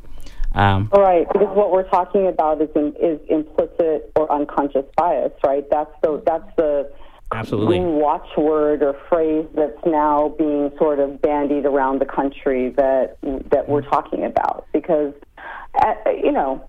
Um, 0.54 0.88
All 0.92 1.02
right, 1.02 1.26
because 1.32 1.54
what 1.56 1.72
we're 1.72 1.88
talking 1.88 2.28
about 2.28 2.62
is 2.62 2.68
in, 2.76 2.94
is 3.00 3.20
implicit 3.28 4.12
or 4.14 4.30
unconscious 4.30 4.86
bias, 4.96 5.32
right? 5.44 5.64
That's 5.70 5.90
the 6.02 6.22
that's 6.24 6.56
the 6.56 6.90
absolutely 7.32 7.80
watchword 7.80 8.82
or 8.82 8.96
phrase 9.08 9.46
that's 9.54 9.84
now 9.84 10.34
being 10.38 10.70
sort 10.78 11.00
of 11.00 11.20
bandied 11.20 11.66
around 11.66 12.00
the 12.00 12.06
country 12.06 12.70
that 12.76 13.18
that 13.50 13.68
we're 13.68 13.82
talking 13.82 14.24
about 14.24 14.66
because, 14.72 15.12
uh, 15.82 15.94
you 16.22 16.30
know 16.30 16.64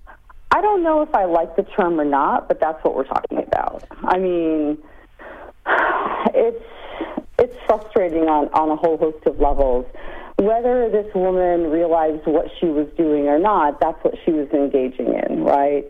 I 0.55 0.61
don't 0.61 0.83
know 0.83 1.01
if 1.01 1.13
I 1.13 1.25
like 1.25 1.57
the 1.57 1.63
term 1.63 1.99
or 1.99 2.05
not, 2.05 2.47
but 2.47 2.61
that's 2.61 2.81
what 2.81 2.95
we're 2.95 3.03
talking 3.03 3.39
about. 3.39 3.83
I 4.05 4.17
mean, 4.17 4.77
it's 6.33 6.63
it's 7.37 7.55
frustrating 7.67 8.29
on 8.29 8.47
on 8.53 8.69
a 8.69 8.77
whole 8.77 8.97
host 8.97 9.25
of 9.25 9.37
levels. 9.41 9.85
Whether 10.37 10.89
this 10.89 11.13
woman 11.13 11.69
realized 11.71 12.25
what 12.25 12.45
she 12.57 12.67
was 12.67 12.87
doing 12.95 13.27
or 13.27 13.37
not, 13.37 13.81
that's 13.81 14.01
what 14.01 14.13
she 14.23 14.31
was 14.31 14.47
engaging 14.51 15.13
in, 15.27 15.43
right? 15.43 15.83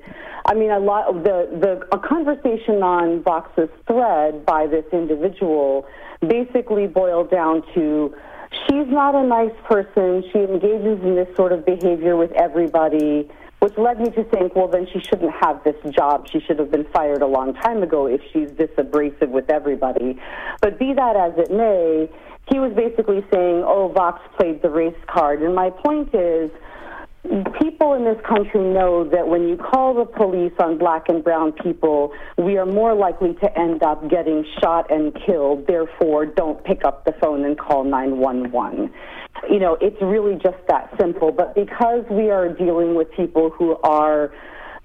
I 0.48 0.56
mean, 0.56 0.72
a 0.72 0.80
lot 0.80 1.10
of 1.10 1.24
the 1.24 1.48
the 1.62 1.88
a 1.96 2.00
conversation 2.00 2.82
on 2.82 3.22
Vox's 3.22 3.70
thread 3.86 4.48
by 4.48 4.66
this 4.66 4.86
individual 4.92 5.86
basically 6.28 6.88
boiled 6.88 7.30
down 7.30 7.62
to 7.76 8.16
she's 8.66 8.88
not 8.88 9.14
a 9.14 9.24
nice 9.24 9.54
person. 9.66 10.24
She 10.34 10.40
engages 10.40 11.04
in 11.04 11.14
this 11.14 11.36
sort 11.36 11.52
of 11.52 11.68
behavior 11.68 12.16
with 12.16 12.32
everybody 12.32 13.30
which 13.60 13.78
led 13.78 14.00
me 14.00 14.10
to 14.12 14.24
think, 14.26 14.56
well, 14.56 14.68
then 14.68 14.88
she 14.92 15.00
shouldn't 15.00 15.32
have 15.42 15.64
this 15.64 15.76
job. 15.92 16.28
She 16.32 16.40
should 16.40 16.60
have 16.60 16.72
been 16.72 16.86
fired 16.94 17.22
a 17.22 17.28
long 17.28 17.54
time 17.56 17.82
ago 17.84 18.06
if 18.06 18.22
she's 18.32 18.52
this 18.58 18.70
abrasive 18.78 19.30
with 19.30 19.50
everybody. 19.50 20.20
But 20.62 20.78
be 20.78 20.94
that 20.94 21.16
as 21.16 21.34
it 21.38 21.52
may, 21.52 22.10
he 22.52 22.60
was 22.60 22.74
basically 22.76 23.26
saying, 23.34 23.64
oh, 23.66 23.92
Vox 23.94 24.22
played 24.38 24.62
the 24.62 24.70
race 24.70 24.96
card. 25.08 25.42
And 25.42 25.56
my 25.56 25.72
point 25.72 26.14
is, 26.14 26.52
people 27.60 27.94
in 27.94 28.06
this 28.06 28.22
country 28.28 28.62
know 28.62 29.04
that 29.10 29.28
when 29.28 29.48
you 29.48 29.58
call 29.58 29.96
the 29.96 30.06
police 30.06 30.54
on 30.60 30.78
black 30.78 31.10
and 31.10 31.24
brown 31.24 31.52
people, 31.52 32.12
we 32.38 32.58
are 32.58 32.66
more 32.66 32.94
likely 32.94 33.34
to 33.36 33.60
end 33.60 33.82
up 33.82 34.08
getting 34.10 34.46
shot 34.62 34.92
and 34.92 35.16
killed. 35.26 35.66
Therefore, 35.66 36.26
don't 36.28 36.64
pick 36.64 36.86
up 36.86 37.06
the 37.06 37.14
phone 37.14 37.46
and 37.46 37.58
call 37.58 37.84
911 37.84 38.94
you 39.50 39.60
know, 39.60 39.78
it's 39.82 40.02
really 40.02 40.36
just 40.36 40.58
that 40.68 40.94
simple. 41.00 41.32
But 41.32 41.56
because 41.56 42.06
we 42.10 42.30
are 42.30 42.50
dealing 42.50 42.96
with 42.96 43.12
people 43.16 43.50
who 43.50 43.76
are 43.84 44.32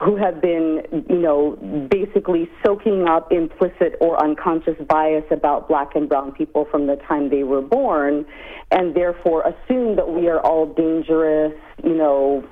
who 0.02 0.16
have 0.16 0.40
been, 0.40 0.80
you 1.10 1.18
know, 1.18 1.56
basically 1.90 2.48
soaking 2.64 3.06
up 3.06 3.30
implicit 3.30 3.96
or 4.00 4.22
unconscious 4.22 4.76
bias 4.88 5.24
about 5.30 5.68
black 5.68 5.94
and 5.94 6.08
brown 6.08 6.32
people 6.32 6.66
from 6.70 6.86
the 6.86 6.96
time 7.06 7.28
they 7.28 7.42
were 7.42 7.60
born, 7.60 8.24
and 8.70 8.94
therefore 8.94 9.42
assume 9.42 9.96
that 9.96 10.08
we 10.08 10.26
are 10.28 10.40
all 10.40 10.72
dangerous, 10.72 11.52
you 11.84 11.94
know, 11.94 12.42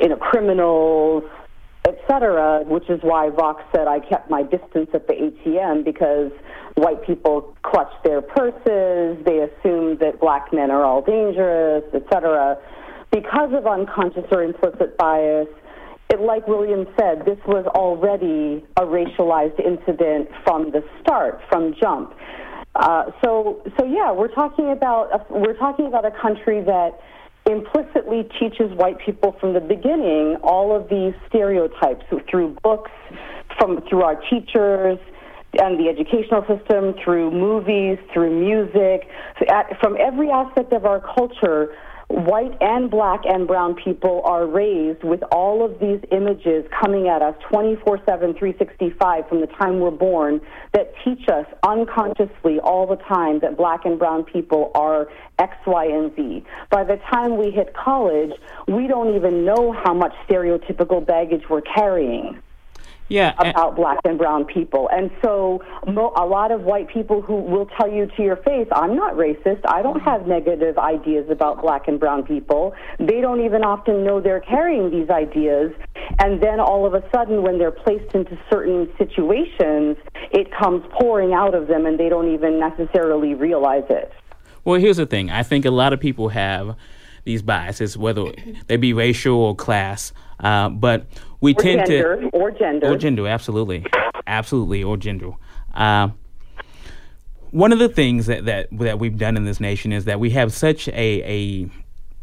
you 0.00 0.08
know, 0.08 0.16
criminals, 0.16 1.24
etc., 1.86 2.64
which 2.64 2.88
is 2.88 3.00
why 3.02 3.28
Vox 3.28 3.62
said 3.74 3.86
I 3.86 4.00
kept 4.00 4.30
my 4.30 4.42
distance 4.42 4.88
at 4.94 5.06
the 5.06 5.12
ATM 5.12 5.84
because 5.84 6.32
white 6.74 7.04
people 7.06 7.56
clutch 7.62 7.92
their 8.04 8.22
purses, 8.22 9.22
they 9.24 9.40
assume 9.40 9.98
that 9.98 10.20
black 10.20 10.52
men 10.52 10.70
are 10.70 10.84
all 10.84 11.02
dangerous, 11.02 11.84
etc. 11.94 12.56
Because 13.10 13.52
of 13.52 13.66
unconscious 13.66 14.24
or 14.30 14.42
implicit 14.42 14.96
bias, 14.96 15.48
it, 16.10 16.20
like 16.20 16.46
William 16.46 16.86
said, 16.98 17.24
this 17.24 17.38
was 17.46 17.66
already 17.74 18.64
a 18.76 18.82
racialized 18.82 19.58
incident 19.60 20.28
from 20.44 20.70
the 20.70 20.84
start, 21.00 21.40
from 21.48 21.74
jump. 21.80 22.14
Uh, 22.74 23.10
so, 23.22 23.62
so 23.78 23.84
yeah, 23.84 24.12
we're 24.12 24.32
talking 24.32 24.70
about 24.70 25.12
a, 25.12 25.32
we're 25.32 25.56
talking 25.56 25.86
about 25.86 26.06
a 26.06 26.10
country 26.10 26.62
that 26.62 26.98
implicitly 27.44 28.28
teaches 28.38 28.72
white 28.76 28.98
people 29.04 29.36
from 29.40 29.52
the 29.52 29.60
beginning 29.60 30.36
all 30.42 30.74
of 30.74 30.88
these 30.88 31.12
stereotypes 31.28 32.04
through 32.30 32.56
books, 32.62 32.90
from 33.58 33.82
through 33.88 34.02
our 34.02 34.16
teachers 34.30 34.98
and 35.60 35.78
the 35.78 35.88
educational 35.88 36.42
system, 36.46 36.94
through 37.04 37.30
movies, 37.30 37.98
through 38.12 38.30
music, 38.38 39.08
from 39.80 39.96
every 40.00 40.30
aspect 40.30 40.72
of 40.72 40.86
our 40.86 41.00
culture 41.14 41.74
white 42.12 42.52
and 42.60 42.90
black 42.90 43.20
and 43.24 43.46
brown 43.46 43.74
people 43.74 44.20
are 44.26 44.46
raised 44.46 45.02
with 45.02 45.22
all 45.32 45.64
of 45.64 45.80
these 45.80 45.98
images 46.10 46.64
coming 46.82 47.08
at 47.08 47.22
us 47.22 47.34
24 47.50 48.00
7, 48.04 48.34
365 48.34 49.28
from 49.28 49.40
the 49.40 49.46
time 49.46 49.80
we're 49.80 49.90
born 49.90 50.38
that 50.74 50.92
teach 51.02 51.26
us 51.32 51.46
unconsciously 51.62 52.58
all 52.60 52.86
the 52.86 53.02
time 53.08 53.38
that 53.40 53.56
black 53.56 53.86
and 53.86 53.98
brown 53.98 54.24
people 54.24 54.70
are 54.74 55.08
X, 55.38 55.56
Y, 55.66 55.86
and 55.86 56.14
Z. 56.14 56.44
By 56.70 56.84
the 56.84 56.96
time 57.10 57.38
we 57.38 57.50
hit 57.50 57.74
college, 57.74 58.32
we 58.68 58.86
don't 58.86 59.16
even 59.16 59.46
know 59.46 59.72
how 59.72 59.94
much 59.94 60.12
stereotypical 60.28 61.04
baggage 61.04 61.44
we're 61.48 61.62
carrying 61.62 62.42
yeah, 63.12 63.34
about 63.38 63.76
black 63.76 63.98
and 64.04 64.16
brown 64.16 64.44
people. 64.44 64.88
And 64.90 65.10
so 65.22 65.62
mo- 65.86 66.12
a 66.16 66.24
lot 66.24 66.50
of 66.50 66.62
white 66.62 66.88
people 66.88 67.20
who 67.20 67.36
will 67.36 67.66
tell 67.78 67.90
you 67.90 68.06
to 68.16 68.22
your 68.22 68.36
face, 68.36 68.66
I'm 68.72 68.96
not 68.96 69.14
racist. 69.14 69.60
I 69.66 69.82
don't 69.82 70.00
have 70.00 70.26
negative 70.26 70.78
ideas 70.78 71.28
about 71.30 71.60
black 71.60 71.88
and 71.88 72.00
brown 72.00 72.22
people. 72.22 72.74
They 72.98 73.20
don't 73.20 73.44
even 73.44 73.62
often 73.64 74.04
know 74.04 74.20
they're 74.20 74.40
carrying 74.40 74.90
these 74.90 75.10
ideas. 75.10 75.72
And 76.18 76.42
then 76.42 76.58
all 76.58 76.86
of 76.86 76.94
a 76.94 77.02
sudden, 77.14 77.42
when 77.42 77.58
they're 77.58 77.70
placed 77.70 78.14
into 78.14 78.38
certain 78.50 78.90
situations, 78.96 79.96
it 80.30 80.50
comes 80.50 80.84
pouring 80.98 81.34
out 81.34 81.54
of 81.54 81.66
them 81.68 81.84
and 81.86 82.00
they 82.00 82.08
don't 82.08 82.32
even 82.32 82.58
necessarily 82.58 83.34
realize 83.34 83.84
it. 83.90 84.12
Well, 84.64 84.80
here's 84.80 84.96
the 84.96 85.06
thing 85.06 85.30
I 85.30 85.42
think 85.42 85.64
a 85.64 85.70
lot 85.70 85.92
of 85.92 86.00
people 86.00 86.28
have 86.30 86.76
these 87.24 87.42
biases, 87.42 87.96
whether 87.96 88.32
they 88.66 88.76
be 88.76 88.92
racial 88.92 89.36
or 89.36 89.54
class. 89.54 90.12
Uh, 90.40 90.68
but 90.68 91.06
we 91.42 91.52
or 91.54 91.60
tend 91.60 91.86
gender, 91.86 92.16
to 92.16 92.28
or 92.28 92.50
gender 92.50 92.86
or 92.86 92.96
gender, 92.96 93.26
absolutely, 93.26 93.84
absolutely, 94.26 94.82
or 94.82 94.96
gender. 94.96 95.32
Uh, 95.74 96.08
one 97.50 97.72
of 97.72 97.78
the 97.78 97.88
things 97.88 98.26
that, 98.26 98.46
that 98.46 98.68
that 98.72 98.98
we've 98.98 99.18
done 99.18 99.36
in 99.36 99.44
this 99.44 99.60
nation 99.60 99.92
is 99.92 100.06
that 100.06 100.18
we 100.18 100.30
have 100.30 100.52
such 100.52 100.88
a 100.88 100.92
a 100.94 101.70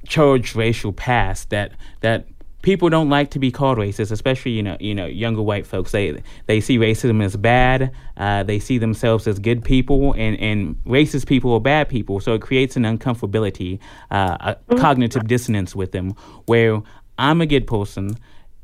charged 0.08 0.56
racial 0.56 0.92
past 0.94 1.52
that 1.52 1.74
that 2.00 2.26
people 2.62 2.90
don't 2.90 3.10
like 3.10 3.32
to 3.32 3.40
be 3.40 3.52
called 3.52 3.78
racist, 3.78 4.12
especially 4.12 4.52
you 4.52 4.64
know 4.64 4.78
you 4.80 4.96
know 4.96 5.06
younger 5.06 5.42
white 5.42 5.68
folks. 5.68 5.92
They 5.92 6.24
they 6.46 6.62
see 6.62 6.78
racism 6.78 7.24
as 7.24 7.36
bad. 7.36 7.92
Uh, 8.18 8.44
they 8.44 8.58
see 8.60 8.78
themselves 8.78 9.28
as 9.28 9.38
good 9.38 9.64
people, 9.64 10.14
and 10.14 10.40
and 10.40 10.76
racist 10.86 11.28
people 11.28 11.54
are 11.54 11.60
bad 11.60 11.90
people. 11.90 12.20
So 12.22 12.34
it 12.34 12.42
creates 12.42 12.76
an 12.76 12.84
uncomfortability, 12.84 13.80
uh, 14.12 14.38
a 14.40 14.56
mm-hmm. 14.56 14.80
cognitive 14.80 15.28
dissonance 15.28 15.76
with 15.76 15.92
them, 15.92 16.16
where 16.46 16.82
I'm 17.18 17.42
a 17.42 17.46
good 17.46 17.68
person. 17.68 18.18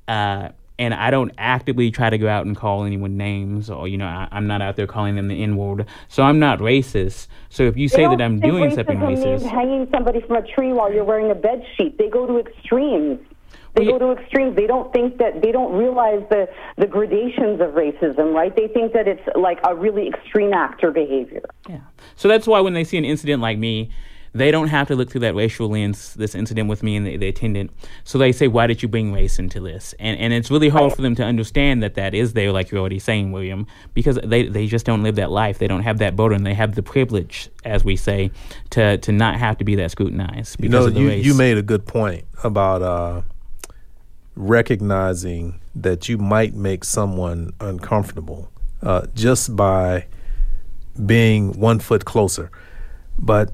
Uh, 0.08 0.50
and 0.78 0.94
I 0.94 1.10
don't 1.10 1.32
actively 1.38 1.90
try 1.90 2.10
to 2.10 2.18
go 2.18 2.28
out 2.28 2.46
and 2.46 2.56
call 2.56 2.84
anyone 2.84 3.16
names, 3.18 3.70
or 3.70 3.88
you 3.88 3.98
know, 3.98 4.06
I, 4.06 4.28
am 4.32 4.48
not 4.48 4.62
out 4.62 4.76
there 4.76 4.88
calling 4.88 5.16
them 5.16 5.28
the 5.28 5.42
N 5.42 5.56
word. 5.56 5.86
So 6.10 6.24
I'm 6.24 6.40
not 6.40 6.60
racist. 6.60 7.28
So 7.50 7.64
if 7.64 7.78
you 7.78 7.88
say 7.88 8.08
that 8.08 8.22
I'm 8.22 8.40
doing 8.40 8.74
something 8.74 8.98
racist, 8.98 9.44
hanging 9.44 9.88
somebody 9.92 10.22
from 10.22 10.36
a 10.38 10.48
tree 10.48 10.74
while 10.74 10.92
you're 10.92 11.06
wearing 11.06 11.32
a 11.32 11.36
bed 11.36 11.64
sheet, 11.78 11.98
they 11.98 12.10
go 12.10 12.26
to 12.26 12.40
extremes. 12.40 13.20
They 13.76 13.84
go 13.84 14.00
to 14.00 14.12
extremes. 14.14 14.56
They 14.56 14.68
don't 14.68 14.92
think 14.94 15.18
that 15.18 15.42
they 15.42 15.52
don't 15.52 15.74
realize 15.74 16.24
the 16.30 16.48
the 16.78 16.88
gradations 16.88 17.60
of 17.60 17.72
racism, 17.72 18.34
right? 18.34 18.56
They 18.56 18.68
think 18.68 18.94
that 18.94 19.08
it's 19.08 19.22
like 19.36 19.60
a 19.64 19.76
really 19.76 20.08
extreme 20.08 20.54
act 20.54 20.84
or 20.84 20.92
behavior. 20.92 21.44
Yeah. 21.68 21.82
So 22.16 22.28
that's 22.28 22.48
why 22.48 22.62
when 22.62 22.74
they 22.74 22.86
see 22.86 22.98
an 22.98 23.06
incident 23.06 23.42
like 23.42 23.58
me, 23.58 23.92
they 24.36 24.52
don't 24.52 24.68
have 24.68 24.90
to 24.90 24.96
look 24.96 25.10
through 25.10 25.22
that 25.22 25.34
racial 25.34 25.70
lens, 25.70 26.14
this 26.16 26.36
incident 26.36 26.68
with 26.68 26.84
me 26.84 26.98
and 26.98 27.08
the, 27.08 27.16
the 27.16 27.30
attendant. 27.30 27.72
So 28.04 28.18
they 28.18 28.34
say, 28.34 28.50
why 28.50 28.68
did 28.68 28.84
you 28.84 28.90
bring 28.90 29.14
race 29.14 29.40
into 29.40 29.62
this? 29.62 29.96
And 29.98 30.20
and 30.20 30.34
it's 30.34 30.52
really 30.52 30.68
hard 30.68 30.94
for 30.94 31.02
them 31.02 31.16
to 31.16 31.24
understand 31.24 31.82
that 31.84 31.96
that 31.96 32.14
is 32.14 32.34
there, 32.34 32.52
like 32.52 32.70
you're 32.70 32.82
already 32.82 33.00
saying, 33.00 33.32
William, 33.32 33.66
because 33.94 34.20
they, 34.24 34.48
they 34.48 34.68
just 34.68 34.86
don't 34.86 35.04
live 35.04 35.16
that 35.16 35.32
life. 35.32 35.58
They 35.58 35.68
don't 35.68 35.84
have 35.84 36.00
that 36.00 36.18
burden. 36.18 36.44
They 36.44 36.54
have 36.54 36.76
the 36.76 36.84
privilege, 36.84 37.50
as 37.64 37.86
we 37.86 37.96
say, 37.96 38.30
to, 38.72 38.98
to 38.98 39.12
not 39.14 39.38
have 39.38 39.58
to 39.60 39.64
be 39.64 39.76
that 39.76 39.92
scrutinized 39.92 40.58
because 40.58 40.74
you 40.74 40.80
know, 40.80 40.86
of 40.88 40.94
the 40.94 41.00
you, 41.00 41.08
race. 41.08 41.26
You 41.26 41.34
made 41.34 41.58
a 41.58 41.64
good 41.64 41.86
point 41.86 42.26
about 42.44 42.82
uh, 42.82 43.22
recognizing 44.36 45.62
that 45.76 46.10
you 46.10 46.18
might 46.18 46.54
make 46.54 46.84
someone 46.84 47.54
uncomfortable 47.62 48.52
uh, 48.82 49.08
just 49.16 49.56
by 49.56 50.08
being 51.06 51.58
one 51.58 51.80
foot 51.80 52.04
closer. 52.04 52.52
But 53.18 53.52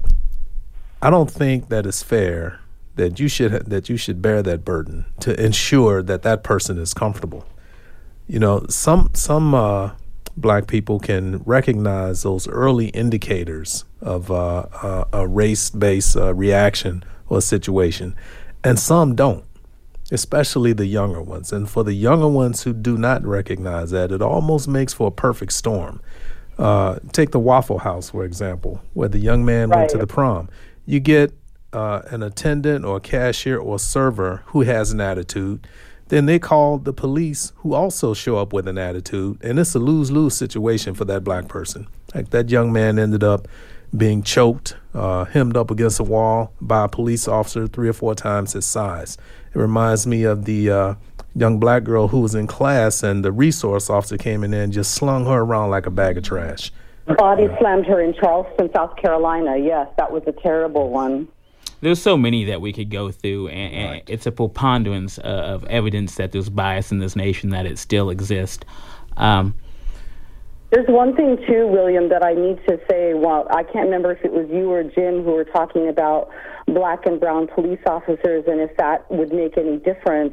I 1.02 1.10
don't 1.10 1.30
think 1.30 1.68
that 1.68 1.84
it's 1.84 2.02
fair 2.02 2.60
that 2.94 3.18
you 3.18 3.28
should 3.28 3.52
that 3.66 3.88
you 3.88 3.96
should 3.96 4.22
bear 4.22 4.42
that 4.42 4.64
burden 4.64 5.04
to 5.20 5.38
ensure 5.44 6.02
that 6.02 6.22
that 6.22 6.44
person 6.44 6.78
is 6.78 6.94
comfortable. 6.94 7.44
You 8.28 8.38
know, 8.38 8.64
some 8.68 9.10
some 9.12 9.54
uh, 9.54 9.90
black 10.36 10.68
people 10.68 11.00
can 11.00 11.38
recognize 11.38 12.22
those 12.22 12.46
early 12.46 12.86
indicators 12.88 13.84
of 14.00 14.30
uh, 14.30 14.66
uh, 14.82 15.04
a 15.12 15.26
race-based 15.26 16.16
uh, 16.16 16.34
reaction 16.34 17.04
or 17.28 17.40
situation, 17.40 18.14
and 18.62 18.78
some 18.78 19.14
don't 19.14 19.44
especially 20.12 20.74
the 20.74 20.84
younger 20.84 21.22
ones. 21.22 21.52
And 21.52 21.68
for 21.68 21.82
the 21.82 21.94
younger 21.94 22.28
ones 22.28 22.62
who 22.64 22.74
do 22.74 22.98
not 22.98 23.24
recognize 23.24 23.90
that, 23.92 24.12
it 24.12 24.20
almost 24.20 24.68
makes 24.68 24.92
for 24.92 25.08
a 25.08 25.10
perfect 25.10 25.54
storm. 25.54 26.02
Uh, 26.58 26.98
take 27.12 27.30
the 27.30 27.40
Waffle 27.40 27.78
House, 27.78 28.10
for 28.10 28.24
example, 28.24 28.82
where 28.92 29.08
the 29.08 29.18
young 29.18 29.42
man 29.42 29.70
right. 29.70 29.78
went 29.78 29.90
to 29.90 29.98
the 29.98 30.06
prom. 30.06 30.50
You 30.86 31.00
get 31.00 31.32
uh, 31.72 32.02
an 32.10 32.22
attendant 32.22 32.84
or 32.84 32.96
a 32.96 33.00
cashier 33.00 33.58
or 33.58 33.78
server 33.78 34.42
who 34.46 34.62
has 34.62 34.92
an 34.92 35.00
attitude. 35.00 35.66
Then 36.08 36.26
they 36.26 36.38
call 36.38 36.78
the 36.78 36.92
police, 36.92 37.52
who 37.56 37.72
also 37.72 38.12
show 38.12 38.36
up 38.36 38.52
with 38.52 38.68
an 38.68 38.76
attitude, 38.76 39.38
and 39.42 39.58
it's 39.58 39.74
a 39.74 39.78
lose 39.78 40.10
lose 40.10 40.36
situation 40.36 40.94
for 40.94 41.06
that 41.06 41.24
black 41.24 41.48
person. 41.48 41.86
Like 42.14 42.30
that 42.30 42.50
young 42.50 42.72
man 42.72 42.98
ended 42.98 43.24
up 43.24 43.48
being 43.96 44.22
choked, 44.22 44.76
uh, 44.94 45.24
hemmed 45.24 45.56
up 45.56 45.70
against 45.70 46.00
a 46.00 46.02
wall 46.02 46.52
by 46.60 46.84
a 46.84 46.88
police 46.88 47.28
officer 47.28 47.66
three 47.66 47.88
or 47.88 47.92
four 47.92 48.14
times 48.14 48.52
his 48.52 48.66
size. 48.66 49.16
It 49.54 49.58
reminds 49.58 50.06
me 50.06 50.24
of 50.24 50.44
the 50.44 50.70
uh, 50.70 50.94
young 51.34 51.58
black 51.58 51.84
girl 51.84 52.08
who 52.08 52.20
was 52.20 52.34
in 52.34 52.46
class 52.46 53.02
and 53.02 53.24
the 53.24 53.32
resource 53.32 53.88
officer 53.88 54.16
came 54.16 54.44
in 54.44 54.52
and 54.54 54.72
just 54.72 54.92
slung 54.92 55.26
her 55.26 55.40
around 55.40 55.70
like 55.70 55.86
a 55.86 55.90
bag 55.90 56.18
of 56.18 56.24
trash. 56.24 56.70
Body 57.06 57.48
slammed 57.58 57.86
her 57.86 58.00
in 58.00 58.14
Charleston, 58.14 58.70
South 58.72 58.96
Carolina. 58.96 59.56
Yes, 59.56 59.88
that 59.96 60.12
was 60.12 60.22
a 60.26 60.32
terrible 60.32 60.90
one. 60.90 61.28
There's 61.80 62.00
so 62.00 62.16
many 62.16 62.44
that 62.44 62.60
we 62.60 62.72
could 62.72 62.90
go 62.90 63.10
through, 63.10 63.48
and, 63.48 63.74
and 63.74 63.90
right. 63.90 64.04
it's 64.06 64.26
a 64.26 64.32
preponderance 64.32 65.18
uh, 65.18 65.22
of 65.22 65.64
evidence 65.64 66.14
that 66.14 66.30
there's 66.30 66.48
bias 66.48 66.92
in 66.92 66.98
this 66.98 67.16
nation 67.16 67.50
that 67.50 67.66
it 67.66 67.76
still 67.76 68.08
exists. 68.08 68.64
Um, 69.16 69.54
there's 70.72 70.88
one 70.88 71.14
thing 71.14 71.36
too, 71.46 71.68
William, 71.68 72.08
that 72.08 72.24
I 72.24 72.32
need 72.32 72.56
to 72.66 72.80
say. 72.90 73.12
Well, 73.12 73.46
I 73.50 73.62
can't 73.62 73.84
remember 73.84 74.10
if 74.12 74.24
it 74.24 74.32
was 74.32 74.48
you 74.50 74.72
or 74.72 74.82
Jim 74.82 75.22
who 75.22 75.32
were 75.32 75.44
talking 75.44 75.86
about 75.86 76.30
black 76.66 77.04
and 77.04 77.20
brown 77.20 77.46
police 77.46 77.80
officers 77.86 78.44
and 78.46 78.58
if 78.58 78.74
that 78.78 79.04
would 79.10 79.32
make 79.32 79.58
any 79.58 79.76
difference. 79.76 80.32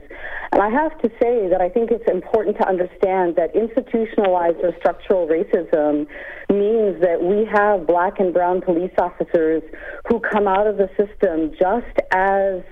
And 0.53 0.61
I 0.61 0.69
have 0.69 0.97
to 1.01 1.09
say 1.21 1.49
that 1.49 1.59
I 1.59 1.67
think 1.67 1.91
it's 1.91 2.09
important 2.09 2.55
to 2.57 2.67
understand 2.67 3.35
that 3.35 3.51
institutionalized 3.53 4.63
or 4.63 4.71
structural 4.79 5.27
racism 5.27 6.07
means 6.47 7.01
that 7.01 7.19
we 7.21 7.43
have 7.51 7.85
black 7.85 8.19
and 8.19 8.33
brown 8.33 8.61
police 8.61 8.95
officers 8.97 9.61
who 10.07 10.21
come 10.21 10.47
out 10.47 10.67
of 10.67 10.77
the 10.77 10.87
system 10.95 11.51
just 11.51 11.99
as 12.11 12.63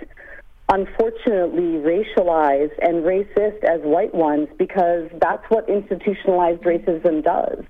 unfortunately 0.69 1.79
racialized 1.79 2.73
and 2.81 3.03
racist 3.03 3.63
as 3.63 3.79
white 3.81 4.13
ones 4.13 4.47
because 4.57 5.09
that's 5.21 5.43
what 5.49 5.69
institutionalized 5.69 6.61
racism 6.63 7.23
does. 7.23 7.63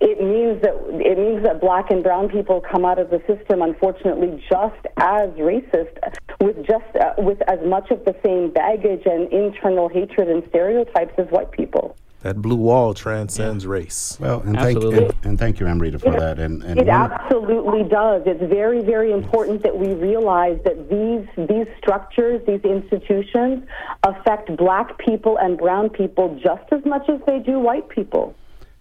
it 0.00 0.20
means 0.20 0.60
that 0.62 0.74
it 1.04 1.18
means 1.18 1.42
that 1.42 1.60
black 1.60 1.90
and 1.90 2.02
brown 2.02 2.28
people 2.28 2.60
come 2.60 2.84
out 2.84 2.98
of 2.98 3.10
the 3.10 3.20
system, 3.26 3.62
unfortunately, 3.62 4.42
just 4.48 4.86
as 4.98 5.30
racist, 5.30 5.96
with 6.40 6.56
just 6.66 6.96
uh, 7.00 7.14
with 7.18 7.40
as 7.48 7.58
much 7.66 7.90
of 7.90 8.04
the 8.04 8.14
same 8.24 8.50
baggage 8.50 9.02
and 9.06 9.32
internal 9.32 9.88
hatred 9.88 10.28
and 10.28 10.42
stereotypes 10.48 11.14
as 11.18 11.26
white 11.30 11.50
people. 11.50 11.96
That 12.22 12.40
blue 12.40 12.54
wall 12.56 12.94
transcends 12.94 13.66
race. 13.66 14.16
Well, 14.20 14.40
and 14.42 14.54
thank, 14.56 14.76
Absolutely. 14.76 15.04
and, 15.06 15.14
and 15.24 15.38
thank 15.38 15.58
you, 15.58 15.66
Amrita, 15.66 15.98
for 15.98 16.12
that. 16.12 16.38
And, 16.38 16.62
and 16.62 16.78
It 16.78 16.86
one- 16.86 17.10
absolutely 17.12 17.82
does. 17.88 18.22
It's 18.26 18.42
very, 18.44 18.80
very 18.80 19.10
important 19.12 19.62
that 19.64 19.76
we 19.76 19.94
realize 19.94 20.60
that 20.64 20.88
these 20.88 21.26
these 21.48 21.66
structures, 21.78 22.40
these 22.46 22.60
institutions, 22.62 23.64
affect 24.04 24.56
black 24.56 24.98
people 24.98 25.36
and 25.38 25.58
brown 25.58 25.88
people 25.90 26.38
just 26.40 26.62
as 26.72 26.84
much 26.84 27.08
as 27.08 27.20
they 27.26 27.40
do 27.40 27.58
white 27.58 27.88
people. 27.88 28.34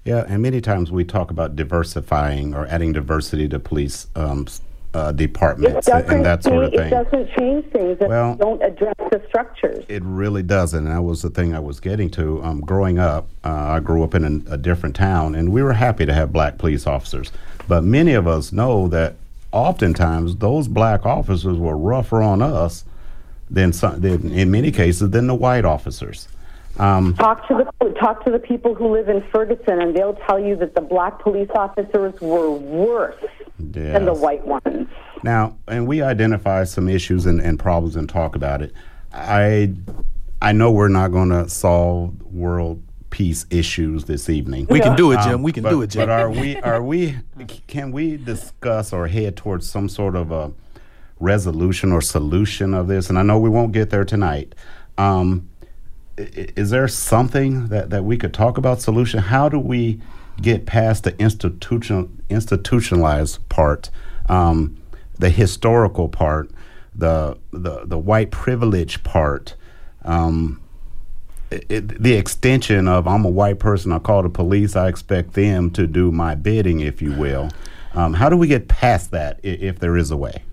Yeah, 0.04 0.24
and 0.28 0.42
many 0.42 0.62
times 0.62 0.92
we 0.92 1.04
talk 1.04 1.32
about 1.32 1.56
diversifying 1.56 2.54
or 2.54 2.66
adding 2.68 2.92
diversity 2.94 3.48
to 3.50 3.60
police 3.60 4.08
um, 4.16 4.46
s- 4.48 4.62
uh, 4.94 5.12
departments 5.12 5.88
and 5.88 6.26
that 6.26 6.44
sort 6.44 6.66
of 6.66 6.72
thing. 6.72 6.88
it 6.88 6.90
doesn't 6.90 7.30
change 7.38 7.66
things 7.72 7.98
if 8.02 8.08
Well- 8.10 8.36
don't 8.36 8.62
address 8.62 8.96
the 9.10 9.22
structures. 9.28 9.86
It 9.88 10.04
really 10.04 10.44
doesn't, 10.44 10.86
and 10.86 10.96
that 10.96 11.02
was 11.02 11.22
the 11.22 11.30
thing 11.30 11.56
I 11.56 11.60
was 11.60 11.80
getting 11.80 12.10
to. 12.12 12.44
Um, 12.44 12.62
growing 12.62 13.00
up, 13.00 13.28
uh, 13.44 13.50
I 13.50 13.80
grew 13.80 14.04
up 14.04 14.14
in 14.16 14.44
a, 14.48 14.54
a 14.54 14.58
different 14.58 14.96
town, 14.96 15.36
and 15.36 15.52
we 15.52 15.64
were 15.64 15.74
happy 15.74 16.06
to 16.06 16.14
have 16.14 16.34
black 16.34 16.58
police 16.58 16.86
officers. 16.86 17.32
But 17.68 17.84
many 17.84 18.14
of 18.14 18.28
us 18.28 18.52
know 18.52 18.88
that 18.90 19.16
oftentimes 19.52 20.38
those 20.38 20.68
black 20.68 21.06
officers 21.06 21.58
were 21.58 21.78
rougher 21.78 22.22
on 22.22 22.42
us 22.42 22.84
than, 23.50 23.74
some, 23.74 24.02
than 24.02 24.32
in 24.32 24.52
many 24.52 24.72
cases, 24.72 25.10
than 25.12 25.28
the 25.28 25.36
white 25.36 25.66
officers. 25.66 26.28
Um, 26.78 27.14
Talk 27.16 27.48
to 27.48 27.66
the 27.80 27.90
talk 28.00 28.24
to 28.26 28.32
the 28.32 28.40
people 28.40 28.74
who 28.74 28.88
live 28.92 29.10
in 29.10 29.22
Ferguson, 29.32 29.82
and 29.82 29.96
they'll 29.96 30.16
tell 30.16 30.40
you 30.40 30.56
that 30.58 30.74
the 30.74 30.82
black 30.82 31.20
police 31.20 31.50
officers 31.54 32.20
were 32.22 32.50
worse 32.52 33.24
than 33.60 34.06
the 34.06 34.14
white 34.14 34.46
ones. 34.46 34.88
Now, 35.24 35.58
and 35.68 35.86
we 35.88 36.02
identify 36.02 36.64
some 36.64 36.90
issues 36.90 37.26
and, 37.26 37.40
and 37.40 37.60
problems 37.60 37.96
and 37.96 38.10
talk 38.10 38.36
about 38.36 38.62
it. 38.62 38.74
I 39.14 39.74
I 40.42 40.54
know 40.54 40.72
we're 40.72 40.88
not 40.88 41.12
going 41.12 41.30
to 41.30 41.48
solve 41.50 42.20
world 42.24 42.82
peace 43.12 43.46
issues 43.52 44.06
this 44.06 44.30
evening. 44.30 44.66
We 44.70 44.80
can 44.80 44.96
do 44.96 45.12
it, 45.12 45.20
Jim. 45.22 45.36
Um, 45.36 45.44
we 45.44 45.52
can 45.52 45.64
but, 45.64 45.70
do 45.72 45.82
it, 45.82 45.88
Jim. 45.92 46.08
But 46.08 46.10
are 46.10 46.32
we 46.32 46.56
are 46.58 46.82
we 46.82 47.18
can 47.68 47.92
we 47.92 48.18
discuss 48.18 48.94
or 48.94 49.08
head 49.08 49.36
towards 49.36 49.70
some 49.70 49.90
sort 49.90 50.16
of 50.16 50.32
a 50.32 50.52
resolution 51.20 51.92
or 51.92 52.02
solution 52.02 52.74
of 52.74 52.88
this? 52.88 53.10
And 53.10 53.20
I 53.20 53.22
know 53.22 53.38
we 53.38 53.50
won't 53.50 53.74
get 53.74 53.90
there 53.92 54.06
tonight. 54.06 54.56
Um, 54.98 55.18
i- 55.20 55.40
i- 55.40 55.51
is 56.56 56.70
there 56.70 56.88
something 56.88 57.68
that, 57.68 57.90
that 57.90 58.04
we 58.04 58.18
could 58.18 58.34
talk 58.34 58.58
about 58.58 58.82
solution? 58.82 59.20
How 59.20 59.50
do 59.50 59.60
we 59.60 60.00
get 60.42 60.66
past 60.66 61.04
the 61.04 61.18
institutional 61.20 62.10
institutionalized 62.30 63.48
part, 63.50 63.90
um, 64.28 64.78
the 65.20 65.30
historical 65.30 66.08
part, 66.10 66.52
the 66.96 67.38
the 67.52 67.86
the 67.86 67.98
white 67.98 68.32
privilege 68.32 69.04
part? 69.04 69.56
Um, 70.04 70.62
it, 71.52 72.02
the 72.02 72.14
extension 72.14 72.88
of 72.88 73.08
I'm 73.08 73.26
a 73.26 73.30
white 73.30 73.60
person, 73.60 73.92
I 73.92 74.00
call 74.00 74.24
the 74.24 74.30
police, 74.30 74.76
I 74.76 74.88
expect 74.88 75.34
them 75.34 75.70
to 75.72 75.86
do 75.86 76.12
my 76.12 76.34
bidding, 76.36 76.80
if 76.80 77.02
you 77.02 77.12
will. 77.14 77.50
Um, 77.94 78.14
how 78.14 78.30
do 78.30 78.38
we 78.38 78.48
get 78.48 78.70
past 78.70 79.12
that, 79.12 79.40
i- 79.44 79.48
if 79.48 79.80
there 79.80 79.98
is 79.98 80.12
a 80.12 80.18
way? 80.18 80.44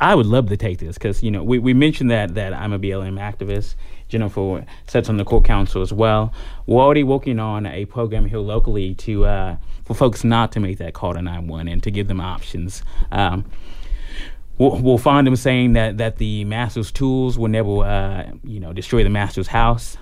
I, 0.00 0.14
would 0.14 0.26
love 0.26 0.48
to 0.50 0.56
take 0.56 0.78
this 0.78 0.96
because 0.96 1.22
you 1.22 1.30
know 1.30 1.42
we, 1.42 1.58
we 1.58 1.72
mentioned 1.72 2.10
that 2.10 2.34
that 2.34 2.52
I'm 2.52 2.72
a 2.72 2.78
BLM 2.78 3.18
activist. 3.18 3.74
Jennifer 4.08 4.64
sits 4.86 5.08
on 5.08 5.16
the 5.16 5.24
court 5.24 5.44
council 5.44 5.82
as 5.82 5.92
well. 5.92 6.32
We're 6.66 6.82
already 6.82 7.02
working 7.02 7.40
on 7.40 7.66
a 7.66 7.86
program 7.86 8.26
here 8.26 8.38
locally 8.38 8.94
to 8.96 9.24
uh, 9.24 9.56
for 9.84 9.94
folks 9.94 10.24
not 10.24 10.52
to 10.52 10.60
make 10.60 10.78
that 10.78 10.94
call 10.94 11.14
to 11.14 11.22
911 11.22 11.68
and 11.68 11.82
to 11.82 11.90
give 11.90 12.06
them 12.06 12.20
options. 12.20 12.82
Um, 13.10 13.46
we'll, 14.58 14.78
we'll 14.78 14.98
find 14.98 15.26
them 15.26 15.36
saying 15.36 15.72
that 15.72 15.96
that 15.98 16.18
the 16.18 16.44
master's 16.44 16.92
tools 16.92 17.38
will 17.38 17.48
never 17.48 17.82
uh, 17.82 18.30
you 18.44 18.60
know 18.60 18.72
destroy 18.74 19.04
the 19.04 19.10
master's 19.10 19.48
house. 19.48 19.96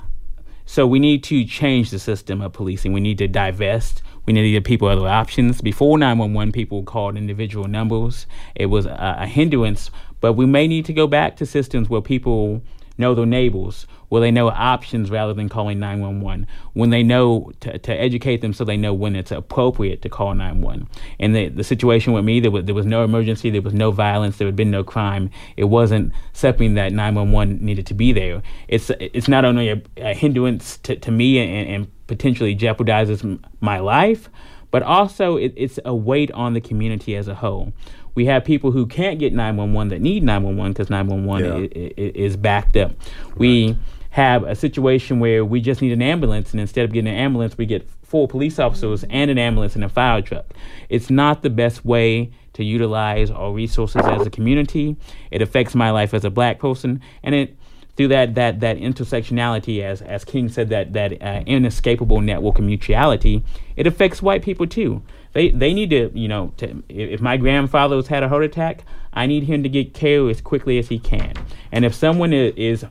So 0.66 0.86
we 0.86 0.98
need 0.98 1.22
to 1.24 1.44
change 1.44 1.90
the 1.90 1.98
system 1.98 2.40
of 2.40 2.54
policing. 2.54 2.92
We 2.92 3.00
need 3.00 3.18
to 3.18 3.28
divest. 3.28 4.02
We 4.26 4.32
need 4.32 4.42
to 4.42 4.50
give 4.50 4.64
people 4.64 4.88
other 4.88 5.06
options. 5.06 5.60
Before 5.60 5.98
911, 5.98 6.52
people 6.52 6.82
called 6.82 7.16
individual 7.16 7.68
numbers. 7.68 8.26
It 8.54 8.66
was 8.66 8.86
a, 8.86 9.16
a 9.20 9.26
hindrance, 9.26 9.90
but 10.20 10.32
we 10.34 10.46
may 10.46 10.66
need 10.66 10.84
to 10.86 10.92
go 10.92 11.06
back 11.06 11.36
to 11.36 11.46
systems 11.46 11.88
where 11.88 12.00
people 12.00 12.62
know 12.96 13.14
their 13.14 13.26
neighbors, 13.26 13.86
where 14.14 14.20
they 14.20 14.30
know 14.30 14.48
options 14.48 15.10
rather 15.10 15.34
than 15.34 15.48
calling 15.48 15.80
911, 15.80 16.46
when 16.74 16.90
they 16.90 17.02
know 17.02 17.50
to, 17.58 17.76
to 17.80 17.92
educate 17.92 18.42
them 18.42 18.52
so 18.52 18.64
they 18.64 18.76
know 18.76 18.94
when 18.94 19.16
it's 19.16 19.32
appropriate 19.32 20.02
to 20.02 20.08
call 20.08 20.32
911. 20.34 20.86
And 21.18 21.34
the, 21.34 21.48
the 21.48 21.64
situation 21.64 22.12
with 22.12 22.24
me, 22.24 22.38
there 22.38 22.52
was, 22.52 22.64
there 22.64 22.76
was 22.76 22.86
no 22.86 23.02
emergency, 23.02 23.50
there 23.50 23.60
was 23.60 23.74
no 23.74 23.90
violence, 23.90 24.36
there 24.38 24.46
had 24.46 24.54
been 24.54 24.70
no 24.70 24.84
crime. 24.84 25.30
It 25.56 25.64
wasn't 25.64 26.12
something 26.32 26.74
that 26.74 26.92
911 26.92 27.64
needed 27.64 27.86
to 27.86 27.94
be 27.94 28.12
there. 28.12 28.40
It's, 28.68 28.88
it's 29.00 29.26
not 29.26 29.44
only 29.44 29.68
a, 29.70 29.82
a 29.96 30.14
hindrance 30.14 30.76
to, 30.84 30.94
to 30.94 31.10
me 31.10 31.38
and, 31.38 31.68
and 31.68 32.06
potentially 32.06 32.54
jeopardizes 32.54 33.42
my 33.60 33.80
life, 33.80 34.28
but 34.70 34.84
also 34.84 35.36
it, 35.36 35.52
it's 35.56 35.80
a 35.84 35.94
weight 35.94 36.30
on 36.30 36.52
the 36.54 36.60
community 36.60 37.16
as 37.16 37.26
a 37.26 37.34
whole. 37.34 37.72
We 38.16 38.26
have 38.26 38.44
people 38.44 38.70
who 38.70 38.86
can't 38.86 39.18
get 39.18 39.32
911 39.32 39.88
that 39.88 40.00
need 40.00 40.22
911 40.22 40.72
because 40.72 40.88
911 40.88 41.50
Yeah. 41.74 41.82
i- 41.82 42.00
i- 42.00 42.12
is 42.14 42.36
backed 42.36 42.76
up. 42.76 42.92
We 43.36 43.76
have 44.14 44.44
a 44.44 44.54
situation 44.54 45.18
where 45.18 45.44
we 45.44 45.60
just 45.60 45.82
need 45.82 45.90
an 45.90 46.00
ambulance, 46.00 46.52
and 46.52 46.60
instead 46.60 46.84
of 46.84 46.92
getting 46.92 47.10
an 47.10 47.16
ambulance, 47.16 47.58
we 47.58 47.66
get 47.66 47.84
four 48.04 48.28
police 48.28 48.60
officers 48.60 49.04
and 49.10 49.28
an 49.28 49.38
ambulance 49.38 49.74
and 49.74 49.82
a 49.82 49.88
fire 49.88 50.22
truck. 50.22 50.46
It's 50.88 51.10
not 51.10 51.42
the 51.42 51.50
best 51.50 51.84
way 51.84 52.30
to 52.52 52.62
utilize 52.62 53.28
our 53.28 53.52
resources 53.52 54.02
as 54.04 54.24
a 54.24 54.30
community. 54.30 54.94
It 55.32 55.42
affects 55.42 55.74
my 55.74 55.90
life 55.90 56.14
as 56.14 56.24
a 56.24 56.30
black 56.30 56.60
person, 56.60 57.00
and 57.24 57.34
it 57.34 57.56
through 57.96 58.06
that 58.08 58.36
that 58.36 58.60
that 58.60 58.76
intersectionality, 58.76 59.82
as 59.82 60.00
as 60.00 60.24
King 60.24 60.48
said, 60.48 60.68
that 60.68 60.92
that 60.92 61.20
uh, 61.20 61.42
inescapable 61.44 62.20
network 62.20 62.60
of 62.60 62.64
mutuality, 62.64 63.42
it 63.74 63.88
affects 63.88 64.22
white 64.22 64.44
people 64.44 64.68
too. 64.68 65.02
They 65.32 65.50
they 65.50 65.74
need 65.74 65.90
to 65.90 66.12
you 66.14 66.28
know 66.28 66.52
to, 66.58 66.84
if 66.88 67.20
my 67.20 67.36
grandfather 67.36 67.96
has 67.96 68.06
had 68.06 68.22
a 68.22 68.28
heart 68.28 68.44
attack, 68.44 68.84
I 69.12 69.26
need 69.26 69.42
him 69.42 69.64
to 69.64 69.68
get 69.68 69.92
care 69.92 70.30
as 70.30 70.40
quickly 70.40 70.78
as 70.78 70.86
he 70.86 71.00
can. 71.00 71.34
And 71.72 71.84
if 71.84 71.92
someone 71.96 72.32
is 72.32 72.86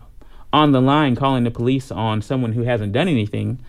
on 0.53 0.71
the 0.71 0.79
line 0.79 1.15
calling 1.15 1.43
the 1.43 1.51
police 1.51 1.91
on 1.91 2.21
someone 2.21 2.53
who 2.53 2.61
hasn't 2.61 2.93
done 2.93 3.07
anything, 3.07 3.59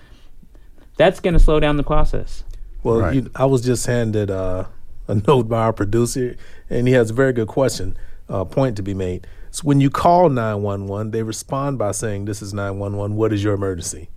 that's 0.97 1.19
going 1.19 1.33
to 1.35 1.41
slow 1.41 1.59
down 1.59 1.77
the 1.79 1.83
process. 1.83 2.45
Well, 2.83 2.99
Right. 3.01 3.15
you, 3.15 3.31
I 3.35 3.47
was 3.47 3.63
just 3.63 3.87
handed 3.87 4.31
uh, 4.31 4.67
a 5.09 5.15
note 5.15 5.49
by 5.49 5.63
our 5.63 5.73
producer, 5.73 6.37
and 6.69 6.87
he 6.87 6.93
has 6.95 7.11
a 7.11 7.15
very 7.15 7.33
good 7.33 7.49
question, 7.49 7.97
uh, 8.29 8.45
point 8.45 8.77
to 8.77 8.83
be 8.83 8.93
made. 8.95 9.27
So 9.51 9.63
when 9.63 9.81
you 9.81 9.89
call 9.89 10.29
911, 10.29 11.11
they 11.13 11.23
respond 11.23 11.79
by 11.79 11.93
saying, 11.93 12.27
"This 12.27 12.43
is 12.43 12.53
911. 12.53 13.17
What 13.17 13.33
is 13.33 13.43
your 13.43 13.55
emergency?" 13.55 14.11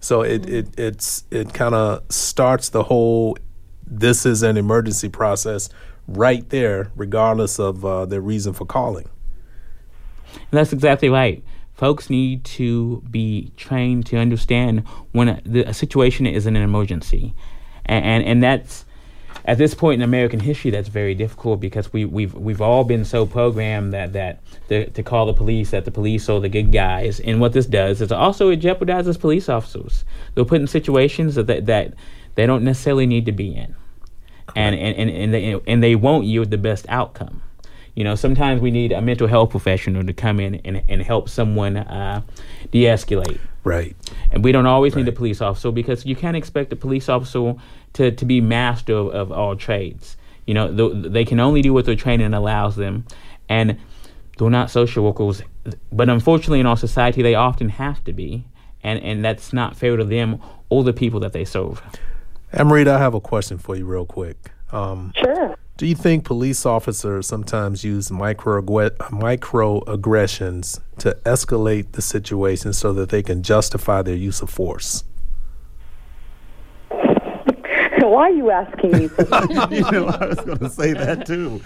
So 0.00 0.22
it 0.22 0.48
it 0.48 0.78
it's 0.78 1.24
it 1.30 1.54
kind 1.54 1.74
of 1.74 2.02
starts 2.10 2.68
the 2.68 2.82
whole 2.84 3.38
"this 3.86 4.26
is 4.26 4.42
an 4.42 4.56
emergency" 4.56 5.08
process 5.08 5.68
right 6.06 6.48
there, 6.50 6.90
regardless 6.96 7.58
of 7.58 7.84
uh, 7.84 8.04
their 8.06 8.20
reason 8.20 8.52
for 8.52 8.66
calling. 8.66 9.08
And 10.34 10.58
that's 10.58 10.72
exactly 10.72 11.08
right. 11.08 11.42
Folks 11.78 12.10
need 12.10 12.44
to 12.44 13.04
be 13.08 13.52
trained 13.56 14.04
to 14.06 14.16
understand 14.16 14.82
when 15.12 15.28
a, 15.28 15.40
the, 15.46 15.62
a 15.62 15.72
situation 15.72 16.26
is 16.26 16.44
an 16.44 16.56
emergency, 16.56 17.36
and, 17.86 18.04
and 18.04 18.24
and 18.24 18.42
that's 18.42 18.84
at 19.44 19.58
this 19.58 19.74
point 19.74 20.02
in 20.02 20.02
American 20.02 20.40
history 20.40 20.72
that's 20.72 20.88
very 20.88 21.14
difficult 21.14 21.60
because 21.60 21.92
we 21.92 22.04
we've 22.04 22.34
we've 22.34 22.60
all 22.60 22.82
been 22.82 23.04
so 23.04 23.24
programmed 23.24 23.92
that 23.92 24.12
that 24.12 24.40
the, 24.66 24.86
to 24.86 25.04
call 25.04 25.26
the 25.26 25.32
police 25.32 25.70
that 25.70 25.84
the 25.84 25.92
police 25.92 26.28
are 26.28 26.40
the 26.40 26.48
good 26.48 26.72
guys, 26.72 27.20
and 27.20 27.40
what 27.40 27.52
this 27.52 27.66
does 27.66 28.00
is 28.00 28.10
also 28.10 28.50
it 28.50 28.58
jeopardizes 28.58 29.18
police 29.18 29.48
officers. 29.48 30.04
They're 30.34 30.44
put 30.44 30.60
in 30.60 30.66
situations 30.66 31.36
that 31.36 31.46
that, 31.46 31.66
that 31.66 31.94
they 32.34 32.44
don't 32.44 32.64
necessarily 32.64 33.06
need 33.06 33.24
to 33.26 33.32
be 33.32 33.54
in, 33.54 33.76
and 34.56 34.74
and 34.74 34.96
and 34.96 35.10
and 35.10 35.32
they, 35.32 35.60
and 35.64 35.80
they 35.80 35.94
won't 35.94 36.24
yield 36.24 36.50
the 36.50 36.58
best 36.58 36.86
outcome. 36.88 37.40
You 37.98 38.04
know, 38.04 38.14
sometimes 38.14 38.60
we 38.60 38.70
need 38.70 38.92
a 38.92 39.02
mental 39.02 39.26
health 39.26 39.50
professional 39.50 40.04
to 40.04 40.12
come 40.12 40.38
in 40.38 40.54
and, 40.64 40.84
and 40.88 41.02
help 41.02 41.28
someone 41.28 41.78
uh, 41.78 42.22
de 42.70 42.84
escalate. 42.84 43.40
Right. 43.64 43.96
And 44.30 44.44
we 44.44 44.52
don't 44.52 44.66
always 44.66 44.94
need 44.94 45.08
a 45.08 45.12
police 45.12 45.40
officer 45.40 45.72
because 45.72 46.06
you 46.06 46.14
can't 46.14 46.36
expect 46.36 46.72
a 46.72 46.76
police 46.76 47.08
officer 47.08 47.56
to, 47.94 48.12
to 48.12 48.24
be 48.24 48.40
master 48.40 48.94
of, 48.94 49.08
of 49.08 49.32
all 49.32 49.56
trades. 49.56 50.16
You 50.46 50.54
know, 50.54 50.92
th- 50.92 51.12
they 51.12 51.24
can 51.24 51.40
only 51.40 51.60
do 51.60 51.72
what 51.72 51.86
their 51.86 51.96
training 51.96 52.34
allows 52.34 52.76
them. 52.76 53.04
And 53.48 53.76
they're 54.38 54.48
not 54.48 54.70
social 54.70 55.04
workers. 55.04 55.42
But 55.90 56.08
unfortunately, 56.08 56.60
in 56.60 56.66
our 56.66 56.76
society, 56.76 57.22
they 57.22 57.34
often 57.34 57.68
have 57.68 58.04
to 58.04 58.12
be. 58.12 58.44
And, 58.84 59.02
and 59.02 59.24
that's 59.24 59.52
not 59.52 59.76
fair 59.76 59.96
to 59.96 60.04
them 60.04 60.40
or 60.68 60.84
the 60.84 60.92
people 60.92 61.18
that 61.18 61.32
they 61.32 61.44
serve. 61.44 61.82
Amrita, 62.52 62.92
I 62.92 62.98
have 62.98 63.14
a 63.14 63.20
question 63.20 63.58
for 63.58 63.74
you, 63.74 63.86
real 63.86 64.06
quick. 64.06 64.52
Um, 64.70 65.12
Sure. 65.16 65.56
Do 65.78 65.86
you 65.86 65.94
think 65.94 66.24
police 66.24 66.66
officers 66.66 67.26
sometimes 67.28 67.84
use 67.84 68.10
micro 68.10 68.60
microaggressions 68.60 70.80
to 70.98 71.16
escalate 71.24 71.92
the 71.92 72.02
situation 72.02 72.72
so 72.72 72.92
that 72.94 73.10
they 73.10 73.22
can 73.22 73.44
justify 73.44 74.02
their 74.02 74.16
use 74.16 74.42
of 74.42 74.50
force? 74.50 75.04
Why 76.90 78.22
are 78.22 78.30
you 78.30 78.50
asking 78.50 78.90
me? 78.90 79.02
you 79.70 79.90
know, 79.92 80.08
I 80.08 80.26
was 80.26 80.40
going 80.40 80.58
to 80.58 80.68
say 80.68 80.94
that 80.94 81.24
too. 81.24 81.62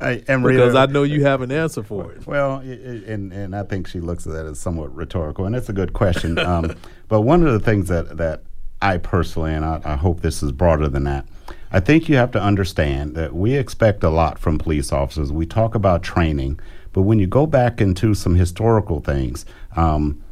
I, 0.00 0.18
because 0.18 0.76
I 0.76 0.86
know 0.86 1.02
you 1.02 1.24
have 1.24 1.40
an 1.40 1.50
answer 1.50 1.82
for 1.82 2.12
it. 2.12 2.24
Well, 2.24 2.58
and 2.58 3.32
and 3.32 3.56
I 3.56 3.64
think 3.64 3.88
she 3.88 3.98
looks 3.98 4.28
at 4.28 4.32
that 4.34 4.46
as 4.46 4.60
somewhat 4.60 4.94
rhetorical, 4.94 5.44
and 5.44 5.56
it's 5.56 5.68
a 5.68 5.72
good 5.72 5.92
question. 5.92 6.38
Um, 6.38 6.76
but 7.08 7.22
one 7.22 7.44
of 7.44 7.52
the 7.52 7.58
things 7.58 7.88
that 7.88 8.16
that 8.18 8.44
I 8.84 8.98
personally, 8.98 9.54
and 9.54 9.64
I, 9.64 9.80
I 9.82 9.96
hope 9.96 10.20
this 10.20 10.42
is 10.42 10.52
broader 10.52 10.88
than 10.88 11.04
that, 11.04 11.26
I 11.72 11.80
think 11.80 12.08
you 12.08 12.16
have 12.16 12.30
to 12.32 12.40
understand 12.40 13.14
that 13.16 13.34
we 13.34 13.54
expect 13.54 14.04
a 14.04 14.10
lot 14.10 14.38
from 14.38 14.58
police 14.58 14.92
officers. 14.92 15.32
We 15.32 15.46
talk 15.46 15.74
about 15.74 16.02
training, 16.02 16.60
but 16.92 17.02
when 17.02 17.18
you 17.18 17.26
go 17.26 17.46
back 17.46 17.80
into 17.80 18.14
some 18.14 18.34
historical 18.34 19.00
things, 19.00 19.46
um, 19.74 20.22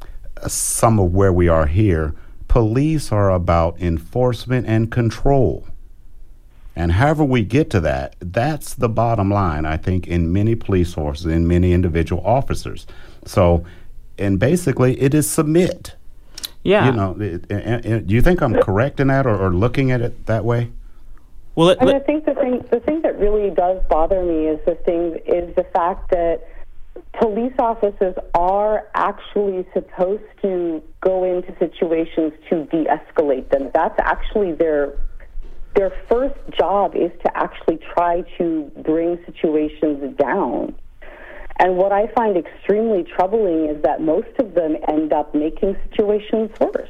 some 0.46 1.00
of 1.00 1.14
where 1.14 1.32
we 1.32 1.48
are 1.48 1.66
here, 1.66 2.14
police 2.46 3.10
are 3.10 3.30
about 3.30 3.80
enforcement 3.80 4.66
and 4.66 4.92
control. 4.92 5.66
And 6.76 6.92
however 6.92 7.24
we 7.24 7.44
get 7.44 7.70
to 7.70 7.80
that, 7.80 8.16
that's 8.20 8.74
the 8.74 8.88
bottom 8.88 9.30
line, 9.30 9.64
I 9.64 9.78
think, 9.78 10.06
in 10.06 10.32
many 10.32 10.54
police 10.54 10.92
forces, 10.94 11.26
in 11.26 11.48
many 11.48 11.72
individual 11.72 12.22
officers. 12.24 12.86
So, 13.24 13.64
and 14.18 14.38
basically, 14.38 15.00
it 15.00 15.14
is 15.14 15.28
submit. 15.28 15.96
Yeah. 16.62 16.86
You 16.86 16.92
know, 16.92 17.16
it, 17.18 17.50
it, 17.50 17.86
it, 17.86 18.06
do 18.06 18.14
you 18.14 18.22
think 18.22 18.40
I'm 18.40 18.54
correct 18.54 19.00
in 19.00 19.08
that 19.08 19.26
or, 19.26 19.36
or 19.36 19.52
looking 19.52 19.90
at 19.90 20.00
it 20.00 20.26
that 20.26 20.44
way? 20.44 20.70
Well, 21.54 21.70
it, 21.70 21.78
and 21.80 21.90
I 21.90 21.98
think 21.98 22.24
the 22.24 22.34
thing 22.34 22.64
the 22.70 22.80
thing 22.80 23.02
that 23.02 23.18
really 23.18 23.50
does 23.50 23.82
bother 23.90 24.22
me 24.22 24.46
is 24.46 24.60
the 24.64 24.74
thing 24.74 25.18
is 25.26 25.54
the 25.54 25.64
fact 25.74 26.10
that 26.10 26.48
police 27.20 27.52
officers 27.58 28.14
are 28.34 28.88
actually 28.94 29.66
supposed 29.74 30.22
to 30.42 30.82
go 31.00 31.24
into 31.24 31.56
situations 31.58 32.32
to 32.48 32.64
de-escalate 32.66 33.50
them. 33.50 33.70
That's 33.74 33.98
actually 33.98 34.52
their 34.52 34.98
their 35.74 35.92
first 36.10 36.38
job 36.58 36.94
is 36.94 37.10
to 37.24 37.36
actually 37.36 37.78
try 37.94 38.22
to 38.38 38.70
bring 38.82 39.18
situations 39.26 40.16
down. 40.18 40.74
And 41.56 41.76
what 41.76 41.92
I 41.92 42.06
find 42.08 42.36
extremely 42.36 43.04
troubling 43.04 43.66
is 43.68 43.82
that 43.82 44.00
most 44.00 44.28
of 44.38 44.54
them 44.54 44.76
end 44.88 45.12
up 45.12 45.34
making 45.34 45.76
situations 45.90 46.50
worse. 46.60 46.88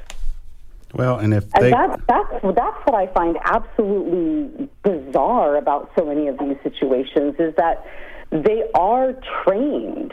Well, 0.95 1.19
and 1.19 1.33
if 1.33 1.45
and 1.55 1.65
they, 1.65 1.71
that's 1.71 2.03
that's 2.07 2.31
that's 2.43 2.87
what 2.87 2.95
I 2.95 3.07
find 3.15 3.39
absolutely 3.45 4.69
bizarre 4.83 5.57
about 5.57 5.91
so 5.97 6.05
many 6.05 6.29
of 6.29 6.39
these 6.39 6.57
situations 6.63 7.35
is 7.39 7.55
that 7.57 7.87
they 8.31 8.65
are 8.75 9.15
trained 9.43 10.13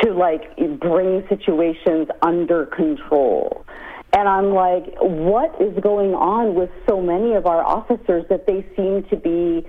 to 0.00 0.12
like 0.12 0.56
bring 0.80 1.24
situations 1.28 2.08
under 2.22 2.66
control. 2.66 3.64
And 4.14 4.28
I'm 4.28 4.52
like, 4.52 4.94
what 5.00 5.54
is 5.60 5.78
going 5.80 6.14
on 6.14 6.54
with 6.54 6.70
so 6.88 7.00
many 7.00 7.34
of 7.34 7.46
our 7.46 7.64
officers 7.64 8.24
that 8.28 8.46
they 8.46 8.66
seem 8.76 9.04
to 9.04 9.16
be 9.16 9.66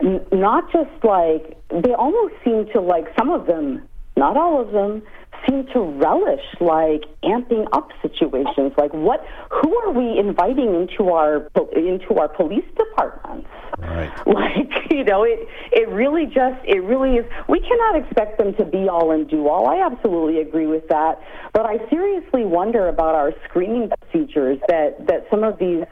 not 0.00 0.70
just 0.72 0.90
like, 1.04 1.56
they 1.70 1.94
almost 1.94 2.34
seem 2.44 2.66
to 2.72 2.80
like, 2.80 3.06
some 3.18 3.30
of 3.30 3.46
them, 3.46 3.82
not 4.16 4.36
all 4.36 4.60
of 4.60 4.72
them, 4.72 5.02
seem 5.48 5.66
to 5.72 5.80
relish 5.80 6.44
like 6.60 7.04
amping 7.22 7.66
up 7.72 7.90
situations. 8.02 8.72
Like 8.76 8.92
what? 8.92 9.24
Who 9.50 9.76
are 9.78 9.90
we 9.92 10.18
inviting 10.18 10.74
into 10.74 11.10
our 11.10 11.48
into 11.76 12.14
our 12.14 12.28
police 12.28 12.64
departments? 12.76 13.48
Right. 13.78 14.12
Like 14.26 14.90
you 14.90 15.04
know, 15.04 15.24
it 15.24 15.48
it 15.72 15.88
really 15.88 16.26
just 16.26 16.58
it 16.64 16.82
really 16.82 17.16
is. 17.16 17.26
We 17.48 17.60
cannot 17.60 17.96
expect 17.96 18.38
them 18.38 18.54
to 18.54 18.64
be 18.64 18.88
all 18.88 19.10
and 19.10 19.28
do 19.28 19.48
all. 19.48 19.68
I 19.68 19.84
absolutely 19.84 20.40
agree 20.40 20.66
with 20.66 20.88
that. 20.88 21.20
But 21.52 21.66
I 21.66 21.78
seriously 21.90 22.44
wonder 22.44 22.88
about 22.88 23.14
our 23.14 23.32
screening 23.48 23.90
procedures. 23.90 24.58
That 24.68 25.06
that 25.06 25.26
some 25.30 25.42
of 25.42 25.58
these 25.58 25.84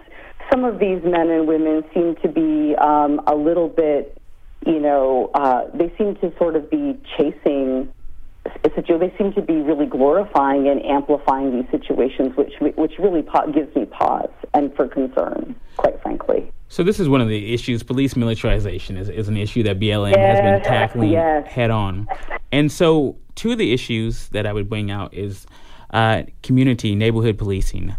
some 0.50 0.64
of 0.64 0.78
these 0.78 1.02
men 1.04 1.30
and 1.30 1.46
women 1.46 1.84
seem 1.92 2.16
to 2.22 2.28
be 2.28 2.74
um, 2.76 3.20
a 3.26 3.34
little 3.34 3.68
bit. 3.68 4.18
You 4.66 4.80
know, 4.80 5.30
uh, 5.34 5.64
they 5.74 5.92
seem 5.98 6.16
to 6.16 6.32
sort 6.38 6.56
of 6.56 6.70
be 6.70 6.98
chasing 7.18 7.92
they 8.98 9.14
seem 9.18 9.32
to 9.32 9.42
be 9.42 9.54
really 9.54 9.86
glorifying 9.86 10.68
and 10.68 10.84
amplifying 10.84 11.54
these 11.54 11.70
situations, 11.70 12.36
which 12.36 12.54
which 12.76 12.92
really 12.98 13.24
gives 13.54 13.74
me 13.74 13.84
pause 13.86 14.30
and 14.52 14.74
for 14.74 14.88
concern, 14.88 15.54
quite 15.76 16.00
frankly. 16.02 16.50
So 16.68 16.82
this 16.82 16.98
is 16.98 17.08
one 17.08 17.20
of 17.20 17.28
the 17.28 17.52
issues. 17.52 17.82
Police 17.82 18.16
militarization 18.16 18.96
is, 18.96 19.08
is 19.08 19.28
an 19.28 19.36
issue 19.36 19.62
that 19.64 19.78
BLM 19.78 20.12
yes, 20.12 20.38
has 20.38 20.40
been 20.40 20.62
tackling 20.62 21.10
yes. 21.10 21.46
head 21.46 21.70
on, 21.70 22.06
and 22.52 22.70
so 22.70 23.16
two 23.34 23.52
of 23.52 23.58
the 23.58 23.72
issues 23.72 24.28
that 24.28 24.46
I 24.46 24.52
would 24.52 24.68
bring 24.68 24.90
out 24.90 25.14
is 25.14 25.46
uh, 25.94 26.24
community 26.42 26.94
neighborhood 26.94 27.38
policing. 27.38 27.96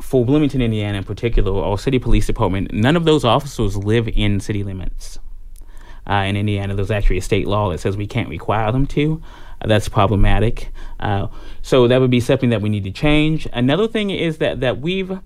For 0.00 0.24
Bloomington, 0.24 0.62
Indiana, 0.62 0.98
in 0.98 1.04
particular, 1.04 1.50
or 1.50 1.76
city 1.76 1.98
police 1.98 2.26
department, 2.26 2.72
none 2.72 2.94
of 2.94 3.04
those 3.04 3.24
officers 3.24 3.76
live 3.76 4.06
in 4.06 4.38
city 4.38 4.62
limits. 4.62 5.18
Uh, 6.08 6.24
in 6.26 6.36
Indiana, 6.36 6.74
there's 6.74 6.92
actually 6.92 7.18
a 7.18 7.22
state 7.22 7.48
law 7.48 7.70
that 7.70 7.78
says 7.78 7.96
we 7.96 8.06
can't 8.06 8.28
require 8.28 8.70
them 8.70 8.86
to 8.86 9.20
that's 9.66 9.88
problematic. 9.88 10.70
Uh, 11.00 11.28
so 11.62 11.88
that 11.88 12.00
would 12.00 12.10
be 12.10 12.20
something 12.20 12.50
that 12.50 12.62
we 12.62 12.68
need 12.68 12.84
to 12.84 12.90
change. 12.90 13.48
Another 13.52 13.88
thing 13.88 14.10
is 14.10 14.38
that 14.38 14.60
that 14.60 14.80
we've 14.80 15.18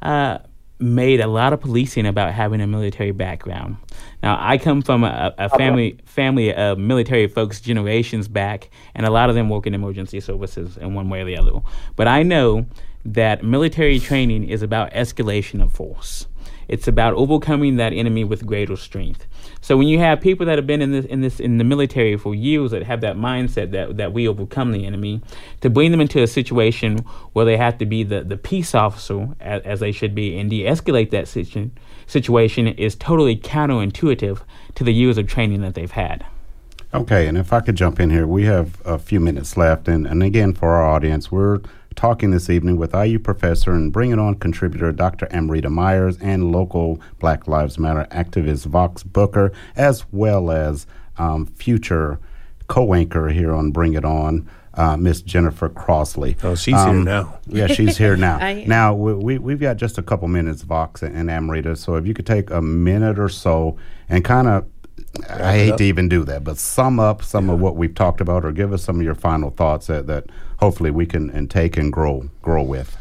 uh, 0.00 0.38
made 0.82 1.20
a 1.20 1.26
lot 1.26 1.52
of 1.52 1.60
policing 1.60 2.06
about 2.06 2.32
having 2.32 2.60
a 2.60 2.66
military 2.66 3.12
background. 3.12 3.76
Now, 4.22 4.36
I 4.40 4.58
come 4.58 4.82
from 4.82 5.04
a, 5.04 5.34
a 5.38 5.48
family 5.48 5.98
family 6.04 6.52
of 6.52 6.78
military 6.78 7.26
folks 7.28 7.60
generations 7.60 8.28
back, 8.28 8.70
and 8.94 9.06
a 9.06 9.10
lot 9.10 9.28
of 9.28 9.34
them 9.34 9.48
work 9.48 9.66
in 9.66 9.74
emergency 9.74 10.20
services 10.20 10.76
in 10.76 10.94
one 10.94 11.08
way 11.08 11.20
or 11.20 11.24
the 11.24 11.36
other. 11.36 11.52
But 11.96 12.08
I 12.08 12.22
know 12.22 12.66
that 13.04 13.42
military 13.42 13.98
training 13.98 14.48
is 14.48 14.62
about 14.62 14.92
escalation 14.92 15.62
of 15.62 15.72
force. 15.72 16.26
It's 16.68 16.88
about 16.88 17.14
overcoming 17.14 17.76
that 17.76 17.92
enemy 17.92 18.24
with 18.24 18.46
greater 18.46 18.76
strength. 18.76 19.26
So 19.62 19.76
when 19.76 19.86
you 19.86 20.00
have 20.00 20.20
people 20.20 20.44
that 20.46 20.58
have 20.58 20.66
been 20.66 20.82
in 20.82 20.90
this 20.90 21.04
in 21.06 21.20
this 21.20 21.38
in 21.38 21.58
the 21.58 21.64
military 21.64 22.16
for 22.16 22.34
years 22.34 22.72
that 22.72 22.82
have 22.82 23.00
that 23.02 23.16
mindset 23.16 23.70
that 23.70 23.96
that 23.96 24.12
we 24.12 24.26
overcome 24.26 24.72
the 24.72 24.84
enemy, 24.84 25.22
to 25.60 25.70
bring 25.70 25.92
them 25.92 26.00
into 26.00 26.20
a 26.20 26.26
situation 26.26 26.98
where 27.32 27.44
they 27.44 27.56
have 27.56 27.78
to 27.78 27.86
be 27.86 28.02
the, 28.02 28.24
the 28.24 28.36
peace 28.36 28.74
officer 28.74 29.28
as, 29.40 29.62
as 29.62 29.80
they 29.80 29.92
should 29.92 30.16
be 30.16 30.36
and 30.36 30.50
de-escalate 30.50 31.10
that 31.10 31.28
situ- 31.28 31.70
situation 32.08 32.66
is 32.66 32.96
totally 32.96 33.36
counterintuitive 33.36 34.42
to 34.74 34.84
the 34.84 34.92
years 34.92 35.16
of 35.16 35.28
training 35.28 35.60
that 35.60 35.74
they've 35.74 35.92
had. 35.92 36.26
Okay, 36.92 37.26
and 37.28 37.38
if 37.38 37.52
I 37.52 37.60
could 37.60 37.76
jump 37.76 38.00
in 38.00 38.10
here, 38.10 38.26
we 38.26 38.44
have 38.44 38.82
a 38.84 38.98
few 38.98 39.20
minutes 39.20 39.56
left, 39.56 39.88
and, 39.88 40.06
and 40.06 40.22
again 40.22 40.52
for 40.52 40.70
our 40.70 40.84
audience, 40.84 41.30
we're 41.30 41.60
talking 41.94 42.30
this 42.30 42.50
evening 42.50 42.76
with 42.76 42.94
IU 42.94 43.18
professor 43.18 43.72
and 43.72 43.92
Bring 43.92 44.10
It 44.10 44.18
On 44.18 44.34
contributor 44.34 44.92
Dr. 44.92 45.28
Amrita 45.30 45.70
Myers 45.70 46.18
and 46.20 46.52
local 46.52 47.00
Black 47.18 47.46
Lives 47.46 47.78
Matter 47.78 48.06
activist 48.10 48.66
Vox 48.66 49.02
Booker, 49.02 49.52
as 49.76 50.04
well 50.12 50.50
as 50.50 50.86
um, 51.18 51.46
future 51.46 52.18
co 52.68 52.94
anchor 52.94 53.28
here 53.28 53.52
on 53.52 53.70
Bring 53.70 53.94
It 53.94 54.04
On. 54.04 54.48
Uh, 54.74 54.96
Miss 54.96 55.20
Jennifer 55.20 55.68
Crossley. 55.68 56.34
Oh, 56.42 56.54
she's 56.54 56.72
um, 56.72 56.94
here 56.94 57.04
now. 57.04 57.38
yeah, 57.46 57.66
she's 57.66 57.98
here 57.98 58.16
now. 58.16 58.38
now 58.66 58.94
we, 58.94 59.36
we 59.36 59.52
have 59.52 59.60
got 59.60 59.76
just 59.76 59.98
a 59.98 60.02
couple 60.02 60.28
minutes, 60.28 60.62
Vox 60.62 61.02
and, 61.02 61.14
and 61.14 61.30
Amrita. 61.30 61.76
So 61.76 61.96
if 61.96 62.06
you 62.06 62.14
could 62.14 62.24
take 62.24 62.48
a 62.50 62.62
minute 62.62 63.18
or 63.18 63.28
so 63.28 63.76
and 64.08 64.24
kind 64.24 64.48
of 64.48 64.64
I 65.28 65.52
hate 65.54 65.78
to 65.78 65.84
even 65.84 66.08
do 66.08 66.24
that, 66.24 66.44
but 66.44 66.58
sum 66.58 67.00
up 67.00 67.22
some 67.22 67.48
yeah. 67.48 67.54
of 67.54 67.60
what 67.60 67.76
we've 67.76 67.94
talked 67.94 68.20
about, 68.20 68.44
or 68.44 68.52
give 68.52 68.72
us 68.72 68.82
some 68.82 68.96
of 68.96 69.02
your 69.02 69.14
final 69.14 69.50
thoughts 69.50 69.86
that, 69.86 70.06
that 70.06 70.26
hopefully 70.58 70.90
we 70.90 71.06
can 71.06 71.30
and 71.30 71.50
take 71.50 71.76
and 71.76 71.92
grow 71.92 72.28
grow 72.40 72.62
with. 72.62 72.96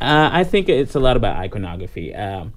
Uh, 0.00 0.28
I 0.32 0.44
think 0.44 0.68
it's 0.68 0.94
a 0.94 1.00
lot 1.00 1.16
about 1.16 1.36
iconography. 1.36 2.14
Um, 2.14 2.52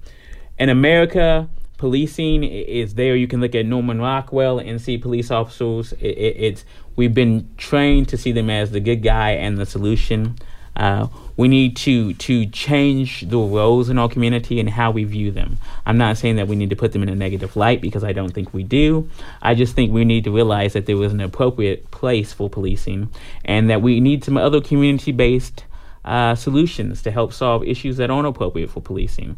in 0.59 0.70
America, 0.70 1.49
policing 1.78 2.43
is 2.43 2.95
there. 2.95 3.15
You 3.15 3.28
can 3.28 3.39
look 3.39 3.55
at 3.55 3.65
Norman 3.65 4.01
Rockwell 4.01 4.59
and 4.59 4.82
see 4.82 4.97
police 4.97 5.32
officers. 5.32 5.93
It, 5.93 6.18
it, 6.18 6.36
it's 6.38 6.65
we've 6.95 7.13
been 7.13 7.49
trained 7.57 8.09
to 8.09 8.18
see 8.18 8.32
them 8.32 8.49
as 8.49 8.72
the 8.72 8.80
good 8.80 9.01
guy 9.03 9.32
and 9.32 9.57
the 9.57 9.65
solution. 9.65 10.36
Uh, 10.78 11.07
we 11.38 11.47
need 11.47 11.75
to 11.75 12.13
to 12.13 12.45
change 12.47 13.21
the 13.21 13.38
roles 13.38 13.89
in 13.89 13.97
our 13.97 14.07
community 14.07 14.59
and 14.59 14.69
how 14.69 14.91
we 14.91 15.03
view 15.03 15.32
them. 15.32 15.57
I'm 15.86 15.97
not 15.97 16.17
saying 16.17 16.36
that 16.36 16.47
we 16.47 16.55
need 16.55 16.69
to 16.69 16.75
put 16.75 16.93
them 16.93 17.01
in 17.01 17.09
a 17.09 17.15
negative 17.15 17.55
light 17.55 17.82
because 17.82 18.03
I 18.03 18.13
don't 18.13 18.32
think 18.32 18.53
we 18.53 18.63
do. 18.63 19.09
I 19.41 19.55
just 19.55 19.75
think 19.75 19.91
we 19.91 20.05
need 20.05 20.23
to 20.25 20.32
realize 20.32 20.73
that 20.73 20.86
there 20.86 20.95
was 20.95 21.11
an 21.11 21.19
appropriate 21.19 21.89
place 21.89 22.32
for 22.32 22.49
policing 22.49 23.09
and 23.43 23.69
that 23.71 23.82
we 23.82 23.99
need 23.99 24.23
some 24.23 24.38
other 24.38 24.61
community 24.61 25.11
based 25.11 25.65
uh, 26.05 26.36
solutions 26.36 27.01
to 27.01 27.11
help 27.11 27.34
solve 27.34 27.63
issues 27.63 27.97
that 27.97 28.11
aren't 28.11 28.28
appropriate 28.28 28.69
for 28.69 28.82
policing. 28.82 29.36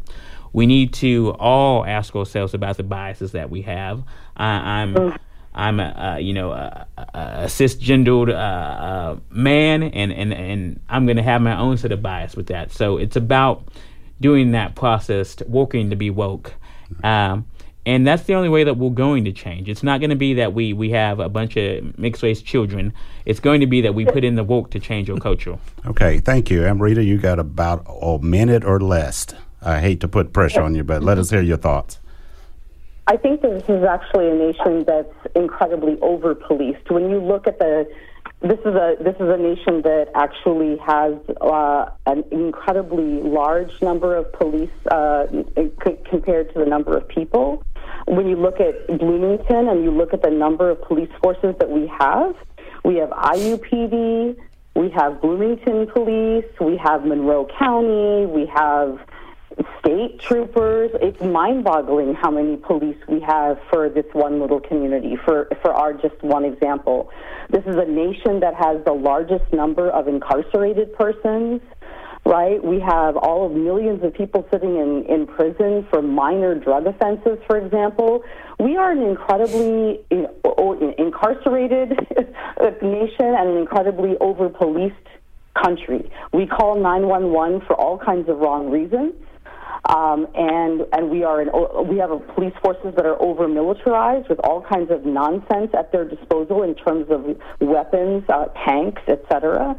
We 0.52 0.66
need 0.66 0.92
to 0.94 1.30
all 1.38 1.86
ask 1.86 2.14
ourselves 2.14 2.52
about 2.52 2.76
the 2.76 2.82
biases 2.82 3.32
that 3.32 3.50
we 3.50 3.62
have. 3.62 4.02
I'm 4.36 4.94
mm. 4.94 5.18
I'm 5.54 5.80
a, 5.80 6.18
you 6.20 6.32
know 6.32 6.52
a, 6.52 6.86
a 6.96 7.46
cisgendered 7.46 8.28
uh, 8.28 8.32
uh, 8.32 9.16
man, 9.30 9.82
and, 9.82 10.12
and 10.12 10.32
and 10.32 10.80
I'm 10.88 11.06
going 11.06 11.16
to 11.16 11.22
have 11.22 11.42
my 11.42 11.56
own 11.58 11.76
set 11.76 11.92
of 11.92 12.02
bias 12.02 12.36
with 12.36 12.46
that. 12.48 12.72
So 12.72 12.98
it's 12.98 13.16
about 13.16 13.68
doing 14.20 14.52
that 14.52 14.74
process, 14.74 15.34
to 15.36 15.44
working 15.48 15.90
to 15.90 15.96
be 15.96 16.10
woke. 16.10 16.54
Um, 17.02 17.46
And 17.86 18.06
that's 18.06 18.24
the 18.24 18.34
only 18.34 18.50
way 18.50 18.64
that 18.64 18.76
we're 18.76 18.90
going 18.90 19.24
to 19.24 19.32
change. 19.32 19.68
It's 19.68 19.82
not 19.82 20.00
going 20.00 20.10
to 20.10 20.16
be 20.16 20.34
that 20.34 20.52
we, 20.52 20.74
we 20.74 20.90
have 20.90 21.18
a 21.18 21.30
bunch 21.30 21.56
of 21.56 21.98
mixed 21.98 22.22
race 22.22 22.42
children. 22.42 22.92
It's 23.24 23.40
going 23.40 23.60
to 23.60 23.66
be 23.66 23.80
that 23.80 23.94
we 23.94 24.04
put 24.04 24.22
in 24.22 24.34
the 24.34 24.44
work 24.44 24.70
to 24.72 24.78
change 24.78 25.08
our 25.08 25.18
culture. 25.18 25.56
Okay, 25.86 26.20
thank 26.20 26.50
you. 26.50 26.66
Amrita, 26.66 27.02
you 27.02 27.16
got 27.16 27.38
about 27.38 27.86
a 27.88 28.18
minute 28.18 28.64
or 28.64 28.80
less. 28.80 29.26
I 29.62 29.80
hate 29.80 30.00
to 30.00 30.08
put 30.08 30.34
pressure 30.34 30.60
on 30.60 30.74
you, 30.74 30.84
but 30.84 31.02
let 31.02 31.16
us 31.16 31.30
hear 31.30 31.40
your 31.42 31.56
thoughts. 31.56 31.98
I 33.10 33.16
think 33.16 33.42
this 33.42 33.64
is 33.68 33.82
actually 33.82 34.30
a 34.30 34.34
nation 34.34 34.84
that's 34.86 35.12
incredibly 35.34 35.98
over 36.00 36.32
policed. 36.32 36.88
When 36.92 37.10
you 37.10 37.18
look 37.18 37.48
at 37.48 37.58
the 37.58 37.90
this 38.40 38.60
is 38.60 38.66
a 38.66 38.94
this 39.00 39.16
is 39.16 39.28
a 39.28 39.36
nation 39.36 39.82
that 39.82 40.12
actually 40.14 40.76
has 40.76 41.14
uh, 41.40 41.90
an 42.06 42.22
incredibly 42.30 43.20
large 43.20 43.72
number 43.82 44.14
of 44.14 44.32
police 44.34 44.70
uh, 44.92 45.26
c- 45.84 45.98
compared 46.08 46.54
to 46.54 46.60
the 46.60 46.66
number 46.66 46.96
of 46.96 47.08
people. 47.08 47.64
When 48.06 48.28
you 48.28 48.36
look 48.36 48.60
at 48.60 48.86
Bloomington 48.86 49.66
and 49.68 49.82
you 49.82 49.90
look 49.90 50.14
at 50.14 50.22
the 50.22 50.30
number 50.30 50.70
of 50.70 50.80
police 50.82 51.10
forces 51.20 51.56
that 51.58 51.68
we 51.68 51.90
have, 51.98 52.36
we 52.84 52.94
have 52.98 53.10
IUPD, 53.10 54.36
we 54.76 54.90
have 54.90 55.20
Bloomington 55.20 55.88
Police, 55.88 56.44
we 56.60 56.76
have 56.76 57.04
Monroe 57.04 57.48
County, 57.58 58.26
we 58.26 58.46
have 58.54 59.00
state 59.80 60.20
troopers. 60.20 60.90
It's 61.00 61.20
mind-boggling 61.20 62.14
how 62.14 62.30
many 62.30 62.56
police 62.56 62.96
we 63.08 63.20
have 63.20 63.58
for 63.70 63.88
this 63.88 64.06
one 64.12 64.40
little 64.40 64.60
community. 64.60 65.16
For 65.24 65.48
for 65.62 65.72
our 65.72 65.92
just 65.92 66.22
one 66.22 66.44
example, 66.44 67.10
this 67.50 67.64
is 67.66 67.76
a 67.76 67.86
nation 67.86 68.40
that 68.40 68.54
has 68.54 68.84
the 68.84 68.92
largest 68.92 69.52
number 69.52 69.90
of 69.90 70.08
incarcerated 70.08 70.94
persons. 70.94 71.60
Right, 72.26 72.62
we 72.62 72.78
have 72.80 73.16
all 73.16 73.46
of 73.46 73.52
millions 73.52 74.04
of 74.04 74.12
people 74.12 74.46
sitting 74.52 74.76
in, 74.76 75.06
in 75.06 75.26
prison 75.26 75.86
for 75.90 76.02
minor 76.02 76.54
drug 76.54 76.86
offenses, 76.86 77.38
for 77.46 77.56
example. 77.56 78.22
We 78.58 78.76
are 78.76 78.92
an 78.92 79.02
incredibly 79.02 80.04
in, 80.10 80.26
incarcerated 80.98 81.88
nation 82.82 83.24
and 83.24 83.48
an 83.48 83.56
incredibly 83.56 84.18
over 84.18 84.50
policed 84.50 84.94
country. 85.54 86.10
We 86.32 86.46
call 86.46 86.76
911 86.76 87.62
for 87.66 87.74
all 87.74 87.98
kinds 87.98 88.28
of 88.28 88.38
wrong 88.38 88.70
reasons. 88.70 89.14
Um, 89.88 90.26
and 90.34 90.82
and 90.92 91.10
we 91.10 91.24
are 91.24 91.40
in, 91.40 91.48
we 91.88 91.96
have 91.98 92.10
police 92.34 92.52
forces 92.62 92.94
that 92.96 93.06
are 93.06 93.20
over 93.20 93.48
militarized 93.48 94.28
with 94.28 94.38
all 94.40 94.60
kinds 94.60 94.90
of 94.90 95.06
nonsense 95.06 95.70
at 95.76 95.90
their 95.90 96.04
disposal 96.04 96.62
in 96.62 96.74
terms 96.74 97.06
of 97.10 97.24
weapons, 97.60 98.24
uh, 98.28 98.46
tanks, 98.66 99.00
etc. 99.08 99.76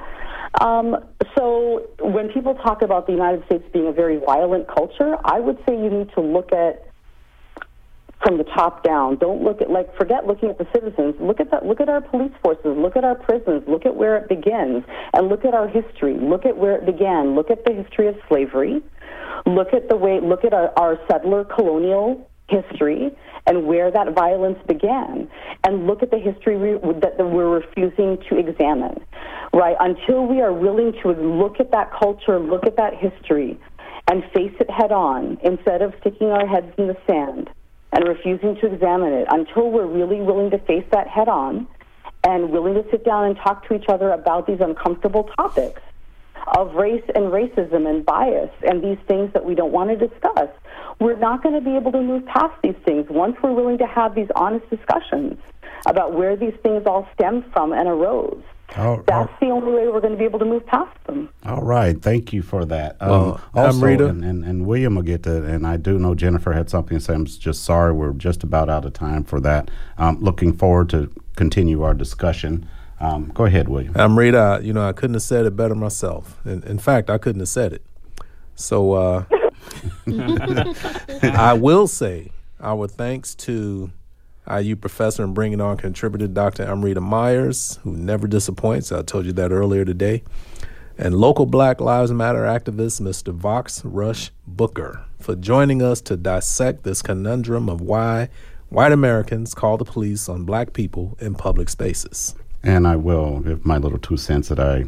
Um, 0.60 0.98
so 1.38 1.88
when 2.00 2.30
people 2.30 2.56
talk 2.56 2.82
about 2.82 3.06
the 3.06 3.14
United 3.14 3.46
States 3.46 3.64
being 3.72 3.88
a 3.88 3.92
very 3.92 4.18
violent 4.18 4.68
culture, 4.68 5.18
I 5.24 5.40
would 5.40 5.58
say 5.68 5.76
you 5.76 5.90
need 5.90 6.10
to 6.16 6.22
look 6.22 6.52
at 6.52 6.88
from 8.24 8.38
the 8.38 8.44
top 8.44 8.84
down. 8.84 9.18
Don't 9.18 9.44
look 9.44 9.62
at 9.62 9.70
like 9.70 9.96
forget 9.98 10.28
looking 10.28 10.50
at 10.50 10.58
the 10.58 10.68
citizens. 10.74 11.16
Look 11.20 11.40
at 11.40 11.52
that. 11.52 11.66
Look 11.66 11.82
at 11.82 11.90
our 11.90 12.02
police 12.02 12.34
forces. 12.42 12.78
Look 12.78 12.96
at 12.96 13.04
our 13.04 13.16
prisons. 13.16 13.64
Look 13.68 13.86
at 13.86 13.96
where 13.96 14.18
it 14.18 14.30
begins, 14.30 14.84
and 15.14 15.30
look 15.30 15.46
at 15.46 15.54
our 15.54 15.68
history. 15.68 16.16
Look 16.16 16.46
at 16.46 16.58
where 16.58 16.76
it 16.76 16.86
began. 16.86 17.36
Look 17.36 17.50
at 17.50 17.66
the 17.66 17.74
history 17.74 18.08
of 18.08 18.16
slavery. 18.28 18.82
Look 19.46 19.74
at 19.74 19.90
the 19.90 19.96
way. 19.96 20.20
Look 20.22 20.46
at 20.46 20.54
our, 20.54 20.72
our 20.78 21.00
settler 21.10 21.44
colonial 21.44 22.30
history 22.50 23.16
and 23.48 23.66
where 23.66 23.90
that 23.90 24.14
violence 24.14 24.60
began, 24.68 25.28
and 25.64 25.88
look 25.88 26.04
at 26.04 26.12
the 26.12 26.20
history 26.20 26.58
we, 26.58 26.74
that 27.00 27.18
we're 27.18 27.50
refusing 27.50 28.18
to 28.30 28.38
examine. 28.38 29.04
Right 29.54 29.76
until 29.80 30.28
we 30.28 30.42
are 30.42 30.54
willing 30.54 30.94
to 31.02 31.12
look 31.12 31.60
at 31.60 31.72
that 31.72 31.92
culture, 31.92 32.40
look 32.40 32.66
at 32.68 32.78
that 32.78 32.94
history, 32.96 33.60
and 34.08 34.24
face 34.34 34.54
it 34.60 34.70
head 34.70 34.92
on 34.92 35.40
instead 35.44 35.82
of 35.82 35.94
sticking 36.02 36.28
our 36.28 36.46
heads 36.46 36.72
in 36.78 36.88
the 36.88 36.98
sand 37.08 37.50
and 37.94 38.08
refusing 38.08 38.56
to 38.62 38.72
examine 38.72 39.12
it 39.14 39.28
until 39.32 39.70
we're 39.70 39.86
really 39.86 40.22
willing 40.22 40.52
to 40.52 40.58
face 40.60 40.86
that 40.92 41.08
head 41.08 41.28
on 41.28 41.68
and 42.24 42.52
willing 42.52 42.76
to 42.76 42.86
sit 42.92 43.04
down 43.04 43.26
and 43.26 43.36
talk 43.38 43.68
to 43.68 43.74
each 43.74 43.86
other 43.90 44.12
about 44.12 44.48
these 44.48 44.60
uncomfortable 44.62 45.30
topics 45.36 45.82
of 46.56 46.74
race 46.76 47.04
and 47.16 47.26
racism 47.26 47.90
and 47.90 48.06
bias 48.06 48.52
and 48.68 48.84
these 48.84 48.98
things 49.08 49.32
that 49.34 49.46
we 49.46 49.56
don't 49.56 49.72
want 49.72 49.90
to 49.90 50.08
discuss. 50.08 50.50
We're 51.00 51.18
not 51.18 51.42
going 51.44 51.56
to 51.56 51.62
be 51.62 51.76
able 51.76 51.92
to 51.94 52.02
move 52.02 52.26
past 52.26 52.54
these 52.64 52.76
things 52.86 53.08
once 53.10 53.36
we're 53.42 53.54
willing 53.54 53.78
to 53.80 53.88
have 53.88 54.16
these 54.16 54.30
honest 54.36 54.70
discussions 54.70 55.38
about 55.88 56.14
where 56.14 56.36
these 56.36 56.54
things 56.62 56.84
all 56.86 57.08
stem 57.14 57.44
from 57.54 57.74
and 57.74 57.88
arose. 57.88 58.44
Oh, 58.78 59.04
That's 59.06 59.30
oh. 59.34 59.38
the 59.42 59.50
only 59.50 59.74
way 59.74 59.88
we're 59.90 60.00
going 60.00 60.14
to 60.14 60.18
be 60.18 60.24
able 60.24 60.40
to 60.40 60.46
move 60.46 60.66
past 60.66 60.96
them. 61.06 61.30
All 61.46 61.62
right, 61.62 62.02
thank 62.02 62.32
you 62.32 62.42
for 62.42 62.64
that. 62.66 62.96
Um, 63.02 63.10
well, 63.10 63.42
also, 63.54 63.86
and, 63.86 64.24
and, 64.24 64.46
and, 64.46 64.66
William 64.66 64.96
will 64.96 65.02
get 65.02 65.24
to, 65.24 65.44
and 65.44 65.68
I 65.68 65.76
do 65.76 66.00
know 66.00 66.16
Jennifer 66.16 66.54
had 66.54 66.70
something 66.70 66.98
to 66.98 67.04
say. 67.04 67.14
I'm 67.14 67.26
just 67.26 67.66
sorry 67.66 67.92
we're 67.92 68.14
just 68.14 68.44
about 68.44 68.70
out 68.70 68.86
of 68.86 68.94
time 68.94 69.26
for 69.26 69.42
that. 69.42 69.70
Um, 69.98 70.22
looking 70.22 70.54
forward 70.54 70.90
to 70.92 71.12
continue 71.36 71.82
our 71.82 71.94
discussion. 71.94 72.68
Um, 73.02 73.32
go 73.34 73.46
ahead, 73.46 73.68
William. 73.68 73.94
I'm 73.96 74.12
Amrita, 74.12 74.62
you 74.64 74.74
know, 74.74 74.88
I 74.88 74.94
couldn't 74.94 75.16
have 75.16 75.24
said 75.24 75.48
it 75.48 75.56
better 75.56 75.74
myself. 75.74 76.40
In, 76.46 76.62
in 76.64 76.78
fact, 76.78 77.10
I 77.10 77.18
couldn't 77.18 77.40
have 77.40 77.50
said 77.50 77.74
it. 77.74 77.84
So 78.54 78.94
uh, 78.94 79.26
I 81.24 81.54
will 81.54 81.88
say 81.88 82.32
our 82.60 82.88
thanks 82.88 83.34
to 83.36 83.92
IU 84.48 84.76
professor 84.76 85.24
and 85.24 85.34
Bring 85.34 85.54
It 85.54 85.62
On 85.62 85.78
contributor 85.78 86.28
Dr. 86.28 86.64
Amrita 86.64 87.02
Myers, 87.02 87.80
who 87.84 87.94
never 87.94 88.28
disappoints. 88.28 88.92
I 88.92 89.02
told 89.02 89.26
you 89.26 89.34
that 89.34 89.52
earlier 89.52 89.84
today. 89.84 90.24
And 90.96 91.16
local 91.16 91.48
Black 91.48 91.82
Lives 91.82 92.12
Matter 92.12 92.44
activist 92.44 93.02
Mr. 93.02 93.34
Vox 93.34 93.84
Rush 93.84 94.30
Booker 94.46 95.04
for 95.20 95.36
joining 95.36 95.82
us 95.82 96.02
to 96.02 96.16
dissect 96.16 96.84
this 96.84 97.02
conundrum 97.02 97.68
of 97.68 97.82
why 97.82 98.30
white 98.70 98.92
Americans 98.92 99.56
call 99.56 99.78
the 99.78 99.86
police 99.86 100.30
on 100.30 100.44
black 100.44 100.74
people 100.74 101.18
in 101.20 101.34
public 101.34 101.70
spaces. 101.70 102.36
And 102.64 102.88
I 102.88 102.96
will 102.96 103.40
give 103.40 103.66
my 103.66 103.78
little 103.78 103.98
two 103.98 104.18
cents 104.18 104.50
that 104.50 104.60
I 104.60 104.86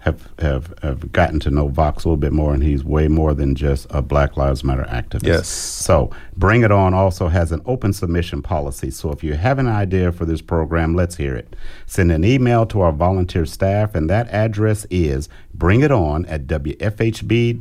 have, 0.00 0.30
have 0.38 0.72
have 0.82 1.12
gotten 1.12 1.40
to 1.40 1.50
know 1.50 1.68
Vox 1.68 2.04
a 2.04 2.08
little 2.08 2.16
bit 2.16 2.32
more, 2.32 2.54
and 2.54 2.62
he's 2.62 2.82
way 2.82 3.06
more 3.08 3.34
than 3.34 3.54
just 3.54 3.86
a 3.90 4.00
Black 4.00 4.36
Lives 4.36 4.64
Matter 4.64 4.84
activist. 4.84 5.26
Yes. 5.26 5.48
So 5.48 6.10
Bring 6.36 6.62
It 6.62 6.72
On 6.72 6.94
also 6.94 7.28
has 7.28 7.52
an 7.52 7.60
open 7.66 7.92
submission 7.92 8.40
policy. 8.42 8.90
So 8.90 9.12
if 9.12 9.22
you 9.22 9.34
have 9.34 9.58
an 9.58 9.68
idea 9.68 10.10
for 10.10 10.24
this 10.24 10.40
program, 10.40 10.94
let's 10.94 11.16
hear 11.16 11.36
it. 11.36 11.54
Send 11.86 12.10
an 12.12 12.24
email 12.24 12.64
to 12.66 12.80
our 12.80 12.92
volunteer 12.92 13.44
staff, 13.44 13.94
and 13.94 14.08
that 14.08 14.28
address 14.28 14.86
is 14.90 15.28
bringiton 15.56 16.24
at 16.28 16.46
wfhb.org. 16.46 17.60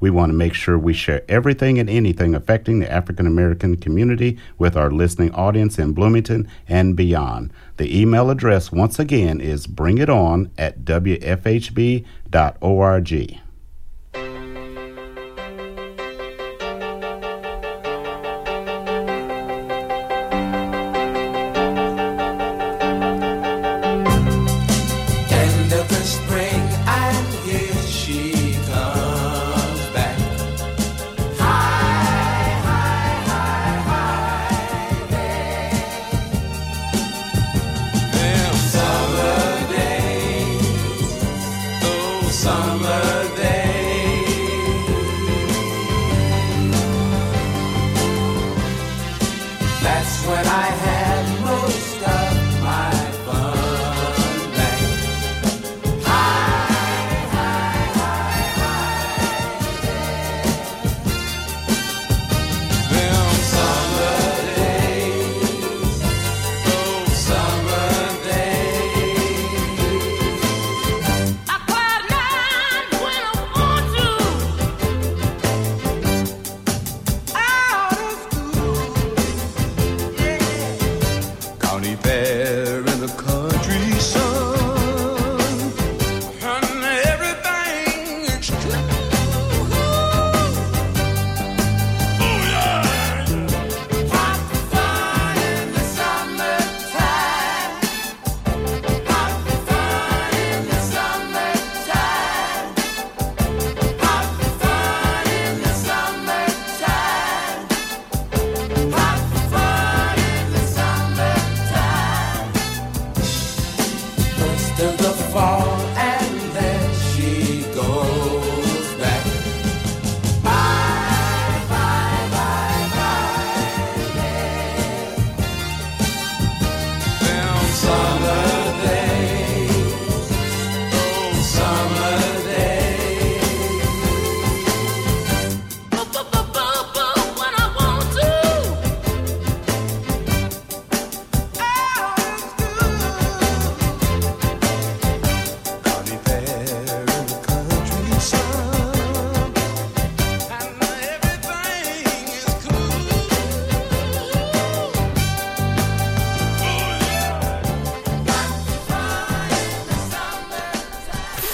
We 0.00 0.10
want 0.10 0.30
to 0.30 0.34
make 0.34 0.54
sure 0.54 0.78
we 0.78 0.94
share 0.94 1.22
everything 1.28 1.78
and 1.78 1.88
anything 1.88 2.34
affecting 2.34 2.80
the 2.80 2.90
African 2.90 3.26
American 3.26 3.76
community 3.76 4.38
with 4.58 4.76
our 4.76 4.90
listening 4.90 5.32
audience 5.34 5.78
in 5.78 5.92
Bloomington 5.92 6.48
and 6.66 6.96
beyond. 6.96 7.52
The 7.76 8.00
email 8.00 8.30
address, 8.30 8.72
once 8.72 8.98
again, 8.98 9.40
is 9.40 9.66
bringiton 9.66 10.50
at 10.56 10.80
wfhb.org. 10.84 12.10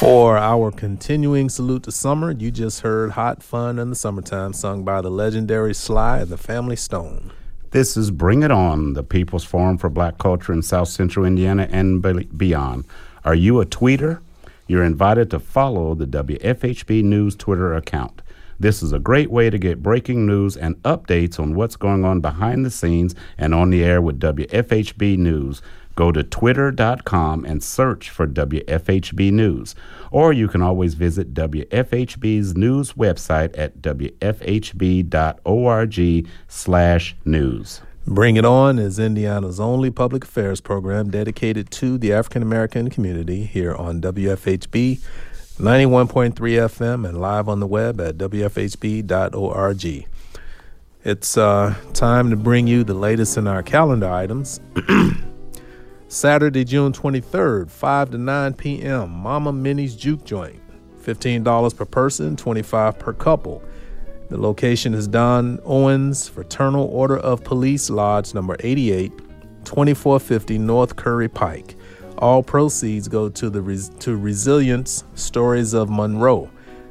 For 0.06 0.38
our 0.38 0.70
continuing 0.70 1.48
salute 1.48 1.82
to 1.82 1.90
summer, 1.90 2.30
you 2.30 2.52
just 2.52 2.82
heard 2.82 3.10
Hot 3.10 3.42
Fun 3.42 3.80
in 3.80 3.90
the 3.90 3.96
Summertime, 3.96 4.52
sung 4.52 4.84
by 4.84 5.00
the 5.00 5.10
legendary 5.10 5.74
Sly 5.74 6.20
and 6.20 6.30
the 6.30 6.36
Family 6.36 6.76
Stone. 6.76 7.32
This 7.72 7.96
is 7.96 8.12
Bring 8.12 8.44
It 8.44 8.52
On, 8.52 8.92
the 8.92 9.02
People's 9.02 9.42
Forum 9.42 9.78
for 9.78 9.90
Black 9.90 10.18
Culture 10.18 10.52
in 10.52 10.62
South 10.62 10.86
Central 10.86 11.26
Indiana 11.26 11.66
and 11.72 12.00
beyond. 12.38 12.84
Are 13.24 13.34
you 13.34 13.60
a 13.60 13.66
tweeter? 13.66 14.20
You're 14.68 14.84
invited 14.84 15.28
to 15.32 15.40
follow 15.40 15.96
the 15.96 16.06
WFHB 16.06 17.02
News 17.02 17.34
Twitter 17.34 17.74
account. 17.74 18.22
This 18.60 18.84
is 18.84 18.92
a 18.92 19.00
great 19.00 19.32
way 19.32 19.50
to 19.50 19.58
get 19.58 19.82
breaking 19.82 20.24
news 20.24 20.56
and 20.56 20.80
updates 20.84 21.40
on 21.40 21.56
what's 21.56 21.74
going 21.74 22.04
on 22.04 22.20
behind 22.20 22.64
the 22.64 22.70
scenes 22.70 23.16
and 23.36 23.52
on 23.52 23.70
the 23.70 23.82
air 23.82 24.00
with 24.00 24.20
WFHB 24.20 25.18
News. 25.18 25.62
Go 25.96 26.12
to 26.12 26.22
twitter.com 26.22 27.44
and 27.44 27.62
search 27.62 28.10
for 28.10 28.26
WFHB 28.26 29.32
News. 29.32 29.74
Or 30.10 30.32
you 30.32 30.46
can 30.46 30.62
always 30.62 30.94
visit 30.94 31.34
WFHB's 31.34 32.54
news 32.54 32.92
website 32.92 33.58
at 33.58 33.82
wfhb.org 33.82 34.28
slash 36.48 37.16
news. 37.24 37.80
Bring 38.06 38.36
It 38.36 38.44
On 38.44 38.78
is 38.78 39.00
Indiana's 39.00 39.58
only 39.58 39.90
public 39.90 40.22
affairs 40.24 40.60
program 40.60 41.10
dedicated 41.10 41.72
to 41.72 41.98
the 41.98 42.12
African 42.12 42.42
American 42.42 42.88
community 42.88 43.46
here 43.46 43.74
on 43.74 44.00
WFHB 44.00 45.00
91.3 45.58 46.34
FM 46.34 47.08
and 47.08 47.20
live 47.20 47.48
on 47.48 47.58
the 47.58 47.66
web 47.66 48.00
at 48.00 48.16
wfhb.org. 48.18 50.06
It's 51.04 51.36
uh, 51.36 51.74
time 51.94 52.30
to 52.30 52.36
bring 52.36 52.66
you 52.66 52.84
the 52.84 52.94
latest 52.94 53.36
in 53.38 53.48
our 53.48 53.62
calendar 53.62 54.10
items. 54.10 54.60
Saturday, 56.08 56.64
June 56.64 56.92
23rd, 56.92 57.68
5 57.68 58.10
to 58.10 58.18
9 58.18 58.54
p.m., 58.54 59.10
Mama 59.10 59.52
Minnie's 59.52 59.96
Juke 59.96 60.24
Joint. 60.24 60.60
$15 61.02 61.76
per 61.76 61.84
person, 61.84 62.36
25 62.36 62.98
per 62.98 63.12
couple. 63.12 63.62
The 64.28 64.36
location 64.36 64.92
is 64.94 65.06
Don 65.06 65.60
Owens 65.64 66.28
Fraternal 66.28 66.84
Order 66.86 67.16
of 67.18 67.44
Police 67.44 67.90
Lodge 67.90 68.34
number 68.34 68.56
88, 68.60 69.10
2450 69.64 70.58
North 70.58 70.96
Curry 70.96 71.28
Pike. 71.28 71.76
All 72.18 72.42
proceeds 72.42 73.08
go 73.08 73.28
to 73.28 73.50
the 73.50 73.62
res- 73.62 73.88
to 74.00 74.16
Resilience 74.16 75.04
Stories 75.14 75.74
of 75.74 75.90
Monroe, 75.90 76.50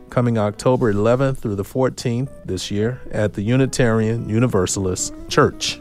coming 0.10 0.38
October 0.38 0.94
11th 0.94 1.38
through 1.38 1.56
the 1.56 1.64
14th 1.64 2.30
this 2.46 2.70
year 2.70 3.02
at 3.12 3.34
the 3.34 3.42
Unitarian 3.42 4.30
Universalist 4.30 5.14
Church. 5.28 5.80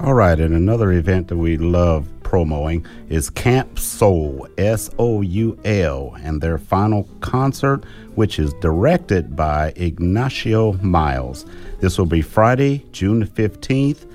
All 0.00 0.14
right, 0.14 0.38
and 0.40 0.54
another 0.54 0.92
event 0.92 1.28
that 1.28 1.36
we 1.36 1.56
love 1.56 2.08
promoting 2.24 2.84
is 3.08 3.30
Camp 3.30 3.78
Soul, 3.78 4.48
S 4.58 4.90
O 4.98 5.20
U 5.20 5.56
L, 5.64 6.16
and 6.22 6.40
their 6.40 6.58
final 6.58 7.04
concert, 7.20 7.84
which 8.16 8.40
is 8.40 8.52
directed 8.54 9.36
by 9.36 9.72
Ignacio 9.76 10.72
Miles. 10.74 11.46
This 11.78 11.96
will 11.96 12.06
be 12.06 12.22
Friday, 12.22 12.84
June 12.90 13.24
15th 13.24 14.10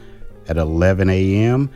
at 0.50 0.58
11 0.58 1.10
a.m. 1.10 1.70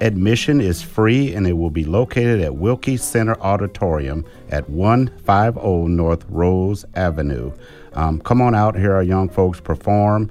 Admission 0.00 0.60
is 0.60 0.82
free 0.82 1.34
and 1.34 1.46
it 1.46 1.52
will 1.52 1.70
be 1.70 1.84
located 1.84 2.40
at 2.40 2.56
Willkie 2.56 2.96
Center 2.96 3.40
Auditorium 3.40 4.24
at 4.50 4.68
150 4.68 5.88
North 5.88 6.24
Rose 6.28 6.84
Avenue. 6.94 7.52
Um, 7.92 8.20
come 8.20 8.40
on 8.40 8.54
out, 8.54 8.76
hear 8.76 8.94
our 8.94 9.02
young 9.02 9.28
folks 9.28 9.60
perform 9.60 10.30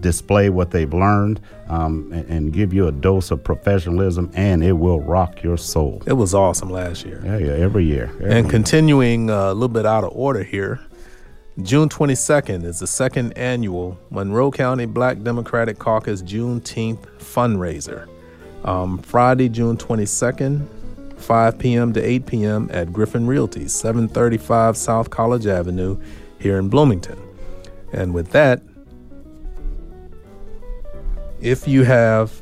display 0.00 0.48
what 0.50 0.70
they've 0.70 0.92
learned 0.92 1.40
um, 1.68 2.12
and, 2.12 2.28
and 2.28 2.52
give 2.52 2.72
you 2.72 2.86
a 2.86 2.92
dose 2.92 3.30
of 3.30 3.42
professionalism, 3.42 4.30
and 4.34 4.62
it 4.62 4.72
will 4.72 5.00
rock 5.00 5.42
your 5.42 5.56
soul. 5.56 6.02
It 6.06 6.14
was 6.14 6.34
awesome 6.34 6.70
last 6.70 7.04
year. 7.04 7.22
Yeah, 7.24 7.38
yeah, 7.38 7.52
every 7.52 7.84
year. 7.84 8.10
every 8.20 8.32
And 8.32 8.50
continuing 8.50 9.30
uh, 9.30 9.52
a 9.52 9.54
little 9.54 9.68
bit 9.68 9.86
out 9.86 10.04
of 10.04 10.12
order 10.14 10.42
here, 10.42 10.80
June 11.62 11.88
22nd 11.88 12.64
is 12.64 12.78
the 12.78 12.86
second 12.86 13.36
annual 13.36 13.98
Monroe 14.10 14.50
County 14.50 14.86
Black 14.86 15.22
Democratic 15.22 15.78
Caucus 15.78 16.22
Juneteenth 16.22 17.04
fundraiser. 17.18 18.08
Um, 18.64 18.98
Friday, 18.98 19.48
June 19.48 19.76
22nd, 19.76 20.66
5 21.18 21.58
p.m. 21.58 21.92
to 21.92 22.00
8 22.00 22.26
p.m. 22.26 22.70
at 22.72 22.92
Griffin 22.92 23.26
Realty, 23.26 23.66
735 23.66 24.76
South 24.76 25.10
College 25.10 25.46
Avenue 25.46 26.00
here 26.38 26.58
in 26.58 26.68
Bloomington. 26.68 27.20
And 27.92 28.14
with 28.14 28.30
that, 28.30 28.62
if 31.40 31.68
you 31.68 31.84
have 31.84 32.32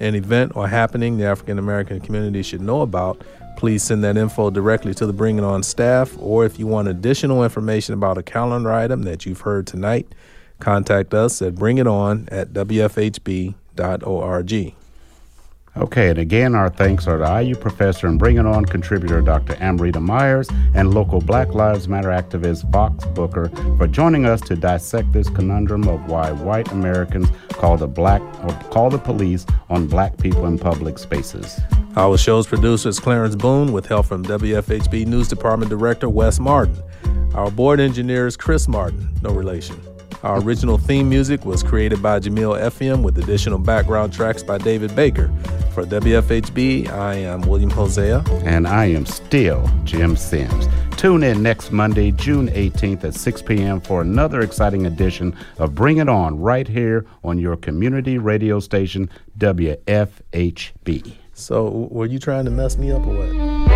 an 0.00 0.14
event 0.14 0.52
or 0.56 0.68
happening 0.68 1.16
the 1.18 1.24
African 1.24 1.58
American 1.58 2.00
community 2.00 2.42
should 2.42 2.60
know 2.60 2.82
about, 2.82 3.22
please 3.56 3.82
send 3.82 4.04
that 4.04 4.16
info 4.16 4.50
directly 4.50 4.94
to 4.94 5.06
the 5.06 5.12
Bring 5.12 5.38
It 5.38 5.44
On 5.44 5.62
staff. 5.62 6.16
Or 6.18 6.44
if 6.44 6.58
you 6.58 6.66
want 6.66 6.88
additional 6.88 7.42
information 7.42 7.94
about 7.94 8.18
a 8.18 8.22
calendar 8.22 8.72
item 8.72 9.02
that 9.04 9.24
you've 9.24 9.40
heard 9.40 9.66
tonight, 9.66 10.06
contact 10.60 11.14
us 11.14 11.40
at 11.42 11.54
bringiton 11.54 12.28
at 12.30 12.52
wfhb.org. 12.52 13.54
Okay, 15.78 16.08
and 16.08 16.18
again, 16.18 16.54
our 16.54 16.70
thanks 16.70 17.06
are 17.06 17.18
to 17.18 17.42
IU 17.42 17.54
professor 17.54 18.06
and 18.06 18.18
Bring 18.18 18.38
It 18.38 18.46
On 18.46 18.64
contributor 18.64 19.20
Dr. 19.20 19.56
Amrita 19.60 20.00
Myers 20.00 20.48
and 20.74 20.94
local 20.94 21.20
Black 21.20 21.52
Lives 21.52 21.86
Matter 21.86 22.08
activist 22.08 22.64
Vox 22.70 23.04
Booker 23.08 23.50
for 23.76 23.86
joining 23.86 24.24
us 24.24 24.40
to 24.42 24.56
dissect 24.56 25.12
this 25.12 25.28
conundrum 25.28 25.86
of 25.86 26.06
why 26.06 26.32
white 26.32 26.72
Americans 26.72 27.28
call 27.50 27.76
the 27.76 27.86
black 27.86 28.22
or 28.42 28.54
call 28.70 28.88
the 28.88 28.98
police 28.98 29.44
on 29.68 29.86
black 29.86 30.16
people 30.16 30.46
in 30.46 30.58
public 30.58 30.98
spaces. 30.98 31.60
Our 31.94 32.16
show's 32.16 32.46
producer 32.46 32.88
is 32.88 32.98
Clarence 32.98 33.36
Boone 33.36 33.70
with 33.70 33.84
help 33.84 34.06
from 34.06 34.24
WFHB 34.24 35.06
News 35.06 35.28
Department 35.28 35.68
Director 35.68 36.08
Wes 36.08 36.40
Martin. 36.40 36.82
Our 37.34 37.50
board 37.50 37.80
engineer 37.80 38.26
is 38.26 38.34
Chris 38.34 38.66
Martin, 38.66 39.10
no 39.20 39.30
relation. 39.30 39.78
Our 40.26 40.40
original 40.40 40.76
theme 40.76 41.08
music 41.08 41.44
was 41.44 41.62
created 41.62 42.02
by 42.02 42.18
Jamil 42.18 42.60
FM 42.60 43.04
with 43.04 43.16
additional 43.16 43.60
background 43.60 44.12
tracks 44.12 44.42
by 44.42 44.58
David 44.58 44.92
Baker. 44.96 45.30
For 45.72 45.84
WFHB, 45.84 46.88
I 46.88 47.14
am 47.14 47.42
William 47.42 47.70
Hosea. 47.70 48.24
And 48.44 48.66
I 48.66 48.86
am 48.86 49.06
still 49.06 49.70
Jim 49.84 50.16
Sims. 50.16 50.66
Tune 50.96 51.22
in 51.22 51.44
next 51.44 51.70
Monday, 51.70 52.10
June 52.10 52.48
18th 52.48 53.04
at 53.04 53.14
6 53.14 53.42
p.m. 53.42 53.80
for 53.80 54.00
another 54.00 54.40
exciting 54.40 54.86
edition 54.86 55.32
of 55.58 55.76
Bring 55.76 55.98
It 55.98 56.08
On 56.08 56.40
right 56.40 56.66
here 56.66 57.06
on 57.22 57.38
your 57.38 57.56
community 57.56 58.18
radio 58.18 58.58
station, 58.58 59.08
WFHB. 59.38 61.12
So, 61.34 61.88
were 61.92 62.06
you 62.06 62.18
trying 62.18 62.46
to 62.46 62.50
mess 62.50 62.76
me 62.76 62.90
up 62.90 63.06
or 63.06 63.14
what? 63.14 63.75